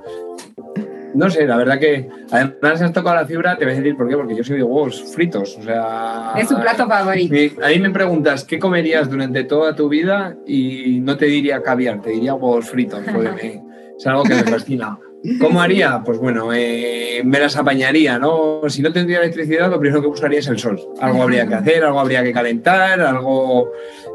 No 1.14 1.28
sé, 1.28 1.46
la 1.46 1.56
verdad 1.56 1.78
que 1.80 2.08
además 2.30 2.80
has 2.80 2.92
tocado 2.92 3.16
la 3.16 3.26
fibra, 3.26 3.58
te 3.58 3.64
voy 3.64 3.74
a 3.74 3.76
decir 3.76 3.96
por 3.96 4.08
qué, 4.08 4.16
porque 4.16 4.36
yo 4.36 4.44
soy 4.44 4.56
de 4.58 4.62
huevos 4.62 5.12
fritos, 5.14 5.58
o 5.58 5.62
sea... 5.62 6.32
Es 6.38 6.48
su 6.48 6.58
plato 6.58 6.86
favorito. 6.86 7.34
A 7.62 7.68
mí 7.68 7.78
me 7.80 7.90
preguntas, 7.90 8.44
¿qué 8.44 8.58
comerías 8.58 9.10
durante 9.10 9.44
toda 9.44 9.74
tu 9.74 9.88
vida? 9.88 10.36
Y 10.46 11.00
no 11.00 11.18
te 11.18 11.26
diría 11.26 11.60
caviar, 11.62 12.00
te 12.00 12.10
diría 12.10 12.34
huevos 12.34 12.70
fritos, 12.70 13.02
porque 13.12 13.60
es 13.98 14.06
algo 14.06 14.22
que 14.22 14.36
me 14.36 14.44
fascina. 14.44 14.98
¿Cómo 15.38 15.60
haría? 15.60 16.02
Pues 16.04 16.18
bueno, 16.18 16.52
eh, 16.52 17.22
me 17.24 17.38
las 17.38 17.56
apañaría, 17.56 18.18
¿no? 18.18 18.62
Si 18.68 18.82
no 18.82 18.92
tendría 18.92 19.18
electricidad, 19.18 19.70
lo 19.70 19.78
primero 19.78 20.00
que 20.00 20.08
buscaría 20.08 20.40
es 20.40 20.48
el 20.48 20.58
sol. 20.58 20.80
Algo 21.00 21.22
habría 21.22 21.46
que 21.46 21.54
hacer, 21.54 21.84
algo 21.84 22.00
habría 22.00 22.22
que 22.22 22.32
calentar, 22.32 23.00
algo... 23.00 23.70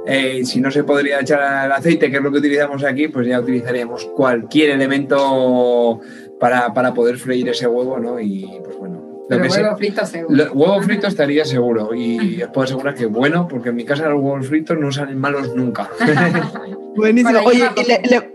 Eh, 0.05 0.41
si 0.45 0.59
no 0.61 0.71
se 0.71 0.83
podría 0.83 1.21
echar 1.21 1.65
el 1.65 1.71
aceite, 1.71 2.09
que 2.09 2.17
es 2.17 2.23
lo 2.23 2.31
que 2.31 2.39
utilizamos 2.39 2.83
aquí, 2.83 3.07
pues 3.07 3.27
ya 3.27 3.39
utilizaríamos 3.39 4.05
cualquier 4.15 4.71
elemento 4.71 5.99
para, 6.39 6.73
para 6.73 6.93
poder 6.93 7.17
freír 7.17 7.49
ese 7.49 7.67
huevo, 7.67 7.99
¿no? 7.99 8.19
Y 8.19 8.45
pues 8.63 8.77
bueno, 8.77 8.96
huevo 9.29 9.77
frito 9.77 10.05
seguro. 10.05 10.51
huevo 10.53 10.81
frito 10.81 11.07
estaría 11.07 11.45
seguro 11.45 11.93
y 11.93 12.41
os 12.41 12.49
puedo 12.49 12.65
asegurar 12.65 12.95
que 12.95 13.05
bueno, 13.05 13.47
porque 13.47 13.69
en 13.69 13.75
mi 13.75 13.85
casa 13.85 14.09
los 14.09 14.21
huevos 14.21 14.47
fritos 14.47 14.77
no 14.77 14.91
salen 14.91 15.19
malos 15.19 15.55
nunca. 15.55 15.89
Buenísimo. 16.95 17.39
Oye, 17.45 17.69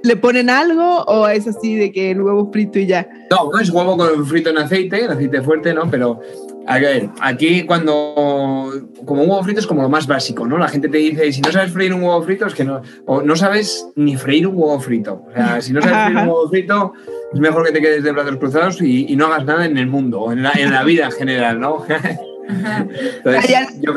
le, 0.03 0.17
ponen 0.17 0.49
algo 0.49 1.03
o 1.03 1.27
es 1.27 1.49
así 1.49 1.75
de 1.75 1.91
que 1.91 2.13
el 2.13 2.23
huevo 2.23 2.49
frito 2.53 2.79
y 2.79 2.87
ya? 2.87 3.09
No, 3.29 3.51
no 3.53 3.59
es 3.59 3.71
huevo 3.71 3.97
con 3.97 4.25
frito 4.25 4.51
en 4.51 4.59
aceite, 4.59 5.05
en 5.05 5.11
aceite 5.11 5.43
fuerte, 5.43 5.75
¿no? 5.75 5.91
Pero 5.91 6.21
a 6.67 6.79
ver, 6.79 7.09
aquí 7.21 7.65
cuando 7.65 8.73
como 9.05 9.23
un 9.23 9.31
huevo 9.31 9.43
frito 9.43 9.61
es 9.61 9.67
como 9.67 9.83
lo 9.83 9.89
más 9.89 10.07
básico, 10.07 10.47
¿no? 10.47 10.59
La 10.59 10.69
gente 10.69 10.89
te 10.89 10.99
dice, 10.99 11.33
si 11.33 11.41
no 11.41 11.51
sabes 11.51 11.73
freír 11.73 11.93
un 11.93 12.03
huevo 12.03 12.23
frito 12.23 12.47
es 12.47 12.55
que 12.55 12.65
no, 12.65 12.83
o 13.07 13.23
no 13.23 13.37
sabes 13.37 13.87
ni 13.97 14.17
freír 14.17 14.47
un 14.47 14.57
huevo 14.57 14.79
frito. 14.81 15.25
O 15.29 15.33
sea, 15.33 15.61
si 15.61 15.73
no 15.73 15.83
sabes 15.83 16.05
freír 16.05 16.19
un 16.19 16.29
huevo 16.29 16.49
frito, 16.49 16.93
es 17.33 17.41
mejor 17.41 17.67
que 17.67 17.73
te 17.73 17.81
quedes 17.81 18.05
de 18.05 18.13
brazos 18.13 18.37
cruzados 18.37 18.81
y, 18.81 19.15
no 19.17 19.27
hagas 19.27 19.45
nada 19.45 19.67
en 19.67 19.77
el 19.77 19.87
mundo, 19.87 20.33
en 20.33 20.43
la, 20.43 20.53
en 20.53 20.73
la 20.73 20.83
vida 20.85 21.07
en 21.07 21.13
general, 21.13 21.61
¿no? 21.61 21.85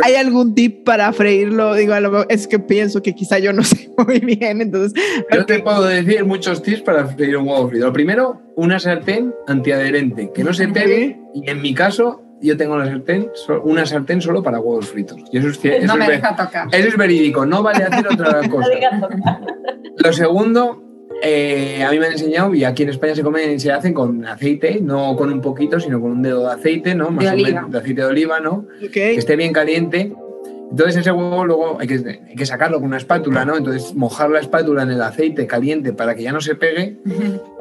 ¿Hay, 0.03 0.15
algún 0.15 0.53
tip 0.55 0.83
para 0.83 1.11
freírlo? 1.13 1.73
Digo, 1.73 1.93
es 2.29 2.47
que 2.47 2.59
pienso 2.59 3.01
que 3.01 3.13
quizá 3.13 3.39
yo 3.39 3.53
no 3.53 3.63
sé 3.63 3.89
muy 3.97 4.19
bien, 4.19 4.61
entonces... 4.61 4.93
Yo 5.31 5.45
te 5.45 5.59
puedo 5.59 5.83
decir 5.83 6.25
muchos 6.25 6.61
tips 6.61 6.81
para 6.81 7.07
freír 7.07 7.37
un 7.37 7.47
huevo 7.47 7.69
frito. 7.69 7.85
Lo 7.85 7.93
primero, 7.93 8.41
una 8.55 8.79
sartén 8.79 9.33
antiadherente, 9.47 10.31
que 10.33 10.43
no 10.43 10.53
se 10.53 10.67
pegue, 10.67 11.19
y 11.33 11.49
en 11.49 11.61
mi 11.61 11.73
caso, 11.73 12.24
yo 12.41 12.57
tengo 12.57 12.75
una 12.75 12.85
sartén, 12.85 13.31
una 13.63 13.85
sartén 13.85 14.21
solo 14.21 14.43
para 14.43 14.59
huevos 14.59 14.87
fritos. 14.87 15.17
Y 15.31 15.37
eso 15.37 15.49
es, 15.49 15.83
no 15.85 15.95
me 15.95 16.07
deja 16.07 16.35
tocar. 16.35 16.67
Eso 16.71 16.87
es 16.87 16.97
verídico, 16.97 17.45
no 17.45 17.63
vale 17.63 17.83
hacer 17.83 18.07
otra 18.07 18.47
cosa. 18.49 18.69
Lo 19.97 20.13
segundo, 20.13 20.83
eh, 21.21 21.83
a 21.83 21.91
mí 21.91 21.99
me 21.99 22.07
han 22.07 22.11
enseñado, 22.13 22.53
y 22.53 22.63
aquí 22.63 22.83
en 22.83 22.89
España 22.89 23.15
se 23.15 23.23
comen, 23.23 23.59
se 23.59 23.71
hacen 23.71 23.93
con 23.93 24.25
aceite, 24.25 24.79
no 24.81 25.15
con 25.15 25.31
un 25.31 25.41
poquito, 25.41 25.79
sino 25.79 26.01
con 26.01 26.11
un 26.11 26.21
dedo 26.21 26.41
de 26.47 26.53
aceite, 26.53 26.95
¿no? 26.95 27.09
Más 27.09 27.25
de, 27.25 27.31
o 27.31 27.43
menos, 27.43 27.71
de 27.71 27.77
aceite 27.77 28.01
de 28.01 28.07
oliva, 28.07 28.39
¿no? 28.39 28.67
Que 28.91 29.15
esté 29.15 29.35
bien 29.35 29.53
caliente. 29.53 30.13
Entonces 30.71 30.97
ese 30.97 31.11
huevo 31.11 31.45
luego 31.45 31.77
hay 31.79 31.87
que, 31.87 32.21
hay 32.27 32.35
que, 32.35 32.45
sacarlo 32.45 32.77
con 32.77 32.87
una 32.87 32.97
espátula, 32.97 33.45
¿no? 33.45 33.55
Entonces 33.55 33.93
mojar 33.95 34.29
la 34.29 34.39
espátula 34.39 34.83
en 34.83 34.91
el 34.91 35.01
aceite 35.01 35.47
caliente 35.47 35.93
para 35.93 36.15
que 36.15 36.23
ya 36.23 36.31
no 36.31 36.41
se 36.41 36.55
pegue 36.55 36.97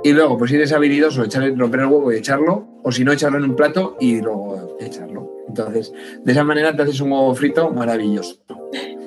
y 0.03 0.13
luego 0.13 0.39
pues 0.39 0.51
si 0.51 0.57
eres 0.57 0.73
habilidoso 0.73 1.25
echarle, 1.25 1.55
romper 1.55 1.81
el 1.81 1.87
huevo 1.87 2.13
y 2.13 2.17
echarlo 2.17 2.67
o 2.83 2.91
si 2.91 3.05
no 3.05 3.13
echarlo 3.13 3.39
en 3.39 3.45
un 3.45 3.57
plato 3.57 3.97
y 4.01 4.21
luego 4.21 4.77
echarlo. 4.81 5.31
Entonces 5.49 5.93
de 6.25 6.33
esa 6.33 6.45
manera 6.45 6.75
te 6.75 6.83
haces 6.83 7.01
un 7.01 7.13
huevo 7.13 7.35
frito 7.35 7.71
maravilloso. 7.71 8.39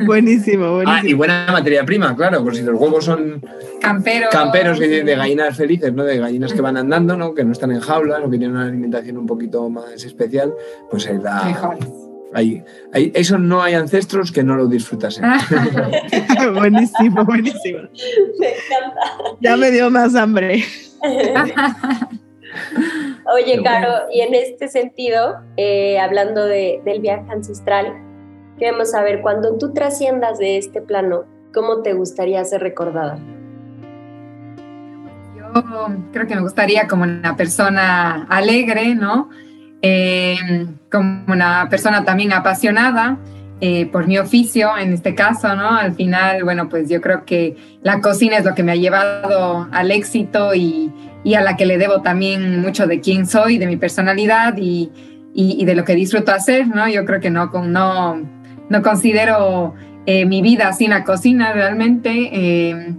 Buenísimo, 0.05 0.73
buenísimo. 0.73 1.01
Ah, 1.01 1.01
y 1.03 1.13
buena 1.13 1.47
materia 1.51 1.83
prima, 1.83 2.15
claro, 2.15 2.43
por 2.43 2.55
si 2.55 2.61
los 2.61 2.79
huevos 2.79 3.03
son 3.03 3.43
camperos, 3.81 4.29
camperos 4.31 4.79
de, 4.79 5.03
gallinas 5.15 5.57
felices, 5.57 5.91
¿no? 5.91 6.03
De 6.03 6.17
gallinas 6.19 6.53
que 6.53 6.61
van 6.61 6.77
andando, 6.77 7.17
¿no? 7.17 7.33
Que 7.33 7.43
no 7.43 7.51
están 7.51 7.71
en 7.71 7.79
jaulas 7.79 8.21
o 8.23 8.29
que 8.29 8.37
tienen 8.37 8.55
una 8.55 8.67
alimentación 8.67 9.17
un 9.17 9.25
poquito 9.25 9.67
más 9.69 10.03
especial, 10.03 10.53
pues 10.89 11.03
se 11.03 11.17
da... 11.17 11.75
Hay, 12.33 12.63
eso 12.93 13.37
no 13.37 13.61
hay 13.61 13.73
ancestros 13.73 14.31
que 14.31 14.43
no 14.43 14.55
lo 14.55 14.67
disfrutasen. 14.67 15.23
buenísimo, 16.53 17.23
buenísimo. 17.25 17.79
Me 18.39 18.47
encanta. 18.49 19.01
Ya 19.39 19.57
me 19.57 19.71
dio 19.71 19.89
más 19.89 20.15
hambre. 20.15 20.63
Oye, 23.33 23.61
Caro, 23.63 23.89
y 24.11 24.21
en 24.21 24.33
este 24.33 24.67
sentido, 24.67 25.37
eh, 25.57 25.99
hablando 25.99 26.45
del 26.45 26.99
viaje 27.01 27.29
ancestral, 27.29 27.93
Queremos 28.57 28.89
saber, 28.89 29.21
cuando 29.21 29.57
tú 29.57 29.71
trasciendas 29.71 30.39
de 30.39 30.57
este 30.57 30.81
plano, 30.81 31.25
¿cómo 31.53 31.83
te 31.83 31.93
gustaría 31.93 32.43
ser 32.43 32.61
recordada? 32.61 33.19
Yo 35.35 35.53
creo 36.11 36.25
que 36.25 36.35
me 36.35 36.41
gustaría 36.41 36.87
como 36.87 37.03
una 37.03 37.35
persona 37.35 38.25
alegre, 38.29 38.95
¿no? 38.95 39.29
Eh, 39.81 40.37
como 40.91 41.23
una 41.27 41.67
persona 41.69 42.03
también 42.03 42.33
apasionada 42.33 43.17
eh, 43.61 43.85
por 43.87 44.07
mi 44.07 44.17
oficio, 44.17 44.77
en 44.77 44.93
este 44.93 45.13
caso, 45.15 45.55
¿no? 45.55 45.69
Al 45.69 45.93
final, 45.93 46.43
bueno, 46.43 46.69
pues 46.69 46.89
yo 46.89 47.01
creo 47.01 47.25
que 47.25 47.55
la 47.81 48.01
cocina 48.01 48.37
es 48.37 48.45
lo 48.45 48.55
que 48.55 48.63
me 48.63 48.71
ha 48.71 48.75
llevado 48.75 49.67
al 49.71 49.91
éxito 49.91 50.55
y, 50.55 50.91
y 51.23 51.35
a 51.35 51.41
la 51.41 51.55
que 51.55 51.65
le 51.65 51.77
debo 51.77 52.01
también 52.01 52.61
mucho 52.61 52.87
de 52.87 52.99
quién 52.99 53.25
soy, 53.27 53.57
de 53.57 53.67
mi 53.67 53.77
personalidad 53.77 54.55
y, 54.57 54.91
y, 55.33 55.61
y 55.61 55.65
de 55.65 55.75
lo 55.75 55.83
que 55.85 55.95
disfruto 55.95 56.31
hacer, 56.31 56.67
¿no? 56.67 56.87
Yo 56.87 57.05
creo 57.05 57.19
que 57.19 57.29
no, 57.29 57.51
no 57.63 58.21
no 58.69 58.81
considero 58.81 59.73
eh, 60.05 60.25
mi 60.25 60.41
vida 60.41 60.73
sin 60.73 60.89
la 60.91 61.03
cocina 61.03 61.53
realmente. 61.53 62.29
Eh, 62.31 62.95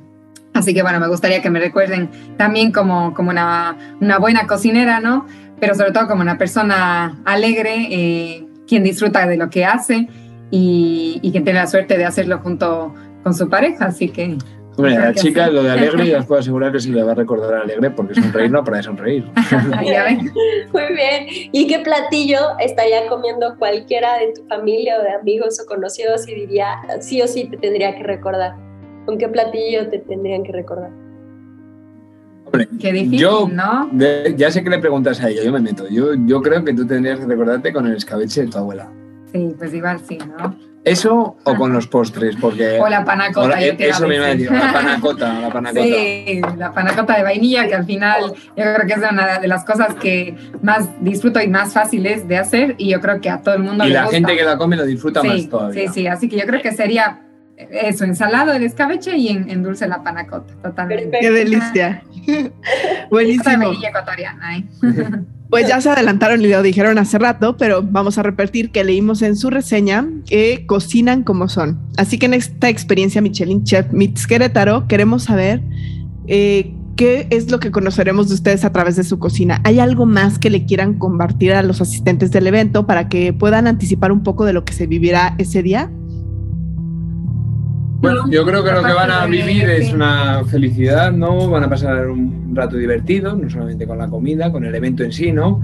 así 0.55 0.74
que 0.74 0.83
bueno, 0.83 1.01
me 1.01 1.09
gustaría 1.09 1.43
que 1.43 1.51
me 1.51 1.61
recuerden 1.61 2.11
también 2.37 2.72
como, 2.72 3.14
como 3.14 3.31
una, 3.31 3.76
una 4.01 4.18
buena 4.18 4.47
cocinera, 4.47 5.01
¿no? 5.01 5.26
Pero 5.61 5.75
sobre 5.75 5.93
todo 5.93 6.07
como 6.07 6.23
una 6.23 6.39
persona 6.39 7.21
alegre, 7.25 7.89
eh, 7.91 8.47
quien 8.67 8.85
disfruta 8.85 9.27
de 9.27 9.37
lo 9.37 9.51
que 9.51 9.65
hace 9.65 10.09
y, 10.51 11.19
y 11.23 11.31
quien 11.33 11.45
tiene 11.45 11.61
la 11.61 11.67
suerte 11.67 11.97
de 11.97 12.05
hacerlo 12.05 12.39
junto 12.39 12.95
con 13.23 13.35
su 13.35 13.49
pareja. 13.49 13.87
Así 13.87 14.09
que 14.09 14.39
Hombre, 14.79 14.97
a 14.97 15.07
la 15.07 15.15
chica 15.15 15.49
lo 15.49 15.65
de 15.65 15.73
alegre 15.73 16.07
ya 16.07 16.19
os 16.21 16.27
puedo 16.27 16.41
asegurar 16.41 16.71
que 16.71 16.79
sí 16.79 16.93
le 16.93 17.03
va 17.03 17.11
a 17.11 17.15
recordar 17.17 17.63
alegre 17.63 17.91
porque 17.91 18.15
sonreír 18.15 18.51
no 18.51 18.63
para 18.63 18.81
sonreír. 18.81 19.25
Muy 20.73 20.95
bien. 20.95 21.27
¿Y 21.53 21.67
qué 21.67 21.81
platillo 21.81 22.39
estaría 22.61 23.09
comiendo 23.09 23.57
cualquiera 23.59 24.19
de 24.19 24.35
tu 24.35 24.47
familia 24.47 25.01
o 25.01 25.03
de 25.03 25.11
amigos 25.11 25.61
o 25.61 25.67
conocidos 25.67 26.29
y 26.29 26.35
diría 26.35 26.77
sí 27.01 27.21
o 27.21 27.27
sí 27.27 27.49
te 27.51 27.57
tendría 27.57 27.97
que 27.97 28.05
recordar? 28.05 28.55
¿Con 29.05 29.19
qué 29.19 29.29
platillo 29.29 29.89
te 29.89 29.99
tendrían 29.99 30.45
que 30.45 30.53
recordar? 30.53 30.91
Hombre, 32.53 32.68
Qué 32.80 32.92
difícil, 32.92 33.18
yo, 33.18 33.49
¿no? 33.53 33.90
ya 34.36 34.51
sé 34.51 34.62
que 34.62 34.70
le 34.70 34.78
preguntas 34.78 35.20
a 35.20 35.28
ella, 35.28 35.42
yo 35.44 35.53
me 35.53 35.61
meto. 35.61 35.88
Yo, 35.88 36.14
yo 36.26 36.40
creo 36.42 36.64
que 36.64 36.72
tú 36.74 36.86
tendrías 36.86 37.20
que 37.20 37.26
recordarte 37.26 37.72
con 37.72 37.86
el 37.86 37.96
escabeche 37.96 38.42
de 38.42 38.49
tu 38.49 38.59
abuela. 38.59 38.90
Sí, 39.32 39.55
pues 39.59 39.74
igual 39.74 40.01
sí, 40.09 40.18
¿no? 40.18 40.57
¿Eso 40.84 41.36
o 41.44 41.55
con 41.57 41.72
los 41.72 41.86
postres? 41.86 42.36
Porque, 42.40 42.78
o 42.80 42.88
la 42.88 43.05
panacota. 43.05 43.61
yo 43.61 43.72
eso 43.76 44.09
me 44.09 44.16
iba 44.16 44.26
a 44.26 44.28
decir, 44.28 44.51
la 44.51 44.72
panacota, 44.72 45.40
la 45.40 45.53
panacota. 45.53 45.82
Sí, 45.82 46.40
la 46.57 46.72
panacota 46.72 47.16
de 47.16 47.22
vainilla, 47.24 47.68
que 47.68 47.74
al 47.74 47.84
final 47.84 48.32
yo 48.32 48.55
creo 48.55 48.86
que 48.86 48.92
es 48.94 48.99
una 48.99 49.38
de 49.38 49.49
las 49.49 49.64
cosas 49.64 49.94
que 49.96 50.34
más 50.62 50.88
disfruto 51.03 51.40
y 51.42 51.49
más 51.49 51.74
fáciles 51.74 52.26
de 52.26 52.38
hacer 52.38 52.74
y 52.78 52.90
yo 52.90 53.01
creo 53.01 53.20
que 53.20 53.28
a 53.28 53.42
todo 53.42 53.57
el 53.57 53.64
mundo 53.64 53.84
y 53.84 53.88
le 53.88 53.94
la 53.94 54.03
gusta. 54.05 54.16
gente 54.16 54.36
que 54.36 54.44
la 54.44 54.57
come 54.57 54.76
lo 54.76 54.86
disfruta 54.86 55.22
más 55.22 55.46
todavía. 55.51 55.88
Sí, 55.88 55.92
sí, 55.92 56.07
así 56.07 56.28
que 56.28 56.38
yo 56.38 56.46
creo 56.46 56.62
que 56.62 56.72
sería 56.72 57.20
eso, 57.59 58.05
ensalado 58.05 58.53
el 58.53 58.63
escabeche 58.63 59.17
y 59.17 59.29
en, 59.29 59.63
dulce 59.63 59.89
la 59.89 60.03
panacota, 60.03 60.55
totalmente. 60.63 61.19
Qué 61.21 61.31
delicia. 61.31 62.03
Buenísimo. 63.11 63.73
Ecuatoriana, 63.73 64.59
¿eh? 64.59 64.65
Pues 65.51 65.67
ya 65.67 65.81
se 65.81 65.89
adelantaron 65.89 66.43
y 66.43 66.49
lo 66.49 66.63
dijeron 66.63 66.99
hace 66.99 67.19
rato, 67.19 67.57
pero 67.57 67.83
vamos 67.83 68.19
a 68.19 68.23
repetir 68.23 68.71
que 68.71 68.85
leímos 68.85 69.23
en 69.23 69.35
su 69.35 69.49
reseña 69.49 70.07
que 70.27 70.67
cocinan 70.67 71.23
como 71.23 71.49
son. 71.49 71.81
Así 71.97 72.19
que 72.19 72.27
en 72.27 72.35
esta 72.35 72.69
experiencia 72.69 73.23
Michelin 73.23 73.65
Chef 73.65 73.91
Meets 73.91 74.27
Querétaro 74.27 74.87
queremos 74.89 75.25
saber 75.25 75.63
eh, 76.27 76.75
¿qué 76.97 77.29
es 77.31 77.51
lo 77.51 77.61
que 77.61 77.71
conoceremos 77.71 78.29
de 78.29 78.35
ustedes 78.35 78.65
a 78.65 78.73
través 78.73 78.97
de 78.97 79.05
su 79.05 79.21
cocina? 79.21 79.61
¿Hay 79.65 79.79
algo 79.79 80.05
más 80.05 80.39
que 80.39 80.51
le 80.51 80.67
quieran 80.67 80.95
compartir 80.95 81.53
a 81.53 81.63
los 81.63 81.81
asistentes 81.81 82.33
del 82.33 82.49
evento 82.49 82.87
para 82.87 83.09
que 83.09 83.33
puedan 83.33 83.67
anticipar 83.69 84.11
un 84.11 84.25
poco 84.25 84.45
de 84.45 84.53
lo 84.53 84.65
que 84.65 84.75
se 84.75 84.89
vivirá 84.89 85.37
ese 85.39 85.63
día? 85.63 85.91
Bueno, 87.99 88.30
yo 88.30 88.44
creo 88.46 88.62
que 88.62 88.70
lo 88.70 88.82
que 88.82 88.92
van 88.92 89.11
a 89.11 89.26
vivir 89.26 89.68
es 89.68 89.92
una 89.92 90.44
felicidad, 90.44 91.11
¿no? 91.11 91.51
Van 91.51 91.64
a 91.64 91.68
pasar 91.68 92.09
un 92.09 92.55
rato 92.55 92.76
divertido, 92.76 93.34
no 93.34 93.51
solamente 93.51 93.86
con 93.88 93.99
la 93.99 94.09
comida, 94.09 94.53
con 94.53 94.64
el 94.64 94.74
evento 94.74 95.03
en 95.03 95.12
sí, 95.12 95.32
¿no? 95.32 95.61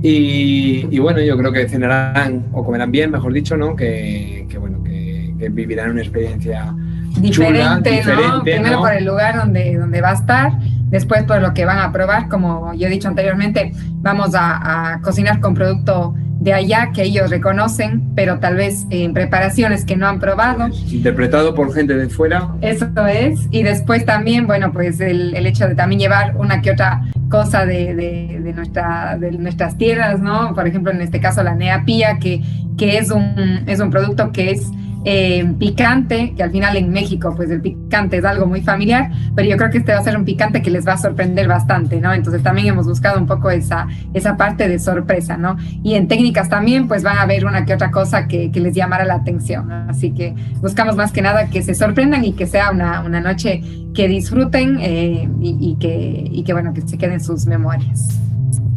Y, 0.00 0.98
bueno, 0.98 1.20
yo 1.20 1.36
creo 1.38 1.52
que 1.52 1.68
cenarán 1.68 2.46
o 2.52 2.64
comerán 2.64 2.90
bien, 2.90 3.10
mejor 3.10 3.32
dicho, 3.32 3.56
¿no? 3.56 3.74
Que, 3.76 4.46
bueno, 4.58 4.82
que, 4.82 5.34
vivirán 5.50 5.90
una 5.90 6.00
experiencia 6.00 6.74
diferente, 7.18 8.02
¿no? 8.04 8.42
Primero 8.42 8.80
por 8.80 8.92
el 8.92 9.04
lugar 9.04 9.36
donde, 9.36 9.76
donde 9.76 10.00
va 10.00 10.10
a 10.10 10.14
estar, 10.14 10.52
después 10.94 11.24
por 11.24 11.42
lo 11.42 11.52
que 11.54 11.64
van 11.64 11.80
a 11.80 11.90
probar, 11.90 12.28
como 12.28 12.72
yo 12.74 12.86
he 12.86 12.90
dicho 12.90 13.08
anteriormente, 13.08 13.72
vamos 13.96 14.30
a 14.34 15.00
cocinar 15.02 15.40
con 15.40 15.54
producto 15.54 16.14
de 16.44 16.52
allá 16.52 16.92
que 16.92 17.02
ellos 17.02 17.30
reconocen, 17.30 18.14
pero 18.14 18.38
tal 18.38 18.56
vez 18.56 18.86
en 18.90 19.12
preparaciones 19.12 19.84
que 19.84 19.96
no 19.96 20.06
han 20.06 20.20
probado. 20.20 20.68
Interpretado 20.90 21.54
por 21.54 21.72
gente 21.74 21.96
de 21.96 22.08
fuera. 22.08 22.50
Eso 22.60 22.86
es. 23.08 23.48
Y 23.50 23.62
después 23.62 24.04
también, 24.04 24.46
bueno, 24.46 24.70
pues 24.70 25.00
el, 25.00 25.34
el 25.34 25.46
hecho 25.46 25.66
de 25.66 25.74
también 25.74 26.00
llevar 26.00 26.36
una 26.36 26.60
que 26.60 26.70
otra 26.70 27.02
cosa 27.30 27.64
de, 27.66 27.94
de, 27.94 28.40
de, 28.42 28.52
nuestra, 28.52 29.16
de 29.18 29.32
nuestras 29.32 29.78
tierras, 29.78 30.20
¿no? 30.20 30.54
Por 30.54 30.68
ejemplo, 30.68 30.92
en 30.92 31.00
este 31.00 31.18
caso 31.18 31.42
la 31.42 31.54
neapía, 31.54 32.18
que, 32.18 32.42
que 32.76 32.98
es, 32.98 33.10
un, 33.10 33.64
es 33.66 33.80
un 33.80 33.90
producto 33.90 34.30
que 34.30 34.50
es 34.50 34.70
eh, 35.04 35.44
picante, 35.58 36.34
que 36.36 36.42
al 36.42 36.50
final 36.50 36.76
en 36.76 36.90
México 36.90 37.32
pues 37.36 37.50
el 37.50 37.60
picante 37.60 38.18
es 38.18 38.24
algo 38.24 38.46
muy 38.46 38.62
familiar, 38.62 39.10
pero 39.34 39.48
yo 39.48 39.56
creo 39.56 39.70
que 39.70 39.78
este 39.78 39.92
va 39.92 39.98
a 39.98 40.02
ser 40.02 40.16
un 40.16 40.24
picante 40.24 40.62
que 40.62 40.70
les 40.70 40.86
va 40.86 40.94
a 40.94 40.98
sorprender 40.98 41.46
bastante, 41.48 42.00
¿no? 42.00 42.12
Entonces 42.12 42.42
también 42.42 42.68
hemos 42.68 42.86
buscado 42.86 43.18
un 43.18 43.26
poco 43.26 43.50
esa, 43.50 43.86
esa 44.14 44.36
parte 44.36 44.68
de 44.68 44.78
sorpresa, 44.78 45.36
¿no? 45.36 45.56
Y 45.82 45.94
en 45.94 46.08
técnicas 46.08 46.48
también 46.48 46.88
pues 46.88 47.02
van 47.02 47.18
a 47.18 47.26
ver 47.26 47.46
una 47.46 47.64
que 47.64 47.74
otra 47.74 47.90
cosa 47.90 48.26
que, 48.26 48.50
que 48.50 48.60
les 48.60 48.74
llamara 48.74 49.04
la 49.04 49.14
atención, 49.14 49.70
así 49.70 50.10
que 50.12 50.34
buscamos 50.60 50.96
más 50.96 51.12
que 51.12 51.22
nada 51.22 51.48
que 51.48 51.62
se 51.62 51.74
sorprendan 51.74 52.24
y 52.24 52.32
que 52.32 52.46
sea 52.46 52.70
una, 52.70 53.00
una 53.02 53.20
noche 53.20 53.62
que 53.94 54.08
disfruten 54.08 54.78
eh, 54.80 55.28
y, 55.40 55.56
y, 55.60 55.76
que, 55.76 56.28
y 56.30 56.42
que 56.42 56.52
bueno, 56.52 56.72
que 56.74 56.82
se 56.82 56.98
queden 56.98 57.20
sus 57.20 57.46
memorias. 57.46 58.20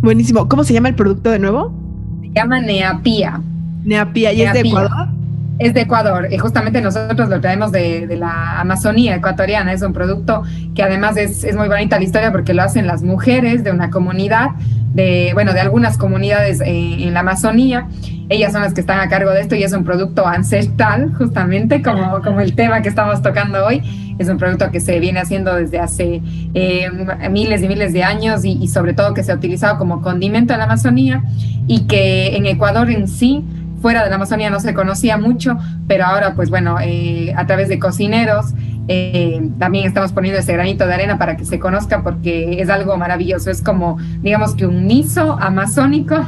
Buenísimo. 0.01 0.47
¿Cómo 0.47 0.63
se 0.63 0.73
llama 0.73 0.89
el 0.89 0.95
producto 0.95 1.31
de 1.31 1.39
nuevo? 1.39 1.73
Se 2.21 2.29
llama 2.29 2.59
Neapía. 2.59 3.41
Neapía, 3.83 4.33
¿y 4.33 4.43
es 4.43 4.53
de 4.53 4.59
Ecuador? 4.59 5.16
Es 5.59 5.73
de 5.73 5.81
Ecuador 5.81 6.27
y 6.31 6.37
justamente 6.37 6.81
nosotros 6.81 7.29
lo 7.29 7.41
traemos 7.41 7.71
de, 7.71 8.07
la 8.17 8.59
Amazonía 8.59 9.15
ecuatoriana. 9.15 9.73
Es 9.73 9.81
un 9.81 9.91
producto 9.91 10.43
que 10.75 10.83
además 10.83 11.17
es, 11.17 11.43
es, 11.43 11.55
muy 11.55 11.67
bonita 11.67 11.97
la 11.97 12.03
historia 12.03 12.31
porque 12.31 12.53
lo 12.53 12.61
hacen 12.61 12.85
las 12.85 13.01
mujeres 13.01 13.63
de 13.63 13.71
una 13.71 13.89
comunidad, 13.89 14.49
de, 14.93 15.31
bueno, 15.33 15.53
de 15.53 15.59
algunas 15.59 15.97
comunidades 15.97 16.61
en, 16.61 16.99
en 16.99 17.13
la 17.13 17.21
Amazonía. 17.21 17.87
Ellas 18.29 18.51
son 18.51 18.61
las 18.61 18.73
que 18.73 18.81
están 18.81 18.99
a 18.99 19.09
cargo 19.09 19.31
de 19.31 19.41
esto 19.41 19.55
y 19.55 19.63
es 19.63 19.73
un 19.73 19.83
producto 19.83 20.27
ancestral, 20.27 21.13
justamente 21.17 21.81
como, 21.81 22.21
como 22.21 22.41
el 22.41 22.53
tema 22.53 22.81
que 22.81 22.89
estamos 22.89 23.21
tocando 23.23 23.65
hoy. 23.65 23.81
Es 24.19 24.29
un 24.29 24.37
producto 24.37 24.69
que 24.69 24.79
se 24.79 24.99
viene 24.99 25.19
haciendo 25.19 25.55
desde 25.55 25.79
hace 25.79 26.21
eh, 26.53 26.89
miles 27.31 27.63
y 27.63 27.67
miles 27.67 27.93
de 27.93 28.03
años 28.03 28.45
y, 28.45 28.51
y 28.61 28.67
sobre 28.67 28.93
todo 28.93 29.13
que 29.13 29.23
se 29.23 29.31
ha 29.31 29.35
utilizado 29.35 29.77
como 29.77 30.01
condimento 30.01 30.53
en 30.53 30.59
la 30.59 30.65
Amazonía 30.65 31.23
y 31.67 31.87
que 31.87 32.35
en 32.35 32.45
Ecuador 32.45 32.89
en 32.91 33.07
sí 33.07 33.43
fuera 33.81 34.03
de 34.03 34.09
la 34.09 34.15
Amazonía 34.15 34.49
no 34.49 34.59
se 34.59 34.73
conocía 34.73 35.17
mucho, 35.17 35.57
pero 35.87 36.05
ahora 36.05 36.33
pues 36.35 36.49
bueno, 36.49 36.77
eh, 36.81 37.33
a 37.35 37.45
través 37.45 37.69
de 37.69 37.79
cocineros 37.79 38.53
eh, 38.89 39.49
también 39.59 39.85
estamos 39.85 40.13
poniendo 40.13 40.39
ese 40.39 40.53
granito 40.53 40.87
de 40.87 40.93
arena 40.93 41.17
para 41.17 41.35
que 41.35 41.43
se 41.43 41.59
conozca 41.59 42.03
porque 42.03 42.61
es 42.61 42.69
algo 42.69 42.97
maravilloso, 42.97 43.51
es 43.51 43.61
como 43.61 43.97
digamos 44.21 44.55
que 44.55 44.65
un 44.65 44.87
miso 44.87 45.37
amazónico, 45.39 46.25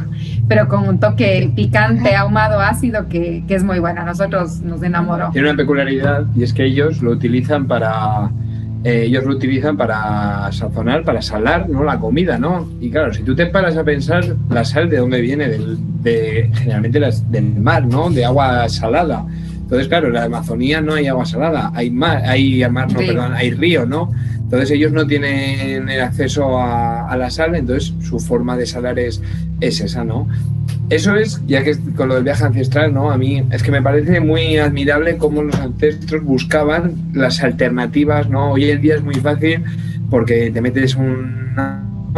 pero 0.48 0.68
con 0.68 0.88
un 0.88 1.00
toque 1.00 1.52
picante, 1.56 2.16
ahumado, 2.16 2.60
ácido 2.60 3.08
que, 3.08 3.44
que 3.48 3.56
es 3.56 3.64
muy 3.64 3.80
bueno, 3.80 4.02
a 4.02 4.06
nosotros 4.06 4.62
nos 4.62 4.84
enamoró. 4.84 5.30
Tiene 5.32 5.50
una 5.50 5.58
peculiaridad 5.58 6.26
y 6.36 6.44
es 6.44 6.54
que 6.54 6.66
ellos 6.66 7.02
lo 7.02 7.12
utilizan 7.12 7.68
para 7.68 8.30
eh, 8.84 9.04
ellos 9.08 9.26
lo 9.26 9.34
utilizan 9.34 9.76
para 9.76 10.50
sazonar, 10.52 11.04
para 11.04 11.22
salar 11.22 11.70
¿no? 11.70 11.84
la 11.84 12.00
comida, 12.00 12.38
¿no? 12.38 12.70
Y 12.80 12.90
claro, 12.90 13.14
si 13.14 13.24
tú 13.24 13.36
te 13.36 13.46
paras 13.48 13.76
a 13.76 13.84
pensar, 13.84 14.24
la 14.50 14.64
sal 14.64 14.90
de 14.90 14.98
dónde 14.98 15.20
viene, 15.20 15.50
de, 15.50 16.50
generalmente 16.54 17.00
las, 17.00 17.30
del 17.30 17.56
mar, 17.56 17.86
¿no? 17.86 18.10
De 18.10 18.24
agua 18.24 18.70
salada. 18.70 19.26
Entonces, 19.70 19.88
claro, 19.88 20.08
en 20.08 20.14
la 20.14 20.24
Amazonía 20.24 20.82
no 20.82 20.96
hay 20.96 21.06
agua 21.06 21.28
salada, 21.28 21.72
hay 21.76 21.92
mar, 21.92 22.24
hay 22.26 22.68
mar, 22.72 22.92
no, 22.92 22.98
perdón, 22.98 23.34
hay 23.36 23.52
río, 23.52 23.86
¿no? 23.86 24.12
Entonces 24.40 24.72
ellos 24.72 24.92
no 24.92 25.06
tienen 25.06 25.88
el 25.88 26.02
acceso 26.02 26.58
a, 26.58 27.08
a, 27.08 27.16
la 27.16 27.30
sal, 27.30 27.54
entonces 27.54 27.94
su 28.02 28.20
forma 28.20 28.58
de 28.58 28.66
salar 28.66 28.98
es, 28.98 29.22
es 29.62 29.80
esa, 29.80 30.04
¿no? 30.04 30.28
Eso 30.90 31.16
es, 31.16 31.40
ya 31.46 31.64
que 31.64 31.78
con 31.96 32.08
lo 32.08 32.16
del 32.16 32.24
viaje 32.24 32.46
ancestral, 32.46 32.92
¿no? 32.92 33.12
A 33.12 33.18
mí 33.20 33.44
es 33.52 33.62
que 33.62 33.70
me 33.70 33.80
parece 33.80 34.20
muy 34.22 34.58
admirable 34.58 35.18
cómo 35.18 35.44
los 35.44 35.54
ancestros 35.60 36.24
buscaban 36.24 36.96
las 37.14 37.44
alternativas, 37.44 38.28
¿no? 38.28 38.54
Hoy 38.54 38.72
en 38.72 38.82
día 38.82 38.96
es 38.96 39.04
muy 39.04 39.14
fácil 39.14 39.64
porque 40.10 40.50
te 40.50 40.62
metes 40.62 40.96
un, 40.96 41.56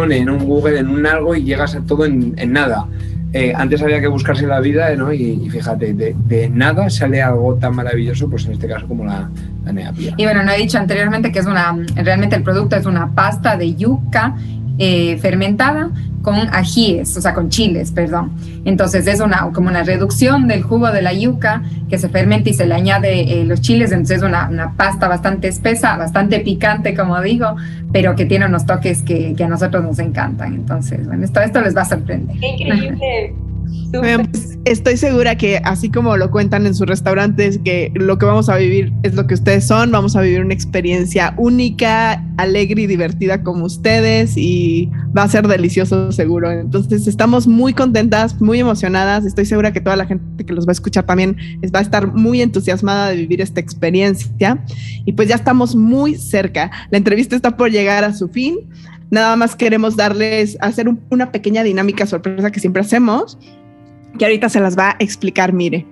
en 0.10 0.30
un 0.30 0.45
Google, 0.45 0.80
en 0.80 0.88
un 0.88 1.06
algo 1.06 1.36
y 1.36 1.43
llegas 1.43 1.76
a 1.76 1.82
todo 1.82 2.06
en, 2.06 2.34
en 2.38 2.54
nada. 2.54 2.88
Eh, 3.34 3.54
antes 3.56 3.82
había 3.82 4.02
que 4.02 4.08
buscarse 4.08 4.46
la 4.46 4.60
vida, 4.60 4.94
¿no? 4.96 5.14
Y, 5.14 5.42
y 5.44 5.50
fíjate, 5.50 5.94
de, 5.94 6.50
nada 6.50 6.90
sale 6.90 7.22
algo 7.22 7.56
tan 7.56 7.76
maravilloso, 7.76 8.30
pues 8.30 8.46
en 8.46 8.54
este 8.54 8.68
caso 8.68 8.88
como 8.88 9.06
la, 9.06 9.30
la 9.64 9.72
neapia. 9.72 10.14
Y 10.18 10.24
bueno, 10.26 10.44
no 10.44 10.52
he 10.52 10.58
dicho 10.58 10.78
anteriormente 10.78 11.32
que 11.32 11.40
es 11.40 11.46
una, 11.46 11.78
realmente 11.96 12.36
el 12.36 12.44
producto 12.44 12.76
es 12.76 12.86
una 12.86 13.14
pasta 13.14 13.56
de 13.56 13.74
yuca 13.76 14.36
eh, 14.84 15.20
fermentada 15.20 15.92
con 16.24 16.36
ajíes, 16.52 17.16
o 17.16 17.22
sea, 17.22 17.36
con 17.36 17.50
chiles, 17.50 17.92
perdón. 17.92 18.32
Entonces 18.66 19.06
es 19.06 19.20
una, 19.20 19.52
como 19.54 19.70
una 19.70 19.84
reducción 19.84 20.48
del 20.48 20.64
jugo 20.64 20.92
de 20.92 21.04
la 21.04 21.14
yuca 21.14 21.62
que 21.88 22.00
se 22.00 22.10
fermenta 22.10 22.50
y 22.50 22.56
se 22.56 22.66
le 22.66 22.74
añade 22.74 23.42
eh, 23.42 23.46
los 23.46 23.62
chiles, 23.62 23.92
entonces 23.92 24.18
es 24.18 24.24
una, 24.24 24.50
una, 24.50 24.76
pasta 24.76 25.08
bastante 25.08 25.50
espesa, 25.50 25.98
bastante 25.98 26.40
picante, 26.40 26.96
como 26.96 27.22
digo, 27.22 27.56
pero 27.92 28.16
que 28.16 28.26
tiene 28.26 28.48
unos 28.48 28.66
toques 28.66 29.04
que, 29.04 29.36
que 29.36 29.44
a 29.44 29.48
nosotros 29.48 29.84
nos 29.84 30.00
encantan. 30.00 30.56
Entonces, 30.56 31.06
bueno, 31.06 31.26
esto, 31.26 31.42
esto 31.42 31.62
les 31.62 31.78
va 31.78 31.82
a 31.82 31.86
sorprender. 31.86 32.36
¡Qué 32.40 32.48
increíble! 32.48 33.36
Pues 33.92 34.58
estoy 34.64 34.96
segura 34.96 35.38
que 35.38 35.58
así 35.58 35.90
como 35.90 36.16
lo 36.16 36.32
cuentan 36.32 36.66
en 36.66 36.74
sus 36.74 36.88
restaurantes, 36.88 37.60
que 37.64 37.92
lo 37.96 38.18
que 38.18 38.26
vamos 38.26 38.48
a 38.48 38.56
vivir 38.56 38.94
es 39.04 39.16
lo 39.16 39.28
que 39.28 39.34
ustedes 39.34 39.68
son, 39.68 39.92
vamos 39.92 40.16
a 40.16 40.22
vivir 40.22 40.42
una 40.42 40.54
experiencia 40.54 41.34
única, 41.38 42.24
alegre 42.38 42.84
y 42.84 42.88
divertida 42.88 43.44
como 43.44 43.66
ustedes 43.66 44.38
y 44.38 44.90
va 45.16 45.24
a 45.24 45.28
ser 45.28 45.48
delicioso 45.48 46.12
seguro. 46.12 46.52
Entonces 46.52 47.08
estamos 47.08 47.48
muy 47.48 47.74
contentas, 47.74 48.40
muy 48.40 48.60
emocionadas, 48.60 49.26
estoy 49.26 49.46
segura 49.46 49.74
que 49.74 49.82
toda 49.82 49.98
la 49.98 50.06
gente 50.06 50.46
que 50.46 50.54
los 50.54 50.66
va 50.66 50.72
a 50.72 50.74
escuchar 50.74 51.06
también 51.06 51.36
va 51.76 51.80
a 51.80 51.84
estar 51.84 52.14
muy 52.14 52.42
entusiasmada 52.42 53.10
de 53.10 53.18
vivir 53.18 53.42
esta 53.42 53.60
experiencia 53.60 54.64
y 55.06 55.14
pues 55.14 55.28
ya 55.28 55.36
estamos 55.36 55.76
muy 55.76 56.16
cerca. 56.16 56.72
La 56.92 56.98
entrevista 56.98 57.36
está 57.36 57.58
por 57.58 57.72
llegar 57.72 58.04
a 58.04 58.14
su 58.14 58.30
fin. 58.30 58.60
Nada 59.10 59.36
más 59.36 59.58
queremos 59.58 59.98
darles, 59.98 60.58
hacer 60.62 60.88
un, 60.88 61.02
una 61.10 61.34
pequeña 61.34 61.64
dinámica 61.64 62.06
sorpresa 62.06 62.50
que 62.50 62.62
siempre 62.62 62.82
hacemos 62.82 63.38
que 64.18 64.26
ahorita 64.26 64.49
se 64.49 64.59
las 64.59 64.78
va 64.78 64.91
a 64.91 64.95
explicar, 64.99 65.53
mire. 65.53 65.86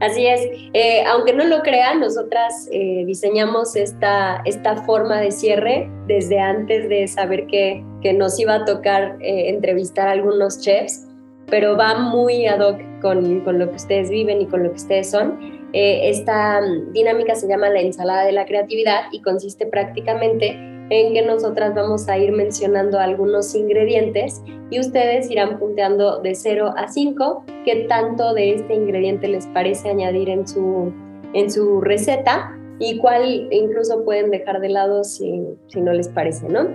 Así 0.00 0.26
es, 0.26 0.40
eh, 0.74 1.04
aunque 1.06 1.32
no 1.32 1.44
lo 1.44 1.62
crean, 1.62 2.00
nosotras 2.00 2.68
eh, 2.72 3.04
diseñamos 3.06 3.76
esta, 3.76 4.42
esta 4.44 4.82
forma 4.84 5.20
de 5.20 5.30
cierre 5.30 5.88
desde 6.06 6.40
antes 6.40 6.88
de 6.88 7.06
saber 7.06 7.46
que, 7.46 7.82
que 8.02 8.12
nos 8.12 8.38
iba 8.38 8.54
a 8.56 8.64
tocar 8.64 9.16
eh, 9.20 9.48
entrevistar 9.48 10.08
a 10.08 10.12
algunos 10.12 10.60
chefs, 10.60 11.06
pero 11.46 11.76
va 11.76 11.96
muy 11.96 12.46
ad 12.46 12.60
hoc 12.60 12.80
con, 13.00 13.40
con, 13.40 13.58
lo 13.58 13.70
que 13.70 13.76
ustedes 13.76 14.10
viven 14.10 14.42
y 14.42 14.46
con 14.46 14.64
lo 14.64 14.70
que 14.70 14.76
ustedes 14.76 15.10
son. 15.10 15.38
esta 15.72 16.60
dinámica 16.92 17.34
se 17.34 17.48
llama 17.48 17.68
la 17.70 17.80
ensalada 17.80 18.24
de 18.24 18.32
la 18.32 18.46
creatividad 18.46 19.04
y 19.12 19.22
consiste 19.22 19.66
prácticamente 19.66 20.73
en 20.90 21.14
que 21.14 21.22
nosotras 21.22 21.74
vamos 21.74 22.08
a 22.08 22.18
ir 22.18 22.32
mencionando 22.32 22.98
algunos 22.98 23.54
ingredientes 23.54 24.42
y 24.70 24.80
ustedes 24.80 25.30
irán 25.30 25.58
punteando 25.58 26.20
de 26.20 26.34
0 26.34 26.74
a 26.76 26.88
5 26.88 27.44
qué 27.64 27.86
tanto 27.88 28.34
de 28.34 28.54
este 28.54 28.74
ingrediente 28.74 29.28
les 29.28 29.46
parece 29.46 29.88
añadir 29.88 30.28
en 30.28 30.46
su, 30.46 30.92
en 31.32 31.50
su 31.50 31.80
receta 31.80 32.56
y 32.78 32.98
cuál 32.98 33.48
incluso 33.50 34.04
pueden 34.04 34.30
dejar 34.30 34.60
de 34.60 34.68
lado 34.68 35.04
si, 35.04 35.42
si 35.68 35.80
no 35.80 35.92
les 35.92 36.08
parece, 36.08 36.48
¿no? 36.48 36.68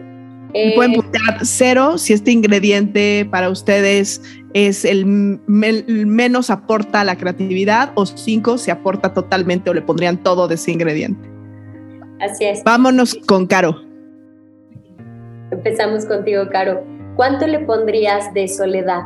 Eh, 0.53 0.73
pueden 0.73 0.93
puntear 0.93 1.45
cero 1.45 1.99
si 1.99 2.13
este 2.13 2.31
ingrediente 2.31 3.27
para 3.29 3.51
ustedes 3.51 4.23
es 4.53 4.83
el, 4.83 5.05
me, 5.05 5.83
menos 5.83 6.49
aporta 6.49 7.01
a 7.01 7.03
la 7.03 7.15
creatividad 7.15 7.91
o 7.93 8.07
cinco 8.07 8.57
si 8.57 8.71
aporta 8.71 9.13
totalmente 9.13 9.69
o 9.69 9.75
le 9.75 9.83
pondrían 9.83 10.17
todo 10.23 10.47
de 10.47 10.55
ese 10.55 10.71
ingrediente. 10.71 11.29
Así 12.19 12.45
es. 12.45 12.63
Vámonos 12.63 13.15
con 13.27 13.45
Caro. 13.45 13.88
Empezamos 15.51 16.05
contigo, 16.05 16.43
Caro. 16.51 16.83
¿Cuánto 17.15 17.47
le 17.47 17.59
pondrías 17.59 18.33
de 18.33 18.47
soledad? 18.47 19.01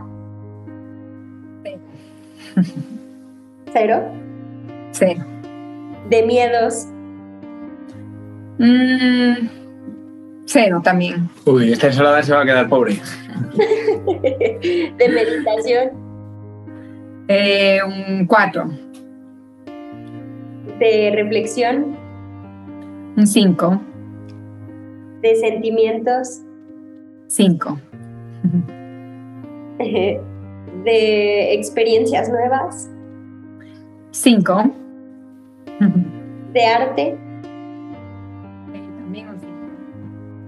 ¿Cero? 3.72 4.04
Cero. 4.92 5.24
¿De 6.10 6.24
miedos? 6.24 6.86
Mm, 8.60 9.48
Cero 10.46 10.82
también. 10.84 11.28
Uy, 11.46 11.72
esta 11.72 11.88
ensalada 11.88 12.22
se 12.22 12.34
va 12.34 12.42
a 12.42 12.46
quedar 12.46 12.70
pobre. 12.70 12.94
de 13.56 15.10
meditación, 15.10 15.92
Eh, 17.30 17.80
un 17.88 18.26
cuatro. 18.28 18.66
de 20.80 21.12
reflexión, 21.16 21.96
Un 23.16 23.26
cinco. 23.26 23.80
De 25.24 25.36
sentimientos, 25.38 26.42
Cinco. 27.28 27.80
de 29.80 31.54
experiencias 31.54 32.30
nuevas, 32.30 32.90
Cinco. 34.12 34.64
de 36.54 36.66
arte, 36.66 37.18
También 39.00 39.30
un 39.30 39.40
cinco. 39.40 39.54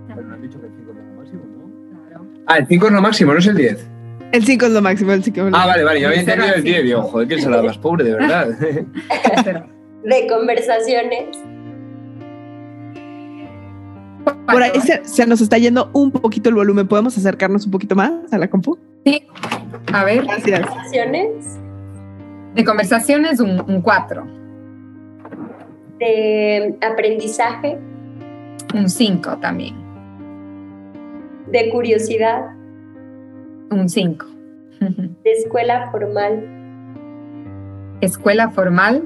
Pero 0.07 0.21
no 0.27 0.35
has 0.35 0.41
dicho 0.41 0.59
que 0.61 0.67
el 0.67 0.73
5 0.75 0.91
es 0.91 0.97
lo 0.97 1.03
máximo, 1.15 1.41
¿no? 1.45 2.07
Claro. 2.09 2.25
Ah, 2.45 2.57
el 2.57 2.67
5 2.67 2.85
es 2.85 2.91
lo 2.91 3.01
máximo, 3.01 3.33
no 3.33 3.39
es 3.39 3.47
el 3.47 3.55
10. 3.57 3.87
El 4.31 4.43
5 4.45 4.65
es 4.65 4.71
lo 4.71 4.81
máximo, 4.81 5.11
el 5.13 5.23
5 5.23 5.39
es 5.39 5.51
lo 5.51 5.57
Ah, 5.57 5.65
vale, 5.65 5.83
vale, 5.83 6.01
yo 6.01 6.07
había 6.09 6.19
entendido 6.19 6.47
el 6.49 6.53
al 6.55 6.63
10. 6.63 6.83
Digo, 6.83 6.99
cinco. 6.99 7.11
joder, 7.11 7.27
que 7.27 7.33
ensalada 7.35 7.63
más 7.63 7.77
pobre, 7.77 8.03
de 8.03 8.13
verdad. 8.13 8.47
De 10.03 10.27
conversaciones, 10.27 11.37
Por 14.25 14.61
ahí 14.63 14.79
se, 14.81 15.03
se 15.05 15.25
nos 15.25 15.41
está 15.41 15.57
yendo 15.57 15.89
un 15.93 16.11
poquito 16.11 16.49
el 16.49 16.55
volumen. 16.55 16.87
¿Podemos 16.87 17.17
acercarnos 17.17 17.65
un 17.65 17.71
poquito 17.71 17.95
más 17.95 18.11
a 18.31 18.37
la 18.37 18.47
compu? 18.49 18.77
Sí. 19.05 19.23
A 19.93 20.03
ver, 20.03 20.23
Gracias. 20.25 20.61
conversaciones, 20.67 21.59
de 22.55 22.63
conversaciones 22.63 23.39
un, 23.39 23.59
un 23.69 23.81
cuatro. 23.81 24.25
de 25.99 26.77
aprendizaje, 26.81 27.77
Un 28.73 28.89
cinco 28.89 29.37
también. 29.37 29.75
de 31.51 31.69
curiosidad, 31.69 32.47
Un 33.71 33.87
cinco. 33.89 34.25
de 34.79 35.31
escuela 35.31 35.89
formal, 35.91 36.43
Escuela 38.01 38.49
formal. 38.49 39.03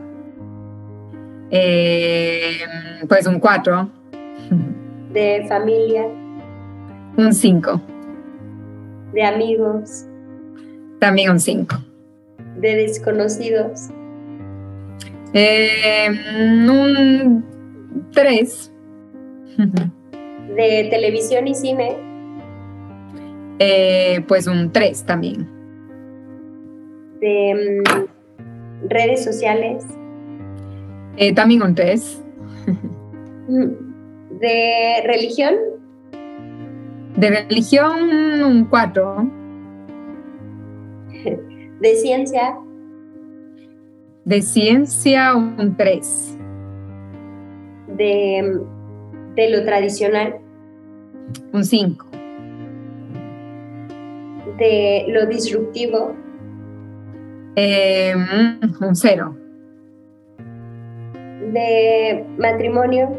eh, 1.51 2.57
pues 3.07 3.27
un 3.27 3.39
cuatro 3.39 3.89
de 5.11 5.45
familia. 5.47 6.05
Un 7.17 7.33
5. 7.33 7.81
De 9.13 9.23
amigos. 9.23 10.05
También 10.99 11.31
un 11.31 11.39
5. 11.39 11.75
De 12.57 12.75
desconocidos. 12.75 13.89
Em, 15.33 16.69
un 16.69 17.45
3. 18.11 18.71
De 20.55 20.87
televisión 20.89 21.47
y 21.47 21.55
cine. 21.55 21.97
Eh, 23.59 24.23
pues 24.27 24.47
un 24.47 24.71
3 24.71 25.03
también. 25.03 25.47
De 27.19 27.83
mm, 27.85 28.87
redes 28.87 29.23
sociales. 29.23 29.85
Eh, 31.17 31.33
también 31.33 31.61
un 31.61 31.75
3 31.75 32.21
de 34.39 35.01
religión, 35.05 35.55
De 37.17 37.29
religión 37.29 38.43
un 38.43 38.65
cuatro. 38.65 39.27
de 41.81 41.95
ciencia, 41.95 42.57
De 44.25 44.41
ciencia 44.41 45.35
un 45.35 45.75
tres. 45.75 46.35
de, 47.87 48.61
de 49.35 49.49
lo 49.49 49.65
tradicional, 49.65 50.37
Un 51.51 51.65
cinco. 51.65 52.05
de 54.57 55.05
lo 55.09 55.25
disruptivo, 55.27 56.13
Eh, 57.55 58.13
mm, 58.15 58.83
un 58.85 58.95
cero. 58.95 59.35
de 61.53 62.23
matrimonio, 62.37 63.09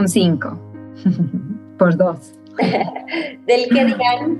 Un 0.00 0.08
cinco. 0.08 0.58
Por 1.78 1.94
dos. 1.96 2.32
del 3.46 3.68
que 3.68 3.84
dirán, 3.84 4.38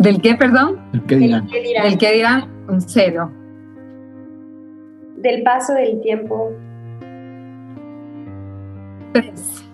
¿Del 0.00 0.20
qué, 0.20 0.34
perdón? 0.34 0.80
¿Qué 1.06 1.16
del 1.16 1.46
que 1.46 1.60
dirán, 1.60 1.84
Del 1.84 1.98
que 1.98 2.12
dirán 2.12 2.48
un 2.68 2.80
cero. 2.80 3.30
del 5.16 5.42
paso 5.42 5.72
del 5.74 6.00
tiempo, 6.00 6.52
Tres. 9.12 9.64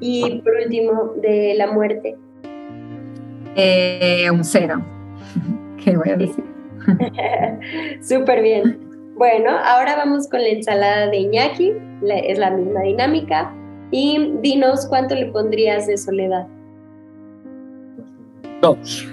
y 0.00 0.40
por 0.42 0.52
último, 0.64 1.12
de 1.20 1.54
la 1.56 1.72
muerte. 1.72 2.16
Eh, 3.56 4.30
un 4.32 4.44
cero. 4.44 4.80
¿Qué 5.84 5.96
voy 5.96 6.08
a 6.08 6.16
decir? 6.16 6.44
Súper 8.00 8.42
bien. 8.42 8.89
Bueno, 9.20 9.50
ahora 9.50 9.96
vamos 9.96 10.26
con 10.30 10.40
la 10.40 10.48
ensalada 10.48 11.08
de 11.08 11.18
Iñaki, 11.18 11.74
la- 12.00 12.20
es 12.20 12.38
la 12.38 12.50
misma 12.52 12.80
dinámica. 12.80 13.52
Y 13.90 14.32
dinos 14.40 14.86
cuánto 14.88 15.14
le 15.14 15.26
pondrías 15.26 15.86
de 15.86 15.98
soledad, 15.98 16.46
Dos. 18.62 19.06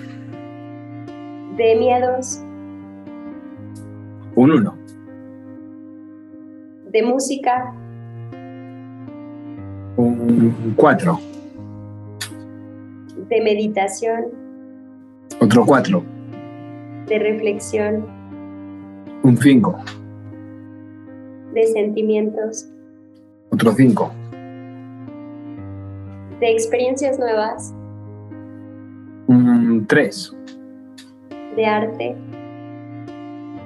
de 1.58 1.76
miedos, 1.76 2.40
Un 4.36 4.52
1. 4.52 4.74
de 6.90 7.04
música, 7.04 7.74
Un 9.98 10.74
4. 10.78 11.20
de 13.28 13.42
meditación, 13.42 14.28
Otro 15.42 15.66
4. 15.66 16.02
de 17.10 17.20
reflexión, 17.20 18.06
Un 19.28 19.36
5. 19.36 19.76
de 21.54 21.64
sentimientos, 21.68 22.70
Otro 23.52 23.74
5. 23.74 24.10
de 26.40 26.50
experiencias 26.50 27.20
nuevas, 27.20 27.74
Un 29.28 29.86
3. 29.86 30.34
de 31.58 31.66
arte, 31.66 32.16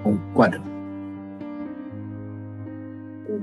Un 0.04 0.20
4. 0.34 0.64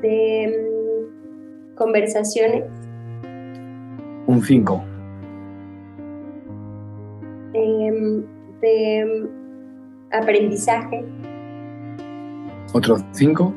de 0.02 0.56
mm, 0.58 1.76
conversaciones, 1.76 2.64
Un 4.26 4.42
5. 4.42 4.82
em, 7.54 8.22
de 8.60 9.04
mm, 9.04 10.14
aprendizaje, 10.20 11.04
Otro 12.72 12.96
5. 13.12 13.52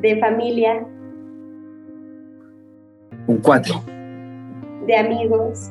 de 0.00 0.18
familia, 0.18 0.84
Un 3.28 3.38
4. 3.38 3.74
de 4.86 4.96
amigos, 4.96 5.70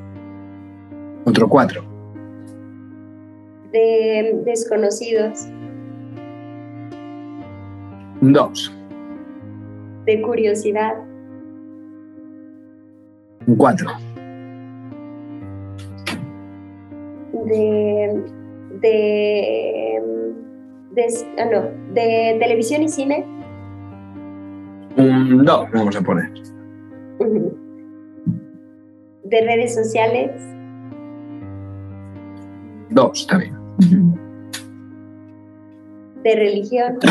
Otro 1.25 1.47
4. 1.49 1.83
de 3.71 4.41
desconocidos, 4.45 5.47
Un 8.21 8.33
2. 8.33 8.77
de 10.05 10.21
curiosidad, 10.21 10.93
Un 13.47 13.55
4. 13.55 13.87
de, 17.45 18.23
de, 18.81 20.01
de- 20.91 21.25
ah, 21.39 21.45
no, 21.51 21.61
de 21.93 22.37
televisión 22.39 22.81
y 22.83 22.89
cine, 22.89 23.25
Un 24.97 25.43
2. 25.45 25.71
Vamos 25.73 25.95
a 25.95 26.01
poner. 26.01 26.31
de 29.23 29.41
redes 29.41 29.73
sociales, 29.75 30.31
2 32.89 33.27
también. 33.27 33.53
de 36.23 36.35
religión, 36.35 36.97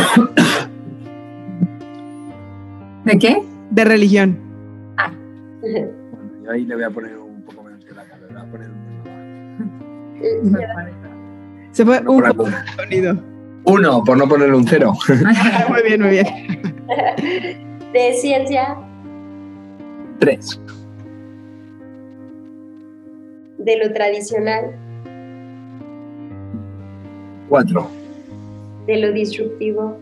¿De 3.05 3.19
qué? 3.19 3.43
De 3.71 3.85
religión. 3.85 4.39
Bueno, 5.63 5.89
yo 6.45 6.51
ahí 6.51 6.65
le 6.67 6.75
voy 6.75 6.85
a 6.85 6.91
poner 6.91 7.17
un 7.19 7.43
poco 7.43 7.63
menos 7.63 7.83
que 7.85 7.95
la 7.95 8.05
cara. 8.05 8.21
Le 8.27 8.35
voy 8.35 8.43
a 8.43 8.51
poner 8.51 8.71
un 8.71 10.59
Se 11.73 11.85
fue 11.85 11.99
un 12.07 12.23
poco 12.23 12.47
sonido. 12.77 13.17
Uno, 13.65 14.03
por 14.05 14.17
no 14.17 14.29
ponerle 14.29 14.57
un 14.57 14.67
0. 14.67 14.93
Muy 15.69 15.83
bien, 15.83 16.01
muy 16.01 16.11
bien. 16.11 16.27
de 17.93 18.13
ciencia, 18.15 18.77
3. 20.19 20.61
de 23.59 23.77
lo 23.77 23.93
tradicional, 23.93 24.73
4. 27.49 27.87
de 28.87 28.97
lo 28.97 29.13
disruptivo, 29.13 29.99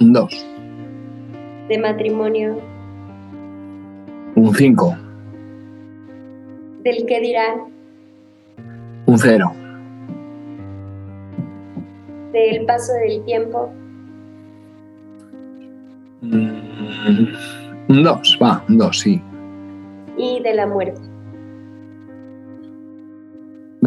Un 0.00 0.12
2. 0.12 0.46
de 1.68 1.78
matrimonio, 1.78 2.58
5. 4.56 4.96
Del 6.84 7.06
que 7.06 7.20
dirán. 7.20 7.54
Un 9.06 9.18
0. 12.38 12.56
Del 12.56 12.66
paso 12.66 12.92
del 12.94 13.24
tiempo. 13.24 13.70
Mm, 16.20 18.02
2, 18.02 18.38
va, 18.42 18.62
2, 18.68 18.98
sí. 18.98 19.22
Y 20.16 20.40
de 20.42 20.54
la 20.54 20.66
muerte. 20.66 21.07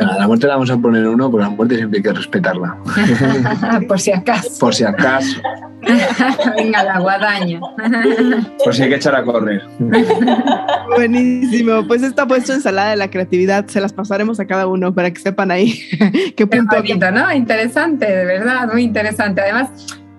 Bueno, 0.01 0.13
a 0.13 0.19
la 0.19 0.27
muerte 0.27 0.47
la 0.47 0.53
vamos 0.53 0.71
a 0.71 0.77
poner 0.77 1.07
uno, 1.07 1.29
porque 1.29 1.43
la 1.43 1.49
muerte 1.51 1.75
siempre 1.77 1.97
hay 1.99 2.03
que 2.03 2.11
respetarla. 2.13 2.75
Por 3.87 3.99
si 3.99 4.11
acaso. 4.11 4.49
Por 4.59 4.73
si 4.73 4.83
acaso. 4.83 5.39
Venga, 6.57 6.83
la 6.83 6.99
guadaña. 6.99 7.59
Por 8.63 8.73
si 8.75 8.83
hay 8.83 8.89
que 8.89 8.95
echar 8.95 9.15
a 9.15 9.23
correr. 9.23 9.61
Buenísimo. 10.95 11.85
Pues 11.87 12.03
está 12.03 12.27
puesto 12.27 12.53
ensalada 12.53 12.91
de 12.91 12.95
la 12.97 13.09
creatividad. 13.09 13.67
Se 13.67 13.79
las 13.79 13.93
pasaremos 13.93 14.39
a 14.39 14.45
cada 14.45 14.67
uno 14.67 14.93
para 14.93 15.11
que 15.11 15.19
sepan 15.21 15.51
ahí 15.51 15.79
qué 15.99 16.33
Qué 16.35 16.47
punto. 16.47 16.75
bonito, 16.77 17.11
¿no? 17.11 17.31
Interesante, 17.33 18.05
de 18.05 18.25
verdad, 18.25 18.69
muy 18.71 18.83
interesante. 18.83 19.41
Además, 19.41 19.69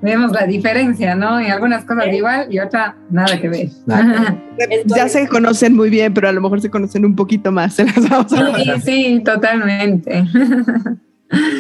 vemos 0.03 0.33
la 0.33 0.47
diferencia, 0.47 1.15
¿no? 1.15 1.41
En 1.41 1.51
algunas 1.51 1.85
cosas 1.85 2.09
igual 2.13 2.53
y 2.53 2.59
otra 2.59 2.97
nada 3.09 3.41
que 3.41 3.49
ver. 3.49 3.69
Nada. 3.87 4.37
Ya 4.85 5.09
se 5.09 5.27
conocen 5.29 5.75
muy 5.75 5.89
bien, 5.89 6.13
pero 6.13 6.29
a 6.29 6.33
lo 6.33 6.41
mejor 6.41 6.61
se 6.61 6.71
conocen 6.71 7.07
un 7.07 7.17
poquito 7.17 7.51
más. 7.51 7.75
Se 7.77 7.85
las 7.85 8.09
vamos 8.09 8.33
a 8.33 8.57
Sí, 8.57 8.73
sí, 8.85 9.23
totalmente. 9.25 10.25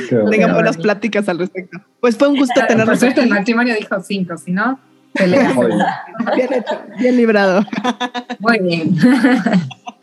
Qué 0.08 0.14
bueno. 0.14 0.30
Tengan 0.30 0.52
buenas 0.52 0.76
pláticas 0.76 1.28
al 1.28 1.38
respecto. 1.38 1.78
Pues 2.00 2.16
fue 2.16 2.28
un 2.28 2.36
gusto 2.36 2.54
Por 2.54 2.66
tenerlos 2.66 3.00
suerte 3.00 3.22
el 3.22 3.30
matrimonio 3.30 3.74
dijo 3.74 3.98
cinco, 4.00 4.36
si 4.36 4.52
no, 4.52 4.78
pelea. 5.14 5.54
Bien 6.36 6.52
hecho, 6.52 6.82
bien 6.98 7.16
librado. 7.16 7.64
Muy 8.40 8.58
bien. 8.58 8.94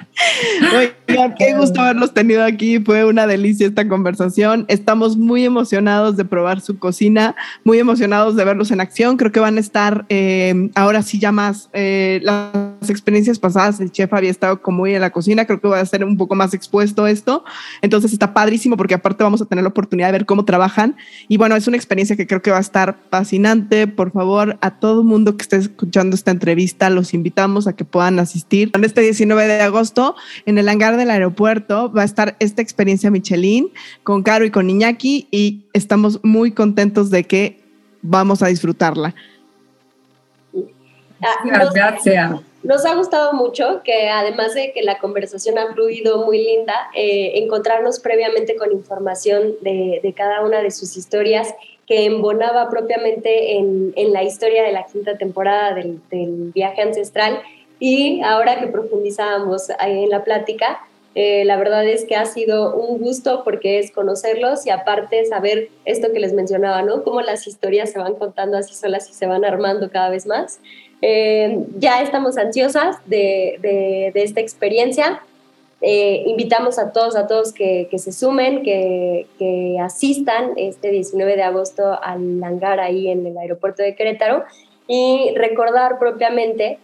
Oigan, 1.07 1.36
qué 1.38 1.53
gusto 1.55 1.82
haberlos 1.82 2.13
tenido 2.13 2.43
aquí. 2.43 2.80
Fue 2.80 3.05
una 3.05 3.28
delicia 3.28 3.67
esta 3.67 3.88
conversación. 3.88 4.65
Estamos 4.67 5.17
muy 5.17 5.45
emocionados 5.45 6.17
de 6.17 6.26
probar 6.26 6.61
su 6.61 6.78
cocina, 6.78 7.36
muy 7.63 7.80
emocionados 7.80 8.36
de 8.36 8.45
verlos 8.45 8.72
en 8.72 8.82
acción. 8.82 9.17
Creo 9.17 9.32
que 9.32 9.39
van 9.39 9.57
a 9.57 9.59
estar 9.59 10.05
eh, 10.09 10.70
ahora 10.76 11.01
sí 11.01 11.20
ya 11.20 11.32
más. 11.32 11.70
eh, 11.74 12.20
las 12.24 12.68
experiencias 12.88 13.39
pasadas, 13.39 13.80
el 13.80 13.91
chef 13.91 14.13
había 14.13 14.32
estado 14.32 14.61
como 14.61 14.80
muy 14.80 14.93
en 14.93 15.01
la 15.01 15.09
cocina. 15.09 15.45
Creo 15.45 15.59
que 15.59 15.67
va 15.67 15.80
a 15.80 15.86
ser 15.86 16.05
un 16.05 16.17
poco 16.17 16.36
más 16.36 16.53
expuesto 16.53 17.07
esto. 17.07 17.43
Entonces 17.82 18.13
está 18.13 18.34
padrísimo 18.34 18.77
porque 18.77 18.93
aparte 18.93 19.23
vamos 19.23 19.41
a 19.41 19.45
tener 19.45 19.63
la 19.63 19.69
oportunidad 19.69 20.07
de 20.07 20.11
ver 20.13 20.25
cómo 20.25 20.45
trabajan. 20.45 20.95
Y 21.27 21.38
bueno, 21.38 21.55
es 21.55 21.67
una 21.67 21.77
experiencia 21.77 22.15
que 22.15 22.27
creo 22.27 22.41
que 22.41 22.51
va 22.51 22.57
a 22.57 22.61
estar 22.61 22.97
fascinante. 23.09 23.88
Por 23.88 24.11
favor, 24.11 24.57
a 24.61 24.80
todo 24.80 25.03
mundo 25.03 25.36
que 25.36 25.41
esté 25.41 25.57
escuchando 25.57 26.15
esta 26.15 26.32
entrevista, 26.32 26.89
los 26.89 27.13
invitamos 27.13 27.67
a 27.67 27.73
que 27.73 27.86
puedan 27.86 28.19
asistir. 28.19 28.71
Este 28.82 29.01
19 29.01 29.47
de 29.47 29.61
agosto, 29.61 30.15
en 30.45 30.57
el 30.57 30.67
hangar 30.69 30.97
del 30.97 31.09
aeropuerto, 31.09 31.91
va 31.91 32.03
a 32.03 32.05
estar 32.05 32.36
esta 32.39 32.61
experiencia 32.61 33.11
Michelin 33.11 33.69
con 34.03 34.23
Caro 34.23 34.45
y 34.45 34.51
con 34.51 34.69
Iñaki 34.69 35.27
y 35.32 35.65
estamos 35.73 36.19
muy 36.23 36.51
contentos 36.51 37.09
de 37.09 37.23
que 37.23 37.61
vamos 38.01 38.41
a 38.41 38.47
disfrutarla. 38.47 39.13
Gracias. 41.73 42.49
Nos 42.64 42.86
ha 42.86 42.95
gustado 42.95 43.34
mucho 43.34 43.82
que 43.84 44.10
además 44.10 44.53
de 44.53 44.74
que 44.74 44.84
la 44.84 44.99
conversación 44.99 45.57
ha 45.57 45.74
fluido 45.74 46.26
muy 46.26 46.43
linda, 46.43 46.74
eh, 46.93 47.32
encontrarnos 47.36 47.99
previamente 47.99 48.55
con 48.55 48.72
información 48.72 49.55
de, 49.62 50.14
cada 50.16 50.41
una 50.41 50.62
de 50.62 50.72
sus 50.72 50.97
historias 50.97 51.53
que 51.88 52.05
embonaba 52.05 52.70
propiamente 52.70 53.55
en, 53.57 53.93
la 54.12 54.24
historia 54.24 54.64
de 54.64 54.72
la 54.72 54.86
quinta 54.86 55.18
temporada 55.18 55.74
del, 55.74 55.99
viaje 56.53 56.82
ancestral 56.82 57.41
y 57.80 58.22
ahora 58.22 58.60
que 58.60 58.68
profundizábamos 58.68 59.70
en 59.80 60.10
la 60.10 60.24
plática, 60.24 60.82
eh, 61.16 61.43
la 61.45 61.57
verdad 61.57 61.88
es 61.88 62.05
que 62.05 62.16
ha 62.16 62.26
sido 62.26 62.76
un 62.76 62.99
gusto 62.99 63.43
porque 63.43 63.80
es 63.80 63.91
conocerlos 63.91 64.66
y 64.68 64.70
aparte 64.70 65.26
saber 65.26 65.70
esto 65.86 66.12
que 66.12 66.20
les 66.20 66.34
mencionaba, 66.34 66.82
¿no? 66.84 67.03
Cómo 67.03 67.22
las 67.22 67.47
historias 67.47 67.91
se 67.91 67.99
van 67.99 68.16
contando 68.16 68.57
así 68.57 68.76
solas 68.76 69.10
y 69.10 69.14
se 69.14 69.26
van 69.26 69.43
armando 69.43 69.89
cada 69.89 70.10
vez 70.10 70.28
más. 70.28 70.60
Eh, 71.02 71.66
ya 71.78 72.02
estamos 72.02 72.38
ansiosas 72.38 72.97
de, 73.06 74.12
esta 74.16 74.41
experiencia. 74.41 75.22
Eh, 75.82 76.24
invitamos 76.28 76.78
a 76.78 76.91
todos, 76.91 77.16
a 77.16 77.28
todos 77.28 77.54
que, 77.54 77.88
se 77.97 78.12
sumen, 78.12 78.64
que, 78.64 79.28
que, 79.38 79.78
asistan 79.80 80.52
este 80.58 80.91
19 80.91 81.38
de 81.38 81.43
agosto 81.43 81.97
al 82.04 82.43
hangar 82.43 82.80
ahí 82.80 83.10
en 83.10 83.26
el 83.26 83.38
aeropuerto 83.38 83.82
de 83.82 83.95
Querétaro 83.95 84.43
y 84.88 85.34
recordar 85.36 86.00
propiamente 86.00 86.80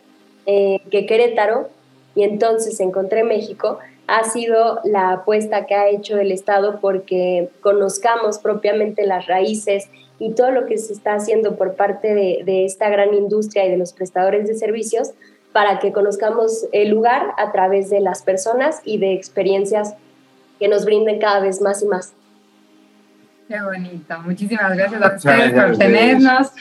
eh, 0.45 0.79
que 0.91 1.05
Querétaro 1.05 1.69
y 2.15 2.23
entonces 2.23 2.79
Encontré 2.79 3.23
México 3.23 3.79
ha 4.07 4.23
sido 4.23 4.79
la 4.83 5.11
apuesta 5.11 5.65
que 5.65 5.75
ha 5.75 5.89
hecho 5.89 6.17
el 6.17 6.31
Estado 6.31 6.79
porque 6.79 7.49
conozcamos 7.61 8.39
propiamente 8.39 9.05
las 9.05 9.27
raíces 9.27 9.89
y 10.19 10.33
todo 10.33 10.51
lo 10.51 10.65
que 10.65 10.77
se 10.77 10.93
está 10.93 11.15
haciendo 11.15 11.55
por 11.55 11.75
parte 11.75 12.13
de, 12.13 12.43
de 12.45 12.65
esta 12.65 12.89
gran 12.89 13.13
industria 13.13 13.65
y 13.65 13.71
de 13.71 13.77
los 13.77 13.93
prestadores 13.93 14.47
de 14.47 14.55
servicios 14.55 15.11
para 15.51 15.79
que 15.79 15.91
conozcamos 15.91 16.65
el 16.71 16.89
lugar 16.89 17.33
a 17.37 17.51
través 17.51 17.89
de 17.89 18.01
las 18.01 18.21
personas 18.21 18.81
y 18.83 18.97
de 18.97 19.13
experiencias 19.13 19.95
que 20.59 20.67
nos 20.67 20.85
brinden 20.85 21.19
cada 21.19 21.39
vez 21.39 21.61
más 21.61 21.81
y 21.81 21.87
más. 21.87 22.13
Qué 23.47 23.61
bonito. 23.61 24.19
Muchísimas 24.23 24.75
gracias 24.75 25.01
a 25.01 25.15
ustedes 25.15 25.53
por 25.53 25.77
tenernos. 25.77 26.51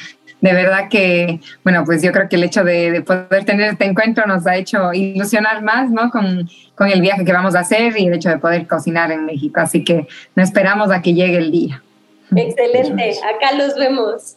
De 0.40 0.52
verdad 0.52 0.88
que, 0.90 1.40
bueno, 1.62 1.84
pues 1.84 2.02
yo 2.02 2.12
creo 2.12 2.28
que 2.28 2.36
el 2.36 2.44
hecho 2.44 2.64
de, 2.64 2.90
de, 2.90 3.00
poder 3.00 3.44
tener 3.44 3.72
este 3.72 3.86
encuentro 3.86 4.26
nos 4.26 4.46
ha 4.46 4.56
hecho 4.56 4.92
ilusionar 4.92 5.62
más, 5.62 5.90
¿no? 5.90 6.10
Con, 6.10 6.48
con 6.74 6.90
el 6.90 7.00
viaje 7.00 7.24
que 7.24 7.32
vamos 7.32 7.54
a 7.54 7.60
hacer 7.60 7.98
y 7.98 8.06
el 8.06 8.14
hecho 8.14 8.28
de 8.28 8.38
poder 8.38 8.66
cocinar 8.66 9.10
en 9.10 9.24
México. 9.24 9.60
Así 9.60 9.84
que 9.84 10.06
nos 10.34 10.48
esperamos 10.48 10.90
a 10.90 11.00
que 11.00 11.14
llegue 11.14 11.38
el 11.38 11.50
día. 11.50 11.82
Excelente. 12.34 13.14
Acá 13.20 13.56
los 13.56 13.74
vemos. 13.76 14.36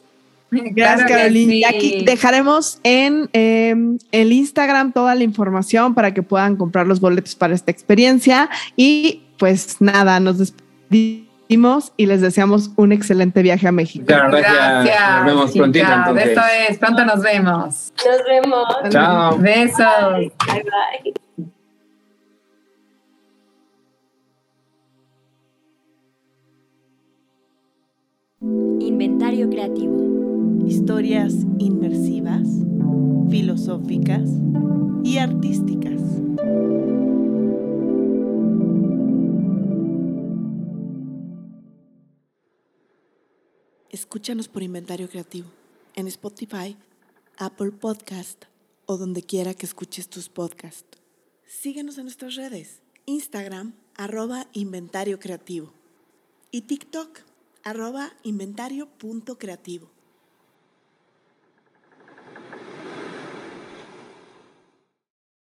Gracias, 0.49 0.75
claro 0.75 1.03
Carolina. 1.07 1.51
Sí. 1.51 1.57
Y 1.57 1.63
aquí 1.65 2.05
dejaremos 2.05 2.79
en 2.83 3.29
eh, 3.33 3.75
el 4.11 4.31
Instagram 4.31 4.93
toda 4.93 5.13
la 5.13 5.23
información 5.23 5.93
para 5.93 6.13
que 6.13 6.23
puedan 6.23 6.55
comprar 6.55 6.87
los 6.87 7.01
boletos 7.01 7.35
para 7.35 7.53
esta 7.53 7.71
experiencia. 7.71 8.49
Y 8.75 9.23
pues 9.37 9.81
nada, 9.81 10.19
nos 10.19 10.37
despedimos 10.37 11.26
y 11.49 12.05
les 12.05 12.21
deseamos 12.21 12.71
un 12.75 12.91
excelente 12.91 13.41
viaje 13.41 13.67
a 13.67 13.71
México. 13.71 14.05
Claro, 14.05 14.31
gracias. 14.31 14.53
gracias. 14.53 15.15
Nos 15.17 15.25
vemos 15.25 15.51
prontito. 15.51 15.85
Entonces. 15.93 16.27
Esto 16.27 16.41
es, 16.69 16.77
pronto 16.77 17.05
nos 17.05 17.21
vemos. 17.21 17.93
Nos 18.05 18.43
vemos. 18.43 18.67
Chao. 18.89 19.37
Besos. 19.37 20.31
Bye 20.45 20.63
bye. 20.63 21.13
Inventario 28.79 29.49
creativo. 29.49 30.65
Historias 30.67 31.33
inmersivas, 31.59 32.47
filosóficas 33.29 34.29
y 35.03 35.17
artísticas. 35.17 36.01
Escúchanos 43.89 44.49
por 44.49 44.63
Inventario 44.63 45.09
Creativo 45.09 45.47
en 45.95 46.07
Spotify, 46.07 46.75
Apple 47.37 47.71
Podcast 47.71 48.43
o 48.85 48.97
donde 48.97 49.23
quiera 49.23 49.53
que 49.53 49.65
escuches 49.65 50.09
tus 50.09 50.27
podcasts. 50.27 50.99
Síguenos 51.45 51.97
en 51.97 52.03
nuestras 52.03 52.35
redes, 52.35 52.81
Instagram, 53.05 53.73
arroba 53.95 54.47
Inventario 54.51 55.19
Creativo 55.19 55.71
y 56.51 56.63
TikTok, 56.63 57.19
arroba 57.63 58.11
inventario.creativo. 58.23 59.89